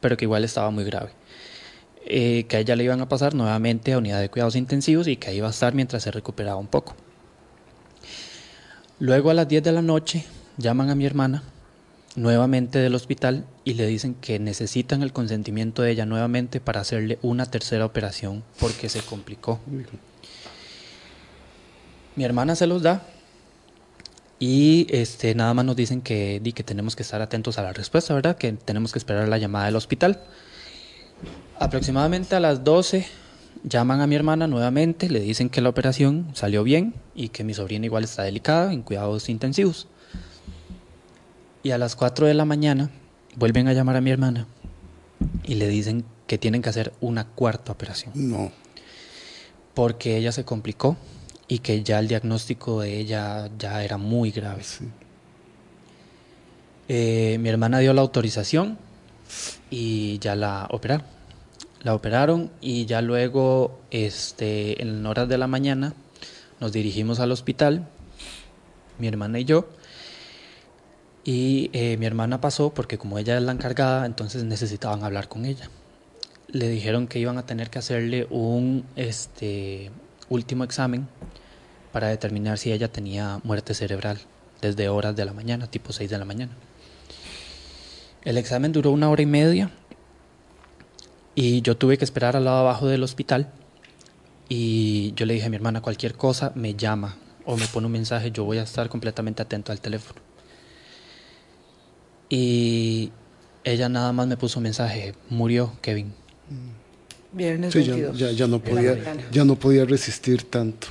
pero 0.00 0.16
que 0.16 0.24
igual 0.24 0.42
estaba 0.42 0.70
muy 0.70 0.84
grave. 0.84 1.10
Eh, 2.06 2.46
que 2.48 2.56
a 2.56 2.60
ella 2.60 2.76
le 2.76 2.84
iban 2.84 3.02
a 3.02 3.10
pasar 3.10 3.34
nuevamente 3.34 3.92
a 3.92 3.98
unidad 3.98 4.22
de 4.22 4.30
cuidados 4.30 4.56
intensivos 4.56 5.06
y 5.06 5.16
que 5.16 5.28
ahí 5.28 5.36
iba 5.36 5.48
a 5.48 5.50
estar 5.50 5.74
mientras 5.74 6.02
se 6.02 6.10
recuperaba 6.10 6.56
un 6.56 6.66
poco. 6.66 6.96
Luego 8.98 9.28
a 9.28 9.34
las 9.34 9.48
10 9.48 9.64
de 9.64 9.72
la 9.72 9.82
noche 9.82 10.24
llaman 10.56 10.88
a 10.88 10.94
mi 10.94 11.04
hermana 11.04 11.42
nuevamente 12.16 12.78
del 12.78 12.94
hospital 12.94 13.44
y 13.64 13.74
le 13.74 13.86
dicen 13.86 14.14
que 14.14 14.38
necesitan 14.38 15.02
el 15.02 15.12
consentimiento 15.12 15.82
de 15.82 15.90
ella 15.90 16.06
nuevamente 16.06 16.58
para 16.58 16.80
hacerle 16.80 17.18
una 17.20 17.44
tercera 17.44 17.84
operación 17.84 18.42
porque 18.58 18.88
se 18.88 19.02
complicó. 19.02 19.60
Mi 22.18 22.24
hermana 22.24 22.56
se 22.56 22.66
los 22.66 22.82
da 22.82 23.02
y 24.40 24.88
este, 24.90 25.36
nada 25.36 25.54
más 25.54 25.64
nos 25.64 25.76
dicen 25.76 26.00
que, 26.00 26.42
que 26.52 26.64
tenemos 26.64 26.96
que 26.96 27.04
estar 27.04 27.22
atentos 27.22 27.58
a 27.58 27.62
la 27.62 27.72
respuesta, 27.72 28.12
¿verdad? 28.12 28.36
Que 28.36 28.54
tenemos 28.54 28.90
que 28.90 28.98
esperar 28.98 29.28
la 29.28 29.38
llamada 29.38 29.66
del 29.66 29.76
hospital. 29.76 30.20
Aproximadamente 31.60 32.34
a 32.34 32.40
las 32.40 32.64
12 32.64 33.06
llaman 33.62 34.00
a 34.00 34.08
mi 34.08 34.16
hermana 34.16 34.48
nuevamente, 34.48 35.08
le 35.08 35.20
dicen 35.20 35.48
que 35.48 35.60
la 35.60 35.68
operación 35.68 36.26
salió 36.32 36.64
bien 36.64 36.92
y 37.14 37.28
que 37.28 37.44
mi 37.44 37.54
sobrina 37.54 37.86
igual 37.86 38.02
está 38.02 38.24
delicada 38.24 38.72
en 38.72 38.82
cuidados 38.82 39.28
intensivos. 39.28 39.86
Y 41.62 41.70
a 41.70 41.78
las 41.78 41.94
4 41.94 42.26
de 42.26 42.34
la 42.34 42.44
mañana 42.44 42.90
vuelven 43.36 43.68
a 43.68 43.74
llamar 43.74 43.94
a 43.94 44.00
mi 44.00 44.10
hermana 44.10 44.48
y 45.44 45.54
le 45.54 45.68
dicen 45.68 46.04
que 46.26 46.36
tienen 46.36 46.62
que 46.62 46.68
hacer 46.68 46.92
una 47.00 47.28
cuarta 47.28 47.70
operación. 47.70 48.10
No. 48.16 48.50
Porque 49.72 50.16
ella 50.16 50.32
se 50.32 50.44
complicó 50.44 50.96
y 51.48 51.60
que 51.60 51.82
ya 51.82 51.98
el 51.98 52.08
diagnóstico 52.08 52.82
de 52.82 52.98
ella 52.98 53.48
ya 53.58 53.82
era 53.82 53.96
muy 53.96 54.30
grave. 54.30 54.62
Eh, 56.88 57.38
mi 57.40 57.48
hermana 57.48 57.78
dio 57.78 57.94
la 57.94 58.02
autorización 58.02 58.78
y 59.70 60.18
ya 60.18 60.36
la 60.36 60.68
operaron. 60.70 61.06
La 61.82 61.94
operaron 61.94 62.50
y 62.60 62.86
ya 62.86 63.00
luego, 63.00 63.80
este, 63.90 64.82
en 64.82 65.06
horas 65.06 65.28
de 65.28 65.38
la 65.38 65.46
mañana, 65.46 65.94
nos 66.60 66.72
dirigimos 66.72 67.20
al 67.20 67.32
hospital, 67.32 67.88
mi 68.98 69.06
hermana 69.06 69.38
y 69.38 69.44
yo. 69.44 69.68
Y 71.24 71.70
eh, 71.72 71.96
mi 71.98 72.06
hermana 72.06 72.40
pasó 72.40 72.74
porque 72.74 72.98
como 72.98 73.18
ella 73.18 73.36
es 73.36 73.42
la 73.42 73.52
encargada, 73.52 74.06
entonces 74.06 74.44
necesitaban 74.44 75.04
hablar 75.04 75.28
con 75.28 75.44
ella. 75.44 75.70
Le 76.48 76.68
dijeron 76.68 77.06
que 77.06 77.18
iban 77.18 77.38
a 77.38 77.46
tener 77.46 77.70
que 77.70 77.78
hacerle 77.78 78.26
un 78.30 78.84
este, 78.96 79.90
último 80.28 80.64
examen 80.64 81.08
para 81.92 82.08
determinar 82.08 82.58
si 82.58 82.72
ella 82.72 82.90
tenía 82.90 83.40
muerte 83.44 83.74
cerebral 83.74 84.18
desde 84.60 84.88
horas 84.88 85.16
de 85.16 85.24
la 85.24 85.32
mañana, 85.32 85.66
tipo 85.66 85.92
6 85.92 86.10
de 86.10 86.18
la 86.18 86.24
mañana. 86.24 86.52
El 88.24 88.36
examen 88.36 88.72
duró 88.72 88.90
una 88.90 89.08
hora 89.08 89.22
y 89.22 89.26
media 89.26 89.70
y 91.34 91.62
yo 91.62 91.76
tuve 91.76 91.98
que 91.98 92.04
esperar 92.04 92.36
al 92.36 92.44
lado 92.44 92.58
abajo 92.58 92.86
del 92.86 93.02
hospital 93.02 93.50
y 94.48 95.12
yo 95.14 95.26
le 95.26 95.34
dije 95.34 95.46
a 95.46 95.50
mi 95.50 95.56
hermana 95.56 95.80
cualquier 95.80 96.14
cosa 96.14 96.52
me 96.54 96.74
llama 96.74 97.16
o 97.44 97.56
me 97.56 97.66
pone 97.66 97.86
un 97.86 97.92
mensaje, 97.92 98.30
yo 98.30 98.44
voy 98.44 98.58
a 98.58 98.62
estar 98.62 98.88
completamente 98.88 99.40
atento 99.40 99.72
al 99.72 99.80
teléfono. 99.80 100.20
Y 102.28 103.10
ella 103.64 103.88
nada 103.88 104.12
más 104.12 104.26
me 104.26 104.36
puso 104.36 104.58
un 104.58 104.64
mensaje, 104.64 105.14
murió 105.30 105.72
Kevin. 105.80 106.12
Viernes 107.32 107.72
sí, 107.72 107.84
ya, 107.84 108.30
ya, 108.32 108.46
no 108.46 108.58
podía, 108.58 108.96
ya 109.30 109.44
no 109.44 109.56
podía 109.56 109.84
resistir 109.84 110.44
tanto. 110.44 110.88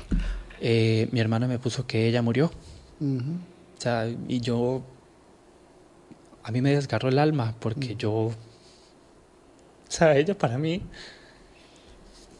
Eh, 0.61 1.07
mi 1.11 1.19
hermana 1.19 1.47
me 1.47 1.57
puso 1.59 1.85
que 1.87 2.07
ella 2.07 2.21
murió. 2.21 2.51
O 2.99 3.81
sea, 3.81 4.07
y 4.27 4.39
yo, 4.39 4.83
a 6.43 6.51
mí 6.51 6.61
me 6.61 6.75
desgarró 6.75 7.09
el 7.09 7.19
alma 7.19 7.55
porque 7.59 7.95
yo, 7.95 8.11
o 8.11 8.33
sea, 9.87 10.15
ella 10.17 10.37
para 10.37 10.57
mí 10.57 10.81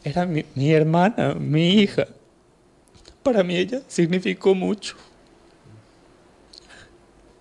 era 0.04 0.26
mi, 0.26 0.44
mi 0.54 0.72
hermana, 0.72 1.34
mi 1.34 1.80
hija. 1.80 2.06
Para 3.22 3.42
mí 3.42 3.56
ella 3.56 3.82
significó 3.88 4.54
mucho. 4.54 4.96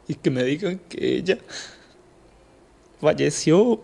Y 0.07 0.15
que 0.15 0.29
me 0.29 0.43
digan 0.43 0.79
que 0.89 1.17
ella 1.17 1.37
falleció. 2.99 3.81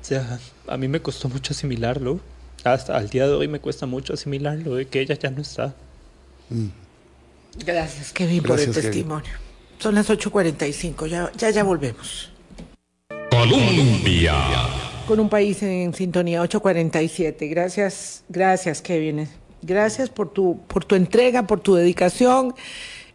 O 0.00 0.04
sea, 0.04 0.38
a 0.66 0.76
mí 0.76 0.88
me 0.88 1.00
costó 1.00 1.28
mucho 1.28 1.52
asimilarlo 1.52 2.20
hasta 2.64 2.96
al 2.96 3.08
día 3.08 3.26
de 3.26 3.34
hoy 3.34 3.48
me 3.48 3.58
cuesta 3.58 3.86
mucho 3.86 4.12
asimilarlo 4.12 4.74
de 4.74 4.86
que 4.86 5.00
ella 5.00 5.14
ya 5.14 5.30
no 5.30 5.40
está. 5.40 5.74
Mm. 6.50 6.66
Gracias, 7.64 8.12
Kevin, 8.12 8.42
por 8.42 8.60
el 8.60 8.70
testimonio. 8.70 9.32
Son 9.78 9.94
las 9.94 10.10
8.45, 10.10 11.06
ya, 11.06 11.32
ya, 11.36 11.50
ya 11.50 11.64
volvemos. 11.64 12.30
Colombia. 13.30 14.34
Con 15.06 15.20
un 15.20 15.28
país 15.28 15.62
en 15.62 15.94
sintonía, 15.94 16.42
8.47. 16.42 17.48
Gracias, 17.48 18.24
gracias, 18.28 18.82
Kevin. 18.82 19.26
Gracias 19.62 20.10
por 20.10 20.30
tu, 20.32 20.60
por 20.68 20.84
tu 20.84 20.94
entrega, 20.94 21.46
por 21.46 21.60
tu 21.60 21.74
dedicación. 21.74 22.54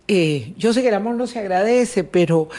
Eh, 0.07 0.53
yo 0.57 0.73
sé 0.73 0.81
que 0.81 0.89
el 0.89 0.95
amor 0.95 1.15
no 1.15 1.27
se 1.27 1.39
agradece, 1.39 2.03
pero 2.03 2.49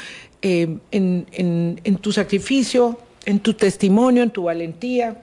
eh, 0.41 0.79
en, 0.93 1.27
en, 1.33 1.81
en 1.83 1.97
tu 1.97 2.13
sacrificio, 2.13 2.99
en 3.27 3.41
tu 3.41 3.55
testimonio, 3.55 4.23
en 4.23 4.31
tu 4.31 4.45
valentía, 4.45 5.17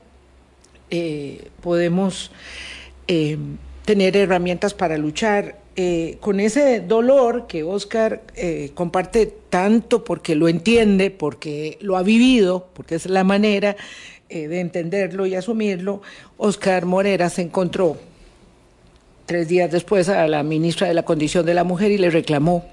eh, 0.92 1.48
podemos 1.62 2.30
eh, 3.08 3.38
tener 3.86 4.16
herramientas 4.16 4.74
para 4.74 4.98
luchar 4.98 5.58
eh, 5.76 6.18
con 6.20 6.40
ese 6.40 6.82
dolor 6.82 7.48
que 7.48 7.64
Oscar 7.64 8.22
comparte 8.76 9.34
tanto 9.50 10.04
porque 10.04 10.36
lo 10.36 10.48
entiende, 10.48 11.10
porque 11.10 11.80
lo 11.82 11.98
ha 11.98 12.04
vivido, 12.04 12.68
porque 12.74 12.96
es 12.96 13.08
la 13.08 13.24
manera 13.24 13.76
de 14.30 14.60
entenderlo 14.60 15.26
y 15.26 15.36
asumirlo. 15.36 16.02
Oscar 16.38 16.86
Morera 16.86 17.30
se 17.30 17.44
encontró 17.44 17.98
tres 19.26 19.48
días 19.48 19.72
después 19.72 20.10
a 20.10 20.28
la 20.28 20.44
ministra 20.44 20.88
de 20.88 20.94
la 20.94 21.04
Condición 21.04 21.46
de 21.46 21.54
la 21.54 21.64
Mujer 21.64 21.92
y 21.92 21.98
le 21.98 22.10
reclamó 22.10 22.66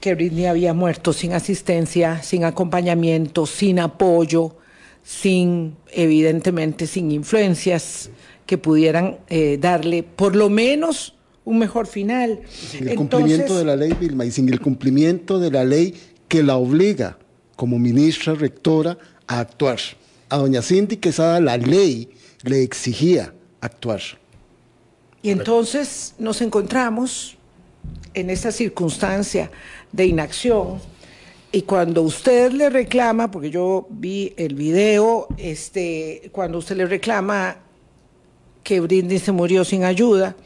que 0.00 0.14
Britney 0.14 0.46
había 0.46 0.74
muerto 0.74 1.12
sin 1.12 1.32
asistencia, 1.32 2.22
sin 2.22 2.44
acompañamiento, 2.44 3.46
sin 3.46 3.80
apoyo, 3.80 4.56
sin, 5.04 5.76
evidentemente, 5.90 6.86
sin 6.86 7.10
influencias 7.10 8.10
que 8.46 8.58
pudieran 8.58 9.18
eh, 9.28 9.58
darle 9.60 10.02
por 10.02 10.36
lo 10.36 10.48
menos 10.48 11.14
un 11.44 11.58
mejor 11.58 11.86
final. 11.86 12.40
Sin 12.48 12.88
el 12.88 12.96
cumplimiento 12.96 13.58
de 13.58 13.64
la 13.64 13.76
ley, 13.76 13.92
Vilma, 13.98 14.24
y 14.24 14.30
sin 14.30 14.48
el 14.48 14.60
cumplimiento 14.60 15.38
de 15.38 15.50
la 15.50 15.64
ley 15.64 15.94
que 16.28 16.42
la 16.42 16.56
obliga 16.56 17.18
como 17.56 17.78
ministra 17.78 18.34
rectora 18.34 18.98
a 19.26 19.40
actuar. 19.40 19.78
A 20.28 20.36
doña 20.36 20.62
Cindy 20.62 20.98
Quesada 20.98 21.40
la 21.40 21.56
ley 21.56 22.10
le 22.42 22.62
exigía 22.62 23.32
actuar. 23.60 24.00
Y 25.22 25.30
entonces 25.30 26.14
nos 26.18 26.40
encontramos 26.42 27.36
en 28.14 28.30
esta 28.30 28.52
circunstancia 28.52 29.50
de 29.92 30.06
inacción 30.06 30.80
y 31.50 31.62
cuando 31.62 32.02
usted 32.02 32.52
le 32.52 32.68
reclama, 32.68 33.30
porque 33.30 33.50
yo 33.50 33.86
vi 33.88 34.34
el 34.36 34.54
video, 34.54 35.28
este, 35.38 36.28
cuando 36.30 36.58
usted 36.58 36.76
le 36.76 36.86
reclama 36.86 37.56
que 38.62 38.80
Britney 38.80 39.18
se 39.18 39.32
murió 39.32 39.64
sin 39.64 39.84
ayuda, 39.84 40.36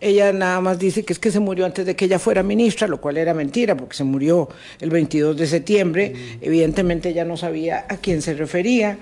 ella 0.00 0.32
nada 0.32 0.60
más 0.60 0.78
dice 0.78 1.04
que 1.04 1.12
es 1.12 1.20
que 1.20 1.30
se 1.30 1.38
murió 1.38 1.66
antes 1.66 1.86
de 1.86 1.94
que 1.94 2.06
ella 2.06 2.18
fuera 2.18 2.42
ministra, 2.42 2.88
lo 2.88 3.00
cual 3.00 3.18
era 3.18 3.32
mentira, 3.32 3.76
porque 3.76 3.96
se 3.96 4.02
murió 4.02 4.48
el 4.80 4.90
22 4.90 5.36
de 5.36 5.46
septiembre. 5.46 6.14
Evidentemente 6.40 7.10
ella 7.10 7.24
no 7.24 7.36
sabía 7.36 7.86
a 7.88 7.98
quién 7.98 8.20
se 8.20 8.34
refería. 8.34 8.98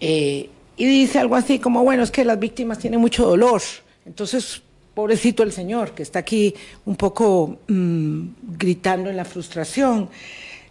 Eh, 0.00 0.48
y 0.76 0.86
dice 0.86 1.20
algo 1.20 1.36
así 1.36 1.60
como, 1.60 1.84
bueno, 1.84 2.02
es 2.02 2.10
que 2.10 2.24
las 2.24 2.40
víctimas 2.40 2.78
tienen 2.78 3.00
mucho 3.00 3.26
dolor. 3.26 3.62
Entonces, 4.06 4.62
pobrecito 4.94 5.42
el 5.42 5.52
señor, 5.52 5.92
que 5.92 6.02
está 6.02 6.20
aquí 6.20 6.54
un 6.84 6.96
poco 6.96 7.58
mm, 7.68 8.22
gritando 8.58 9.10
en 9.10 9.16
la 9.16 9.24
frustración. 9.24 10.08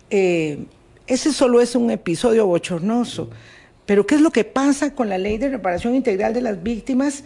Eh, 0.09 0.59
ese 1.07 1.33
solo 1.33 1.61
es 1.61 1.75
un 1.75 1.91
episodio 1.91 2.45
bochornoso. 2.45 3.29
Pero 3.85 4.05
¿qué 4.05 4.15
es 4.15 4.21
lo 4.21 4.31
que 4.31 4.43
pasa 4.43 4.93
con 4.93 5.09
la 5.09 5.17
ley 5.17 5.37
de 5.37 5.49
reparación 5.49 5.95
integral 5.95 6.33
de 6.33 6.41
las 6.41 6.61
víctimas? 6.63 7.23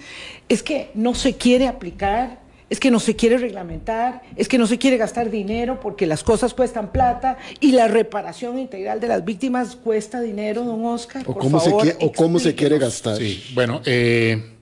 Es 0.49 0.63
que 0.63 0.89
no 0.95 1.13
se 1.13 1.35
quiere 1.35 1.67
aplicar, 1.67 2.39
es 2.69 2.79
que 2.79 2.89
no 2.89 2.99
se 2.99 3.15
quiere 3.15 3.37
reglamentar, 3.37 4.23
es 4.35 4.47
que 4.47 4.57
no 4.57 4.65
se 4.65 4.79
quiere 4.79 4.97
gastar 4.97 5.29
dinero 5.29 5.79
porque 5.79 6.07
las 6.07 6.23
cosas 6.23 6.53
cuestan 6.53 6.91
plata 6.91 7.37
y 7.59 7.73
la 7.73 7.87
reparación 7.87 8.57
integral 8.57 8.99
de 8.99 9.07
las 9.07 9.23
víctimas 9.23 9.75
cuesta 9.75 10.21
dinero, 10.21 10.63
don 10.63 10.83
Oscar. 10.85 11.23
O, 11.27 11.35
cómo, 11.35 11.59
se, 11.59 11.71
quiere, 11.75 11.97
o 12.01 12.11
cómo 12.11 12.39
se 12.39 12.55
quiere 12.55 12.79
gastar. 12.79 13.17
Sí, 13.17 13.43
bueno, 13.53 13.81
eh, 13.85 14.54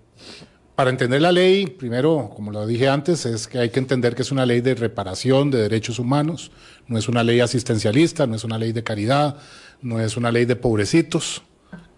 para 0.76 0.90
entender 0.90 1.22
la 1.22 1.32
ley, 1.32 1.68
primero, 1.68 2.32
como 2.36 2.52
lo 2.52 2.66
dije 2.66 2.90
antes, 2.90 3.26
es 3.26 3.48
que 3.48 3.60
hay 3.60 3.70
que 3.70 3.80
entender 3.80 4.16
que 4.16 4.24
es 4.24 4.32
una 4.32 4.46
ley 4.46 4.62
de 4.62 4.74
reparación 4.74 5.52
de 5.52 5.60
derechos 5.60 6.00
humanos, 6.00 6.52
no 6.88 6.98
es 6.98 7.08
una 7.08 7.24
ley 7.24 7.42
asistencialista, 7.42 8.26
no 8.26 8.36
es 8.36 8.44
una 8.44 8.58
ley 8.58 8.72
de 8.72 8.84
caridad, 8.84 9.38
no 9.82 10.00
es 10.00 10.18
una 10.18 10.32
ley 10.32 10.46
de 10.46 10.56
pobrecitos. 10.56 11.44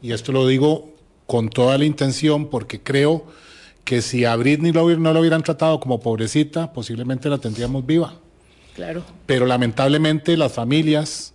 Y 0.01 0.11
esto 0.11 0.31
lo 0.31 0.45
digo 0.45 0.93
con 1.25 1.49
toda 1.49 1.77
la 1.77 1.85
intención 1.85 2.49
porque 2.49 2.81
creo 2.81 3.25
que 3.85 4.01
si 4.01 4.25
a 4.25 4.35
Britney 4.35 4.71
no 4.71 5.13
lo 5.13 5.19
hubieran 5.19 5.43
tratado 5.43 5.79
como 5.79 6.01
pobrecita, 6.01 6.73
posiblemente 6.73 7.29
la 7.29 7.37
tendríamos 7.37 7.85
viva. 7.85 8.15
Claro. 8.75 9.03
Pero 9.25 9.45
lamentablemente 9.45 10.35
las 10.35 10.51
familias, 10.51 11.33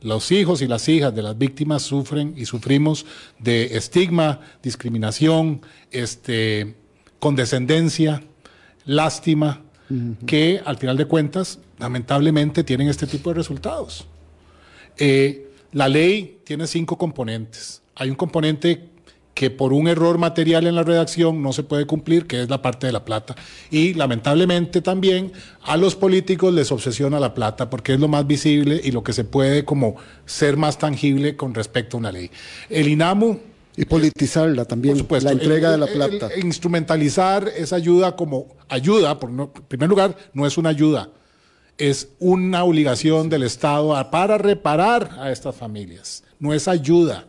los 0.00 0.30
hijos 0.30 0.62
y 0.62 0.66
las 0.66 0.88
hijas 0.88 1.14
de 1.14 1.22
las 1.22 1.36
víctimas 1.36 1.82
sufren 1.82 2.34
y 2.36 2.44
sufrimos 2.44 3.06
de 3.38 3.76
estigma, 3.76 4.40
discriminación, 4.62 5.62
este, 5.90 6.74
condescendencia, 7.18 8.22
lástima, 8.84 9.62
que 10.26 10.60
al 10.64 10.78
final 10.78 10.96
de 10.96 11.06
cuentas, 11.06 11.60
lamentablemente, 11.78 12.64
tienen 12.64 12.88
este 12.88 13.06
tipo 13.06 13.30
de 13.30 13.34
resultados. 13.34 14.06
Eh, 14.98 15.48
la 15.72 15.88
ley 15.88 16.40
tiene 16.44 16.66
cinco 16.66 16.98
componentes. 16.98 17.82
Hay 17.94 18.10
un 18.10 18.16
componente 18.16 18.88
que 19.36 19.50
por 19.50 19.74
un 19.74 19.86
error 19.86 20.16
material 20.16 20.66
en 20.66 20.76
la 20.76 20.82
redacción 20.82 21.42
no 21.42 21.52
se 21.52 21.62
puede 21.62 21.84
cumplir, 21.84 22.26
que 22.26 22.40
es 22.40 22.48
la 22.48 22.62
parte 22.62 22.86
de 22.86 22.92
la 22.94 23.04
plata. 23.04 23.36
Y 23.70 23.92
lamentablemente 23.92 24.80
también 24.80 25.30
a 25.62 25.76
los 25.76 25.94
políticos 25.94 26.54
les 26.54 26.72
obsesiona 26.72 27.20
la 27.20 27.34
plata 27.34 27.68
porque 27.68 27.92
es 27.92 28.00
lo 28.00 28.08
más 28.08 28.26
visible 28.26 28.80
y 28.82 28.92
lo 28.92 29.04
que 29.04 29.12
se 29.12 29.24
puede 29.24 29.66
como 29.66 29.96
ser 30.24 30.56
más 30.56 30.78
tangible 30.78 31.36
con 31.36 31.52
respecto 31.52 31.98
a 31.98 32.00
una 32.00 32.12
ley. 32.12 32.30
El 32.70 32.88
INAMU... 32.88 33.38
Y 33.78 33.84
politizarla 33.84 34.64
también, 34.64 35.06
la 35.20 35.32
entrega 35.32 35.70
de 35.70 35.76
la 35.76 35.86
plata. 35.86 36.30
instrumentalizar 36.42 37.46
esa 37.58 37.76
ayuda 37.76 38.16
como 38.16 38.56
ayuda, 38.70 39.18
por 39.20 39.28
en 39.28 39.50
primer 39.68 39.90
lugar, 39.90 40.16
no 40.32 40.46
es 40.46 40.56
una 40.56 40.70
ayuda, 40.70 41.10
es 41.76 42.08
una 42.18 42.64
obligación 42.64 43.28
del 43.28 43.42
Estado 43.42 43.92
para 44.10 44.38
reparar 44.38 45.18
a 45.20 45.30
estas 45.30 45.56
familias, 45.56 46.24
no 46.38 46.54
es 46.54 46.68
ayuda. 46.68 47.26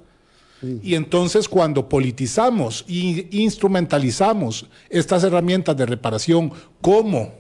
Y 0.61 0.95
entonces 0.95 1.47
cuando 1.47 1.87
politizamos 1.87 2.83
e 2.87 3.27
instrumentalizamos 3.31 4.65
estas 4.89 5.23
herramientas 5.23 5.77
de 5.77 5.85
reparación 5.85 6.51
como 6.81 7.33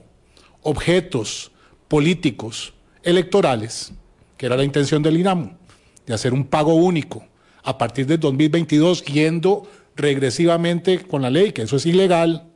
objetos 0.61 1.51
políticos 1.87 2.73
electorales, 3.01 3.91
que 4.37 4.45
era 4.45 4.57
la 4.57 4.63
intención 4.63 5.01
del 5.01 5.17
INAMU, 5.17 5.51
de 6.05 6.13
hacer 6.13 6.33
un 6.33 6.45
pago 6.45 6.75
único 6.75 7.25
a 7.63 7.77
partir 7.77 8.05
del 8.05 8.19
2022, 8.19 9.03
yendo 9.05 9.67
regresivamente 9.95 10.99
con 10.99 11.21
la 11.21 11.29
ley, 11.29 11.51
que 11.51 11.63
eso 11.63 11.75
es 11.77 11.85
ilegal, 11.85 12.47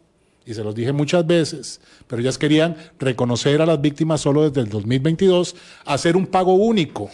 y 0.45 0.53
se 0.53 0.63
los 0.63 0.73
dije 0.73 0.91
muchas 0.91 1.25
veces, 1.25 1.81
pero 2.07 2.21
ellas 2.21 2.37
querían 2.37 2.75
reconocer 2.99 3.61
a 3.61 3.65
las 3.65 3.81
víctimas 3.81 4.21
solo 4.21 4.49
desde 4.49 4.61
el 4.61 4.69
2022, 4.69 5.55
hacer 5.85 6.15
un 6.15 6.27
pago 6.27 6.53
único 6.53 7.09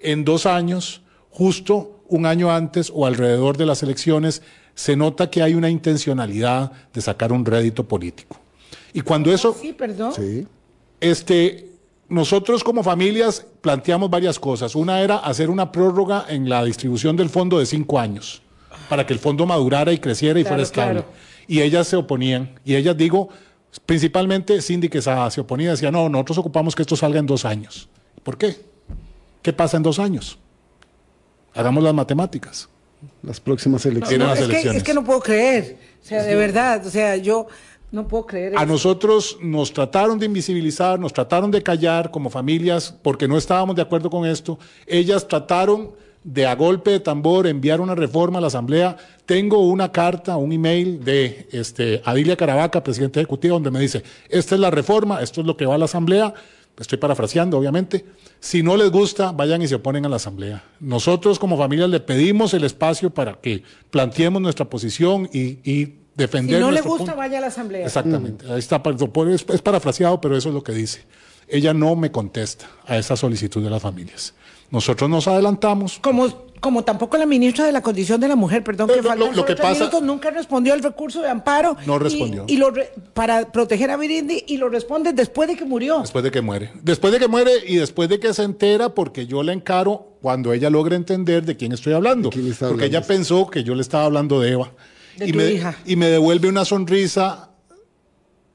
en 0.00 0.24
dos 0.24 0.46
años, 0.46 1.02
justo 1.32 2.04
un 2.08 2.26
año 2.26 2.52
antes 2.52 2.92
o 2.94 3.06
alrededor 3.06 3.56
de 3.56 3.66
las 3.66 3.82
elecciones, 3.82 4.42
se 4.74 4.96
nota 4.96 5.30
que 5.30 5.42
hay 5.42 5.54
una 5.54 5.70
intencionalidad 5.70 6.72
de 6.92 7.00
sacar 7.00 7.32
un 7.32 7.44
rédito 7.44 7.88
político. 7.88 8.36
Y 8.92 9.00
cuando 9.00 9.32
eso... 9.32 9.56
Sí, 9.58 9.72
perdón. 9.72 10.12
Sí. 10.14 10.46
Este, 11.00 11.70
nosotros 12.08 12.62
como 12.62 12.82
familias 12.82 13.46
planteamos 13.60 14.10
varias 14.10 14.38
cosas. 14.38 14.74
Una 14.74 15.00
era 15.00 15.16
hacer 15.16 15.50
una 15.50 15.72
prórroga 15.72 16.26
en 16.28 16.48
la 16.48 16.62
distribución 16.64 17.16
del 17.16 17.30
fondo 17.30 17.58
de 17.58 17.66
cinco 17.66 17.98
años, 17.98 18.42
para 18.88 19.06
que 19.06 19.14
el 19.14 19.18
fondo 19.18 19.46
madurara 19.46 19.92
y 19.92 19.98
creciera 19.98 20.38
y 20.38 20.44
fuera 20.44 20.62
estable. 20.62 21.04
Y 21.48 21.60
ellas 21.60 21.88
se 21.88 21.96
oponían. 21.96 22.60
Y 22.64 22.76
ellas, 22.76 22.96
digo, 22.96 23.30
principalmente 23.86 24.60
Cindy 24.60 24.88
Quesada 24.88 25.30
se 25.30 25.40
oponía, 25.40 25.70
decía, 25.70 25.90
no, 25.90 26.08
nosotros 26.08 26.38
ocupamos 26.38 26.74
que 26.74 26.82
esto 26.82 26.96
salga 26.96 27.18
en 27.18 27.26
dos 27.26 27.44
años. 27.44 27.88
¿Por 28.22 28.36
qué? 28.36 28.56
¿Qué 29.40 29.52
pasa 29.52 29.76
en 29.76 29.82
dos 29.82 29.98
años? 29.98 30.38
Hagamos 31.54 31.82
las 31.82 31.94
matemáticas. 31.94 32.68
Las 33.22 33.40
próximas 33.40 33.84
elecciones. 33.86 34.40
es, 34.40 34.48
que, 34.48 34.76
es, 34.76 34.82
que, 34.82 34.94
no 34.94 35.04
puedo 35.04 35.20
creer. 35.20 35.76
O 36.02 36.06
sea, 36.06 36.22
de 36.22 36.34
verdad. 36.34 36.86
O 36.86 36.90
sea, 36.90 37.16
yo 37.16 37.48
no 37.90 38.08
puedo 38.08 38.26
creer. 38.26 38.56
A 38.56 38.64
nosotros 38.64 39.38
nos 39.40 39.72
trataron 39.72 40.18
de 40.18 40.26
invisibilizar, 40.26 40.98
nos 40.98 41.12
trataron 41.12 41.50
de 41.50 41.62
callar 41.62 42.10
como 42.10 42.30
familias 42.30 42.94
porque 43.02 43.28
no 43.28 43.36
estábamos 43.36 43.76
de 43.76 43.82
acuerdo 43.82 44.08
con 44.08 44.24
esto. 44.24 44.58
Ellas 44.86 45.26
trataron 45.28 45.92
de 46.24 46.46
a 46.46 46.54
golpe 46.54 46.92
de 46.92 47.00
tambor 47.00 47.46
enviar 47.46 47.80
una 47.80 47.94
reforma 47.94 48.38
a 48.38 48.40
la 48.40 48.46
Asamblea. 48.46 48.96
Tengo 49.26 49.66
una 49.66 49.90
carta, 49.90 50.36
un 50.36 50.52
email 50.52 51.04
de 51.04 51.48
este, 51.52 52.00
Adilia 52.04 52.36
Caravaca, 52.36 52.82
presidente 52.82 53.20
ejecutivo, 53.20 53.54
donde 53.54 53.70
me 53.70 53.80
dice, 53.80 54.02
esta 54.28 54.54
es 54.54 54.60
la 54.60 54.70
reforma, 54.70 55.20
esto 55.20 55.40
es 55.40 55.46
lo 55.46 55.56
que 55.56 55.66
va 55.66 55.74
a 55.74 55.78
la 55.78 55.86
Asamblea. 55.86 56.34
Estoy 56.78 56.98
parafraseando, 56.98 57.58
obviamente. 57.58 58.04
Si 58.40 58.62
no 58.62 58.76
les 58.76 58.90
gusta, 58.90 59.32
vayan 59.32 59.62
y 59.62 59.68
se 59.68 59.74
oponen 59.76 60.06
a 60.06 60.08
la 60.08 60.16
Asamblea. 60.16 60.64
Nosotros 60.80 61.38
como 61.38 61.56
familia 61.58 61.86
le 61.86 62.00
pedimos 62.00 62.54
el 62.54 62.64
espacio 62.64 63.10
para 63.10 63.34
que 63.34 63.62
planteemos 63.90 64.40
nuestra 64.40 64.68
posición 64.68 65.28
y, 65.32 65.58
y 65.70 65.94
defender. 66.14 66.56
Si 66.56 66.62
no 66.62 66.70
le 66.70 66.80
gusta, 66.80 67.14
vaya 67.14 67.38
a 67.38 67.40
la 67.42 67.46
Asamblea. 67.48 67.86
Exactamente. 67.86 68.50
Ahí 68.50 68.58
está, 68.58 68.82
es, 69.30 69.46
es 69.48 69.62
parafraseado, 69.62 70.20
pero 70.20 70.36
eso 70.36 70.48
es 70.48 70.54
lo 70.54 70.62
que 70.62 70.72
dice. 70.72 71.04
Ella 71.46 71.74
no 71.74 71.94
me 71.96 72.10
contesta 72.10 72.66
a 72.86 72.96
esa 72.96 73.16
solicitud 73.16 73.62
de 73.62 73.70
las 73.70 73.82
familias. 73.82 74.34
Nosotros 74.70 75.10
nos 75.10 75.28
adelantamos. 75.28 75.98
Como 75.98 76.51
como 76.62 76.84
tampoco 76.84 77.16
la 77.16 77.26
ministra 77.26 77.66
de 77.66 77.72
la 77.72 77.82
Condición 77.82 78.20
de 78.20 78.28
la 78.28 78.36
Mujer, 78.36 78.62
perdón 78.62 78.88
que 78.88 79.02
lo, 79.02 79.32
lo 79.32 79.44
que 79.44 79.56
pasa, 79.56 79.90
nunca 80.00 80.30
respondió 80.30 80.72
al 80.72 80.80
recurso 80.80 81.20
de 81.20 81.28
amparo. 81.28 81.76
No 81.86 81.98
respondió. 81.98 82.44
Y, 82.46 82.56
lo 82.56 82.72
para 83.14 83.50
proteger 83.50 83.90
a 83.90 83.96
Virindi 83.96 84.44
y 84.46 84.58
lo 84.58 84.68
responde 84.68 85.12
después 85.12 85.48
de 85.48 85.56
que 85.56 85.64
murió. 85.64 85.98
Después 85.98 86.22
de 86.22 86.30
que 86.30 86.40
muere. 86.40 86.70
Después 86.80 87.12
de 87.12 87.18
que 87.18 87.26
muere 87.26 87.50
y 87.66 87.74
después 87.74 88.08
de 88.08 88.20
que 88.20 88.32
se 88.32 88.44
entera, 88.44 88.90
porque 88.90 89.26
yo 89.26 89.42
la 89.42 89.52
encaro 89.52 90.12
cuando 90.22 90.52
ella 90.52 90.70
logra 90.70 90.94
entender 90.94 91.44
de 91.44 91.56
quién 91.56 91.72
estoy 91.72 91.94
hablando. 91.94 92.30
porque 92.30 92.84
ella 92.84 93.02
pensó 93.02 93.50
que 93.50 93.64
yo 93.64 93.74
le 93.74 93.82
estaba 93.82 94.04
hablando 94.04 94.38
de 94.38 94.52
Eva. 94.52 94.70
De 95.16 95.26
y, 95.26 95.32
tu 95.32 95.38
me, 95.38 95.50
hija. 95.50 95.76
y 95.84 95.96
me 95.96 96.06
devuelve 96.06 96.48
una 96.48 96.64
sonrisa 96.64 97.50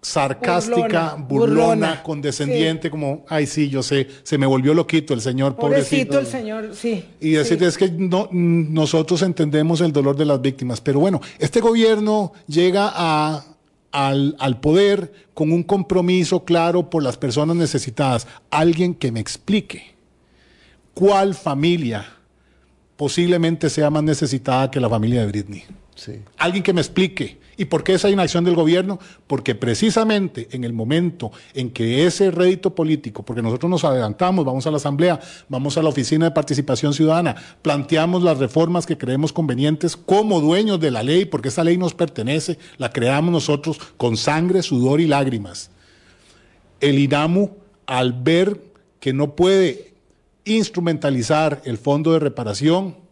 sarcástica, 0.02 1.16
burlona, 1.16 1.26
burlona. 1.28 2.04
condescendiente, 2.04 2.90
como, 2.90 3.26
ay, 3.28 3.46
sí, 3.46 3.70
yo 3.70 3.84
sé, 3.84 4.08
se 4.24 4.38
me 4.38 4.46
volvió 4.46 4.74
loquito 4.74 5.14
el 5.14 5.22
señor, 5.22 5.56
pobrecito. 5.56 6.14
pobrecito. 6.14 6.20
el 6.20 6.28
señor, 6.28 6.76
sí. 6.76 7.06
Y 7.20 7.32
decir, 7.32 7.60
sí. 7.60 7.66
es 7.66 7.78
que 7.78 7.90
no, 7.92 8.30
nosotros 8.32 9.22
entendemos 9.22 9.82
el 9.82 9.92
dolor 9.92 10.16
de 10.16 10.26
las 10.26 10.42
víctimas, 10.42 10.82
pero 10.82 11.00
bueno, 11.00 11.22
este 11.40 11.60
gobierno 11.60 12.34
llega 12.48 12.92
a, 12.94 13.44
al, 13.92 14.36
al 14.40 14.60
poder 14.60 15.12
con 15.34 15.52
un 15.52 15.64
compromiso 15.64 16.46
claro 16.46 16.90
por 16.90 17.04
las 17.04 17.18
personas 17.18 17.56
necesitadas. 17.56 18.28
Alguien 18.50 18.94
que 18.94 19.12
me 19.12 19.20
explique 19.20 19.96
cuál 20.94 21.36
familia 21.36 22.06
posiblemente 22.96 23.70
sea 23.70 23.90
más 23.90 24.04
necesitada 24.04 24.72
que 24.72 24.80
la 24.80 24.90
familia 24.90 25.22
de 25.22 25.28
Britney. 25.28 25.64
Sí. 25.96 26.14
Alguien 26.38 26.64
que 26.64 26.74
me 26.74 26.82
explique. 26.82 27.38
¿Y 27.58 27.66
por 27.66 27.84
qué 27.84 27.96
esa 27.96 28.10
inacción 28.10 28.44
del 28.44 28.54
gobierno? 28.54 29.00
Porque 29.26 29.56
precisamente 29.56 30.48
en 30.52 30.64
el 30.64 30.74
momento 30.74 31.32
en 31.56 31.72
que 31.72 32.06
ese 32.06 32.30
rédito 32.30 32.76
político, 32.76 33.24
porque 33.24 33.42
nosotros 33.42 33.70
nos 33.70 33.84
adelantamos, 33.84 34.46
vamos 34.46 34.68
a 34.68 34.72
la 34.72 34.78
Asamblea, 34.78 35.20
vamos 35.50 35.76
a 35.76 35.82
la 35.82 35.90
Oficina 35.90 36.26
de 36.26 36.32
Participación 36.32 36.94
Ciudadana, 36.94 37.36
planteamos 37.64 38.22
las 38.22 38.38
reformas 38.38 38.86
que 38.86 38.98
creemos 38.98 39.34
convenientes 39.34 39.98
como 39.98 40.40
dueños 40.40 40.80
de 40.80 40.92
la 40.92 41.02
ley, 41.02 41.26
porque 41.26 41.48
esa 41.48 41.64
ley 41.64 41.78
nos 41.78 41.96
pertenece, 41.96 42.60
la 42.78 42.92
creamos 42.92 43.32
nosotros 43.32 43.80
con 43.98 44.18
sangre, 44.18 44.62
sudor 44.62 45.02
y 45.02 45.08
lágrimas. 45.08 45.72
El 46.80 47.00
INAMU, 47.00 47.50
al 47.88 48.14
ver 48.14 48.62
que 49.00 49.14
no 49.14 49.36
puede 49.36 49.96
instrumentalizar 50.46 51.62
el 51.66 51.80
fondo 51.80 52.14
de 52.14 52.20
reparación, 52.20 53.07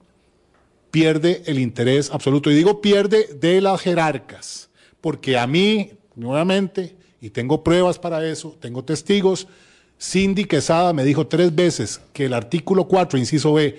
pierde 0.95 1.43
el 1.45 1.59
interés 1.59 2.09
absoluto. 2.09 2.49
Y 2.49 2.55
digo 2.55 2.79
pierde 2.79 3.27
de 3.37 3.59
las 3.59 3.81
jerarcas, 3.81 4.69
porque 5.01 5.37
a 5.37 5.45
mí, 5.45 5.91
nuevamente, 6.15 6.95
y 7.19 7.31
tengo 7.31 7.65
pruebas 7.65 7.99
para 7.99 8.25
eso, 8.25 8.55
tengo 8.61 8.81
testigos, 8.85 9.45
Cindy 10.01 10.45
Quesada 10.45 10.93
me 10.93 11.03
dijo 11.03 11.27
tres 11.27 11.53
veces 11.53 11.99
que 12.13 12.27
el 12.27 12.33
artículo 12.33 12.87
4, 12.87 13.19
inciso 13.19 13.51
B, 13.51 13.77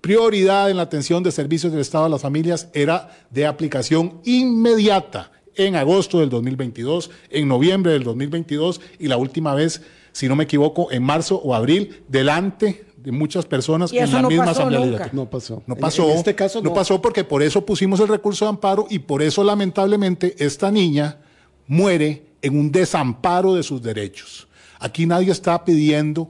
prioridad 0.00 0.68
en 0.68 0.78
la 0.78 0.82
atención 0.82 1.22
de 1.22 1.30
servicios 1.30 1.70
del 1.70 1.82
Estado 1.82 2.06
a 2.06 2.08
las 2.08 2.20
familias, 2.20 2.68
era 2.74 3.16
de 3.30 3.46
aplicación 3.46 4.20
inmediata 4.24 5.30
en 5.54 5.76
agosto 5.76 6.18
del 6.18 6.30
2022, 6.30 7.12
en 7.30 7.46
noviembre 7.46 7.92
del 7.92 8.02
2022 8.02 8.80
y 8.98 9.06
la 9.06 9.18
última 9.18 9.54
vez, 9.54 9.82
si 10.10 10.26
no 10.26 10.34
me 10.34 10.44
equivoco, 10.44 10.90
en 10.90 11.04
marzo 11.04 11.36
o 11.36 11.54
abril, 11.54 12.02
delante 12.08 12.86
de 13.02 13.12
muchas 13.12 13.46
personas 13.46 13.92
en 13.92 14.12
la 14.12 14.22
misma 14.22 14.50
asamblea. 14.50 15.10
No 15.12 15.28
pasó. 15.28 15.62
No 15.66 15.76
pasó. 15.76 16.10
En, 16.10 16.18
este 16.18 16.34
caso 16.34 16.60
no. 16.60 16.70
no 16.70 16.74
pasó 16.74 17.00
porque 17.00 17.24
por 17.24 17.42
eso 17.42 17.64
pusimos 17.64 18.00
el 18.00 18.08
recurso 18.08 18.44
de 18.44 18.50
amparo 18.50 18.86
y 18.90 18.98
por 18.98 19.22
eso 19.22 19.42
lamentablemente 19.42 20.34
esta 20.38 20.70
niña 20.70 21.18
muere 21.66 22.24
en 22.42 22.58
un 22.58 22.70
desamparo 22.70 23.54
de 23.54 23.62
sus 23.62 23.82
derechos. 23.82 24.48
Aquí 24.78 25.06
nadie 25.06 25.30
está 25.30 25.64
pidiendo 25.64 26.28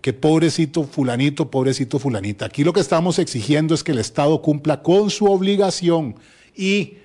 que 0.00 0.12
pobrecito 0.12 0.84
fulanito, 0.84 1.50
pobrecito 1.50 1.98
fulanita. 1.98 2.46
Aquí 2.46 2.64
lo 2.64 2.72
que 2.72 2.80
estamos 2.80 3.18
exigiendo 3.18 3.74
es 3.74 3.82
que 3.82 3.92
el 3.92 3.98
Estado 3.98 4.42
cumpla 4.42 4.82
con 4.82 5.10
su 5.10 5.24
obligación 5.26 6.16
y 6.54 6.98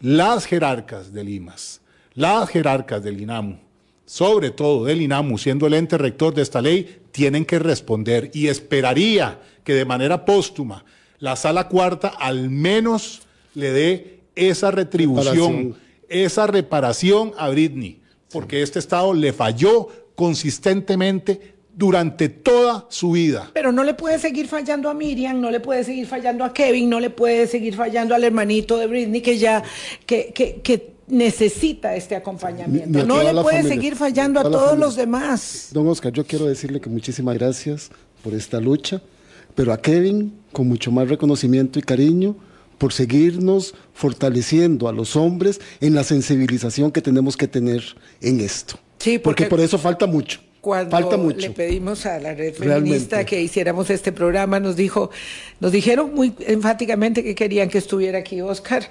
las 0.00 0.46
jerarcas 0.46 1.12
del 1.12 1.30
IMAS, 1.30 1.80
las 2.14 2.48
jerarcas 2.48 3.02
del 3.02 3.20
INAMU, 3.20 3.58
sobre 4.06 4.50
todo 4.50 4.84
del 4.84 5.02
INAMU, 5.02 5.38
siendo 5.38 5.66
el 5.66 5.74
ente 5.74 5.98
rector 5.98 6.34
de 6.34 6.42
esta 6.42 6.60
ley, 6.60 7.00
tienen 7.14 7.44
que 7.44 7.60
responder 7.60 8.32
y 8.34 8.48
esperaría 8.48 9.38
que 9.62 9.72
de 9.72 9.84
manera 9.84 10.24
póstuma 10.24 10.84
la 11.20 11.36
sala 11.36 11.68
cuarta 11.68 12.08
al 12.08 12.50
menos 12.50 13.22
le 13.54 13.70
dé 13.70 14.20
esa 14.34 14.72
retribución, 14.72 15.76
esa 16.08 16.48
reparación 16.48 17.32
a 17.38 17.50
Britney, 17.50 18.00
porque 18.32 18.62
este 18.62 18.80
Estado 18.80 19.14
le 19.14 19.32
falló 19.32 19.86
consistentemente 20.16 21.54
durante 21.72 22.28
toda 22.28 22.86
su 22.88 23.12
vida. 23.12 23.48
Pero 23.54 23.70
no 23.70 23.84
le 23.84 23.94
puede 23.94 24.18
seguir 24.18 24.48
fallando 24.48 24.90
a 24.90 24.94
Miriam, 24.94 25.40
no 25.40 25.52
le 25.52 25.60
puede 25.60 25.84
seguir 25.84 26.08
fallando 26.08 26.42
a 26.42 26.52
Kevin, 26.52 26.90
no 26.90 26.98
le 26.98 27.10
puede 27.10 27.46
seguir 27.46 27.76
fallando 27.76 28.16
al 28.16 28.24
hermanito 28.24 28.76
de 28.76 28.88
Britney 28.88 29.20
que 29.20 29.38
ya 29.38 29.62
que, 30.04 30.32
que, 30.34 30.60
que 30.62 30.93
necesita 31.06 31.94
este 31.96 32.16
acompañamiento. 32.16 33.04
no 33.06 33.22
le 33.22 33.42
puede 33.42 33.62
seguir 33.62 33.96
fallando 33.96 34.40
a 34.40 34.42
todos 34.44 34.78
los 34.78 34.96
demás. 34.96 35.68
Don 35.72 35.86
Oscar, 35.88 36.12
yo 36.12 36.26
quiero 36.26 36.46
decirle 36.46 36.80
que 36.80 36.88
muchísimas 36.88 37.36
gracias 37.36 37.90
por 38.22 38.34
esta 38.34 38.60
lucha, 38.60 39.02
pero 39.54 39.72
a 39.72 39.80
Kevin 39.80 40.32
con 40.52 40.68
mucho 40.68 40.90
más 40.90 41.08
reconocimiento 41.08 41.78
y 41.78 41.82
cariño 41.82 42.36
por 42.78 42.92
seguirnos 42.92 43.74
fortaleciendo 43.92 44.88
a 44.88 44.92
los 44.92 45.16
hombres 45.16 45.60
en 45.80 45.94
la 45.94 46.04
sensibilización 46.04 46.90
que 46.90 47.00
tenemos 47.00 47.36
que 47.36 47.48
tener 47.48 47.82
en 48.20 48.40
esto. 48.40 48.78
Sí, 48.98 49.18
porque, 49.18 49.46
por 49.46 49.60
eso 49.60 49.78
falta 49.78 50.06
mucho. 50.06 50.40
Cuando 50.60 50.90
falta 50.90 51.18
mucho. 51.18 51.48
le 51.48 51.50
pedimos 51.50 52.06
a 52.06 52.18
la 52.18 52.34
red 52.34 52.54
feminista 52.54 53.24
que 53.26 53.42
hiciéramos 53.42 53.90
este 53.90 54.12
programa, 54.12 54.60
nos 54.60 54.76
dijo, 54.76 55.10
nos 55.60 55.72
dijeron 55.72 56.14
muy 56.14 56.34
enfáticamente 56.40 57.22
que 57.22 57.34
querían 57.34 57.68
que 57.68 57.76
estuviera 57.76 58.20
aquí 58.20 58.40
Oscar 58.40 58.88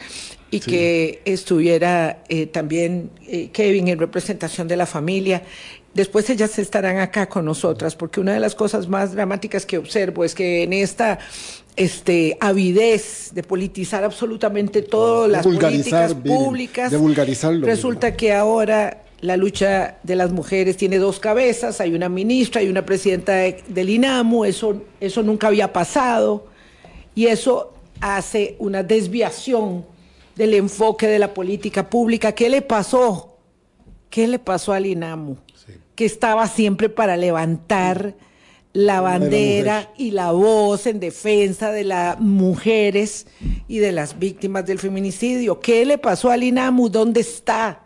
y 0.54 0.60
que 0.60 1.22
estuviera 1.26 2.20
eh, 2.30 2.46
también 2.46 3.10
eh, 3.28 3.50
Kevin 3.52 3.88
en 3.88 3.98
representación 3.98 4.68
de 4.68 4.78
la 4.78 4.86
familia. 4.86 5.42
Después 5.96 6.30
ellas 6.30 6.60
estarán 6.60 6.98
acá 6.98 7.28
con 7.28 7.46
nosotras, 7.46 7.96
porque 7.96 8.20
una 8.20 8.34
de 8.34 8.40
las 8.40 8.54
cosas 8.54 8.88
más 8.88 9.14
dramáticas 9.14 9.66
que 9.66 9.80
observo 9.80 10.24
es 10.24 10.36
que 10.36 10.62
en 10.62 10.74
esta 10.74 11.18
este, 11.76 12.38
avidez 12.40 13.32
de 13.34 13.42
politizar 13.42 14.04
absolutamente 14.04 14.84
todas 14.84 15.32
las 15.32 15.44
políticas 15.44 16.14
públicas, 16.14 16.92
de 16.92 17.60
resulta 17.62 18.16
que 18.16 18.32
ahora 18.32 19.02
la 19.22 19.36
lucha 19.38 19.98
de 20.04 20.16
las 20.16 20.32
mujeres 20.32 20.78
tiene 20.78 21.00
dos 21.00 21.20
cabezas, 21.20 21.82
hay 21.82 21.96
una 21.96 22.10
ministra 22.10 22.62
y 22.62 22.70
una 22.70 22.86
presidenta 22.86 23.34
del 23.34 23.90
INAMU, 23.90 24.46
eso, 24.46 24.84
eso 25.00 25.24
nunca 25.24 25.48
había 25.48 25.74
pasado 25.74 26.46
y 27.16 27.26
eso 27.26 27.74
hace 28.02 28.56
una 28.60 28.84
desviación 28.84 29.93
del 30.36 30.54
enfoque 30.54 31.08
de 31.08 31.20
la 31.20 31.34
política 31.34 31.90
pública. 31.90 32.34
¿Qué 32.34 32.50
le 32.50 32.62
pasó? 32.62 33.38
¿Qué 34.10 34.28
le 34.28 34.40
pasó 34.40 34.74
al 34.74 34.86
INAMU? 34.86 35.38
Que 35.96 36.06
estaba 36.06 36.48
siempre 36.48 36.90
para 36.90 37.18
levantar 37.18 38.16
la 38.74 39.02
bandera 39.02 39.92
y 39.98 40.12
la 40.12 40.32
voz 40.32 40.88
en 40.88 41.00
defensa 41.00 41.72
de 41.72 41.84
las 41.84 42.20
mujeres 42.20 43.28
y 43.68 43.78
de 43.78 43.92
las 43.92 44.18
víctimas 44.18 44.66
del 44.66 44.80
feminicidio. 44.80 45.60
¿Qué 45.60 45.86
le 45.86 46.00
pasó 46.00 46.32
al 46.32 46.44
INAMU? 46.44 46.90
¿Dónde 46.90 47.22
está? 47.22 47.84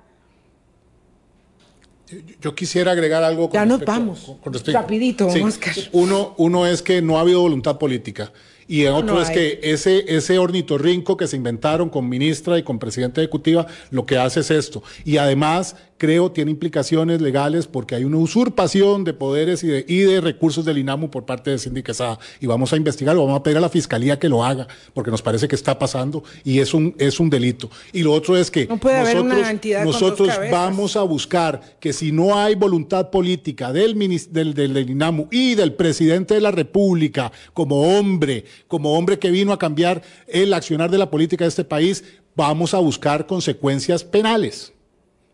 Yo 2.39 2.55
quisiera 2.55 2.93
agregar 2.93 3.21
algo. 3.23 3.49
Con 3.49 3.59
ya 3.59 3.65
nos 3.65 3.83
vamos. 3.83 4.33
Rapidito, 4.67 5.27
Oscar. 5.27 5.75
Uno, 5.91 6.33
uno 6.37 6.65
es 6.65 6.81
que 6.81 7.01
no 7.01 7.17
ha 7.17 7.21
habido 7.21 7.41
voluntad 7.41 7.77
política. 7.77 8.31
Y 8.67 8.83
el 8.83 8.93
otro 8.93 9.21
es 9.21 9.29
que 9.29 9.59
ese, 9.63 10.03
ese 10.07 10.37
ornitorrinco 10.37 11.15
que 11.15 11.27
se 11.27 11.37
inventaron 11.37 11.89
con 11.89 12.09
ministra 12.09 12.57
y 12.57 12.63
con 12.63 12.79
presidenta 12.79 13.21
ejecutiva, 13.21 13.65
lo 13.91 14.05
que 14.05 14.17
hace 14.17 14.41
es 14.41 14.51
esto. 14.51 14.83
Y 15.05 15.17
además, 15.17 15.75
creo, 15.97 16.31
tiene 16.31 16.51
implicaciones 16.51 17.21
legales 17.21 17.67
porque 17.67 17.95
hay 17.95 18.03
una 18.03 18.17
usurpación 18.17 19.03
de 19.03 19.13
poderes 19.13 19.63
y 19.63 19.67
de, 19.67 19.85
y 19.87 19.99
de 19.99 20.21
recursos 20.21 20.65
del 20.65 20.77
INAMU 20.77 21.09
por 21.09 21.25
parte 21.25 21.51
de 21.51 21.59
Cindy 21.59 21.81
Quesada. 21.81 22.19
Y 22.39 22.45
vamos 22.47 22.73
a 22.73 22.77
investigarlo, 22.77 23.23
vamos 23.23 23.39
a 23.39 23.43
pedir 23.43 23.57
a 23.57 23.61
la 23.61 23.69
fiscalía 23.69 24.19
que 24.19 24.29
lo 24.29 24.43
haga, 24.43 24.67
porque 24.93 25.11
nos 25.11 25.21
parece 25.21 25.47
que 25.47 25.55
está 25.55 25.79
pasando 25.79 26.23
y 26.43 26.59
es 26.59 26.73
un, 26.73 26.95
es 26.97 27.19
un 27.19 27.29
delito. 27.29 27.69
Y 27.93 28.03
lo 28.03 28.13
otro 28.13 28.37
es 28.37 28.51
que 28.51 28.67
nosotros, 28.67 29.25
nosotros 29.85 30.29
vamos 30.51 30.95
a 30.95 31.03
buscar 31.03 31.61
que 31.79 31.93
si 31.93 32.11
no 32.11 32.37
hay 32.37 32.55
voluntad 32.55 33.09
política 33.09 33.71
del, 33.71 33.97
del, 34.31 34.53
del 34.53 34.89
INAMU 34.89 35.27
y 35.31 35.55
del 35.55 35.73
presidente 35.73 36.33
de 36.33 36.41
la 36.41 36.51
República 36.51 37.31
como 37.53 37.97
hombre, 37.97 38.43
como 38.67 38.97
hombre 38.97 39.19
que 39.19 39.31
vino 39.31 39.53
a 39.53 39.59
cambiar 39.59 40.01
el 40.27 40.53
accionar 40.53 40.89
de 40.89 40.97
la 40.97 41.09
política 41.09 41.45
de 41.45 41.49
este 41.49 41.63
país, 41.63 42.03
vamos 42.35 42.73
a 42.73 42.77
buscar 42.77 43.25
consecuencias 43.25 44.03
penales, 44.03 44.71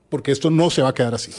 porque 0.09 0.31
esto 0.31 0.49
no 0.49 0.69
se 0.69 0.81
va 0.81 0.89
a 0.89 0.93
quedar 0.93 1.13
así. 1.13 1.31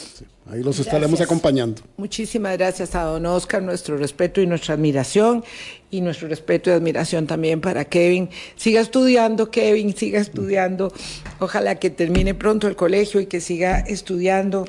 ahí 0.47 0.63
los 0.63 0.79
estaremos 0.79 1.21
acompañando. 1.21 1.83
Muchísimas 1.97 2.57
gracias 2.59 2.95
a 2.95 3.05
don 3.05 3.25
Oscar, 3.25 3.63
nuestro 3.63 3.97
respeto 3.97 4.41
y 4.43 4.47
nuestra 4.47 4.75
admiración, 4.75 5.43
y 5.91 6.01
nuestro 6.01 6.29
respeto 6.29 6.71
y 6.71 6.75
admiración 6.75 7.27
también 7.27 7.61
para 7.61 7.85
Kevin. 7.85 8.29
Siga 8.57 8.81
estudiando, 8.81 9.51
Kevin, 9.51 9.97
siga 9.97 10.21
estudiando. 10.21 10.93
Ojalá 11.39 11.77
que 11.77 11.89
termine 11.89 12.35
pronto 12.35 12.69
el 12.69 12.77
colegio 12.77 13.21
y 13.21 13.27
que 13.27 13.41
siga 13.41 13.79
estudiando. 13.79 14.67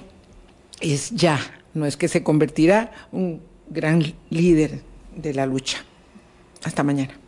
Es 0.79 1.11
ya, 1.11 1.39
no 1.73 1.85
es 1.85 1.97
que 1.97 2.07
se 2.07 2.23
convertirá 2.23 2.91
un 3.11 3.41
gran 3.69 4.13
líder 4.29 4.81
de 5.15 5.33
la 5.33 5.45
lucha. 5.45 5.83
Hasta 6.65 6.81
mañana. 6.81 7.24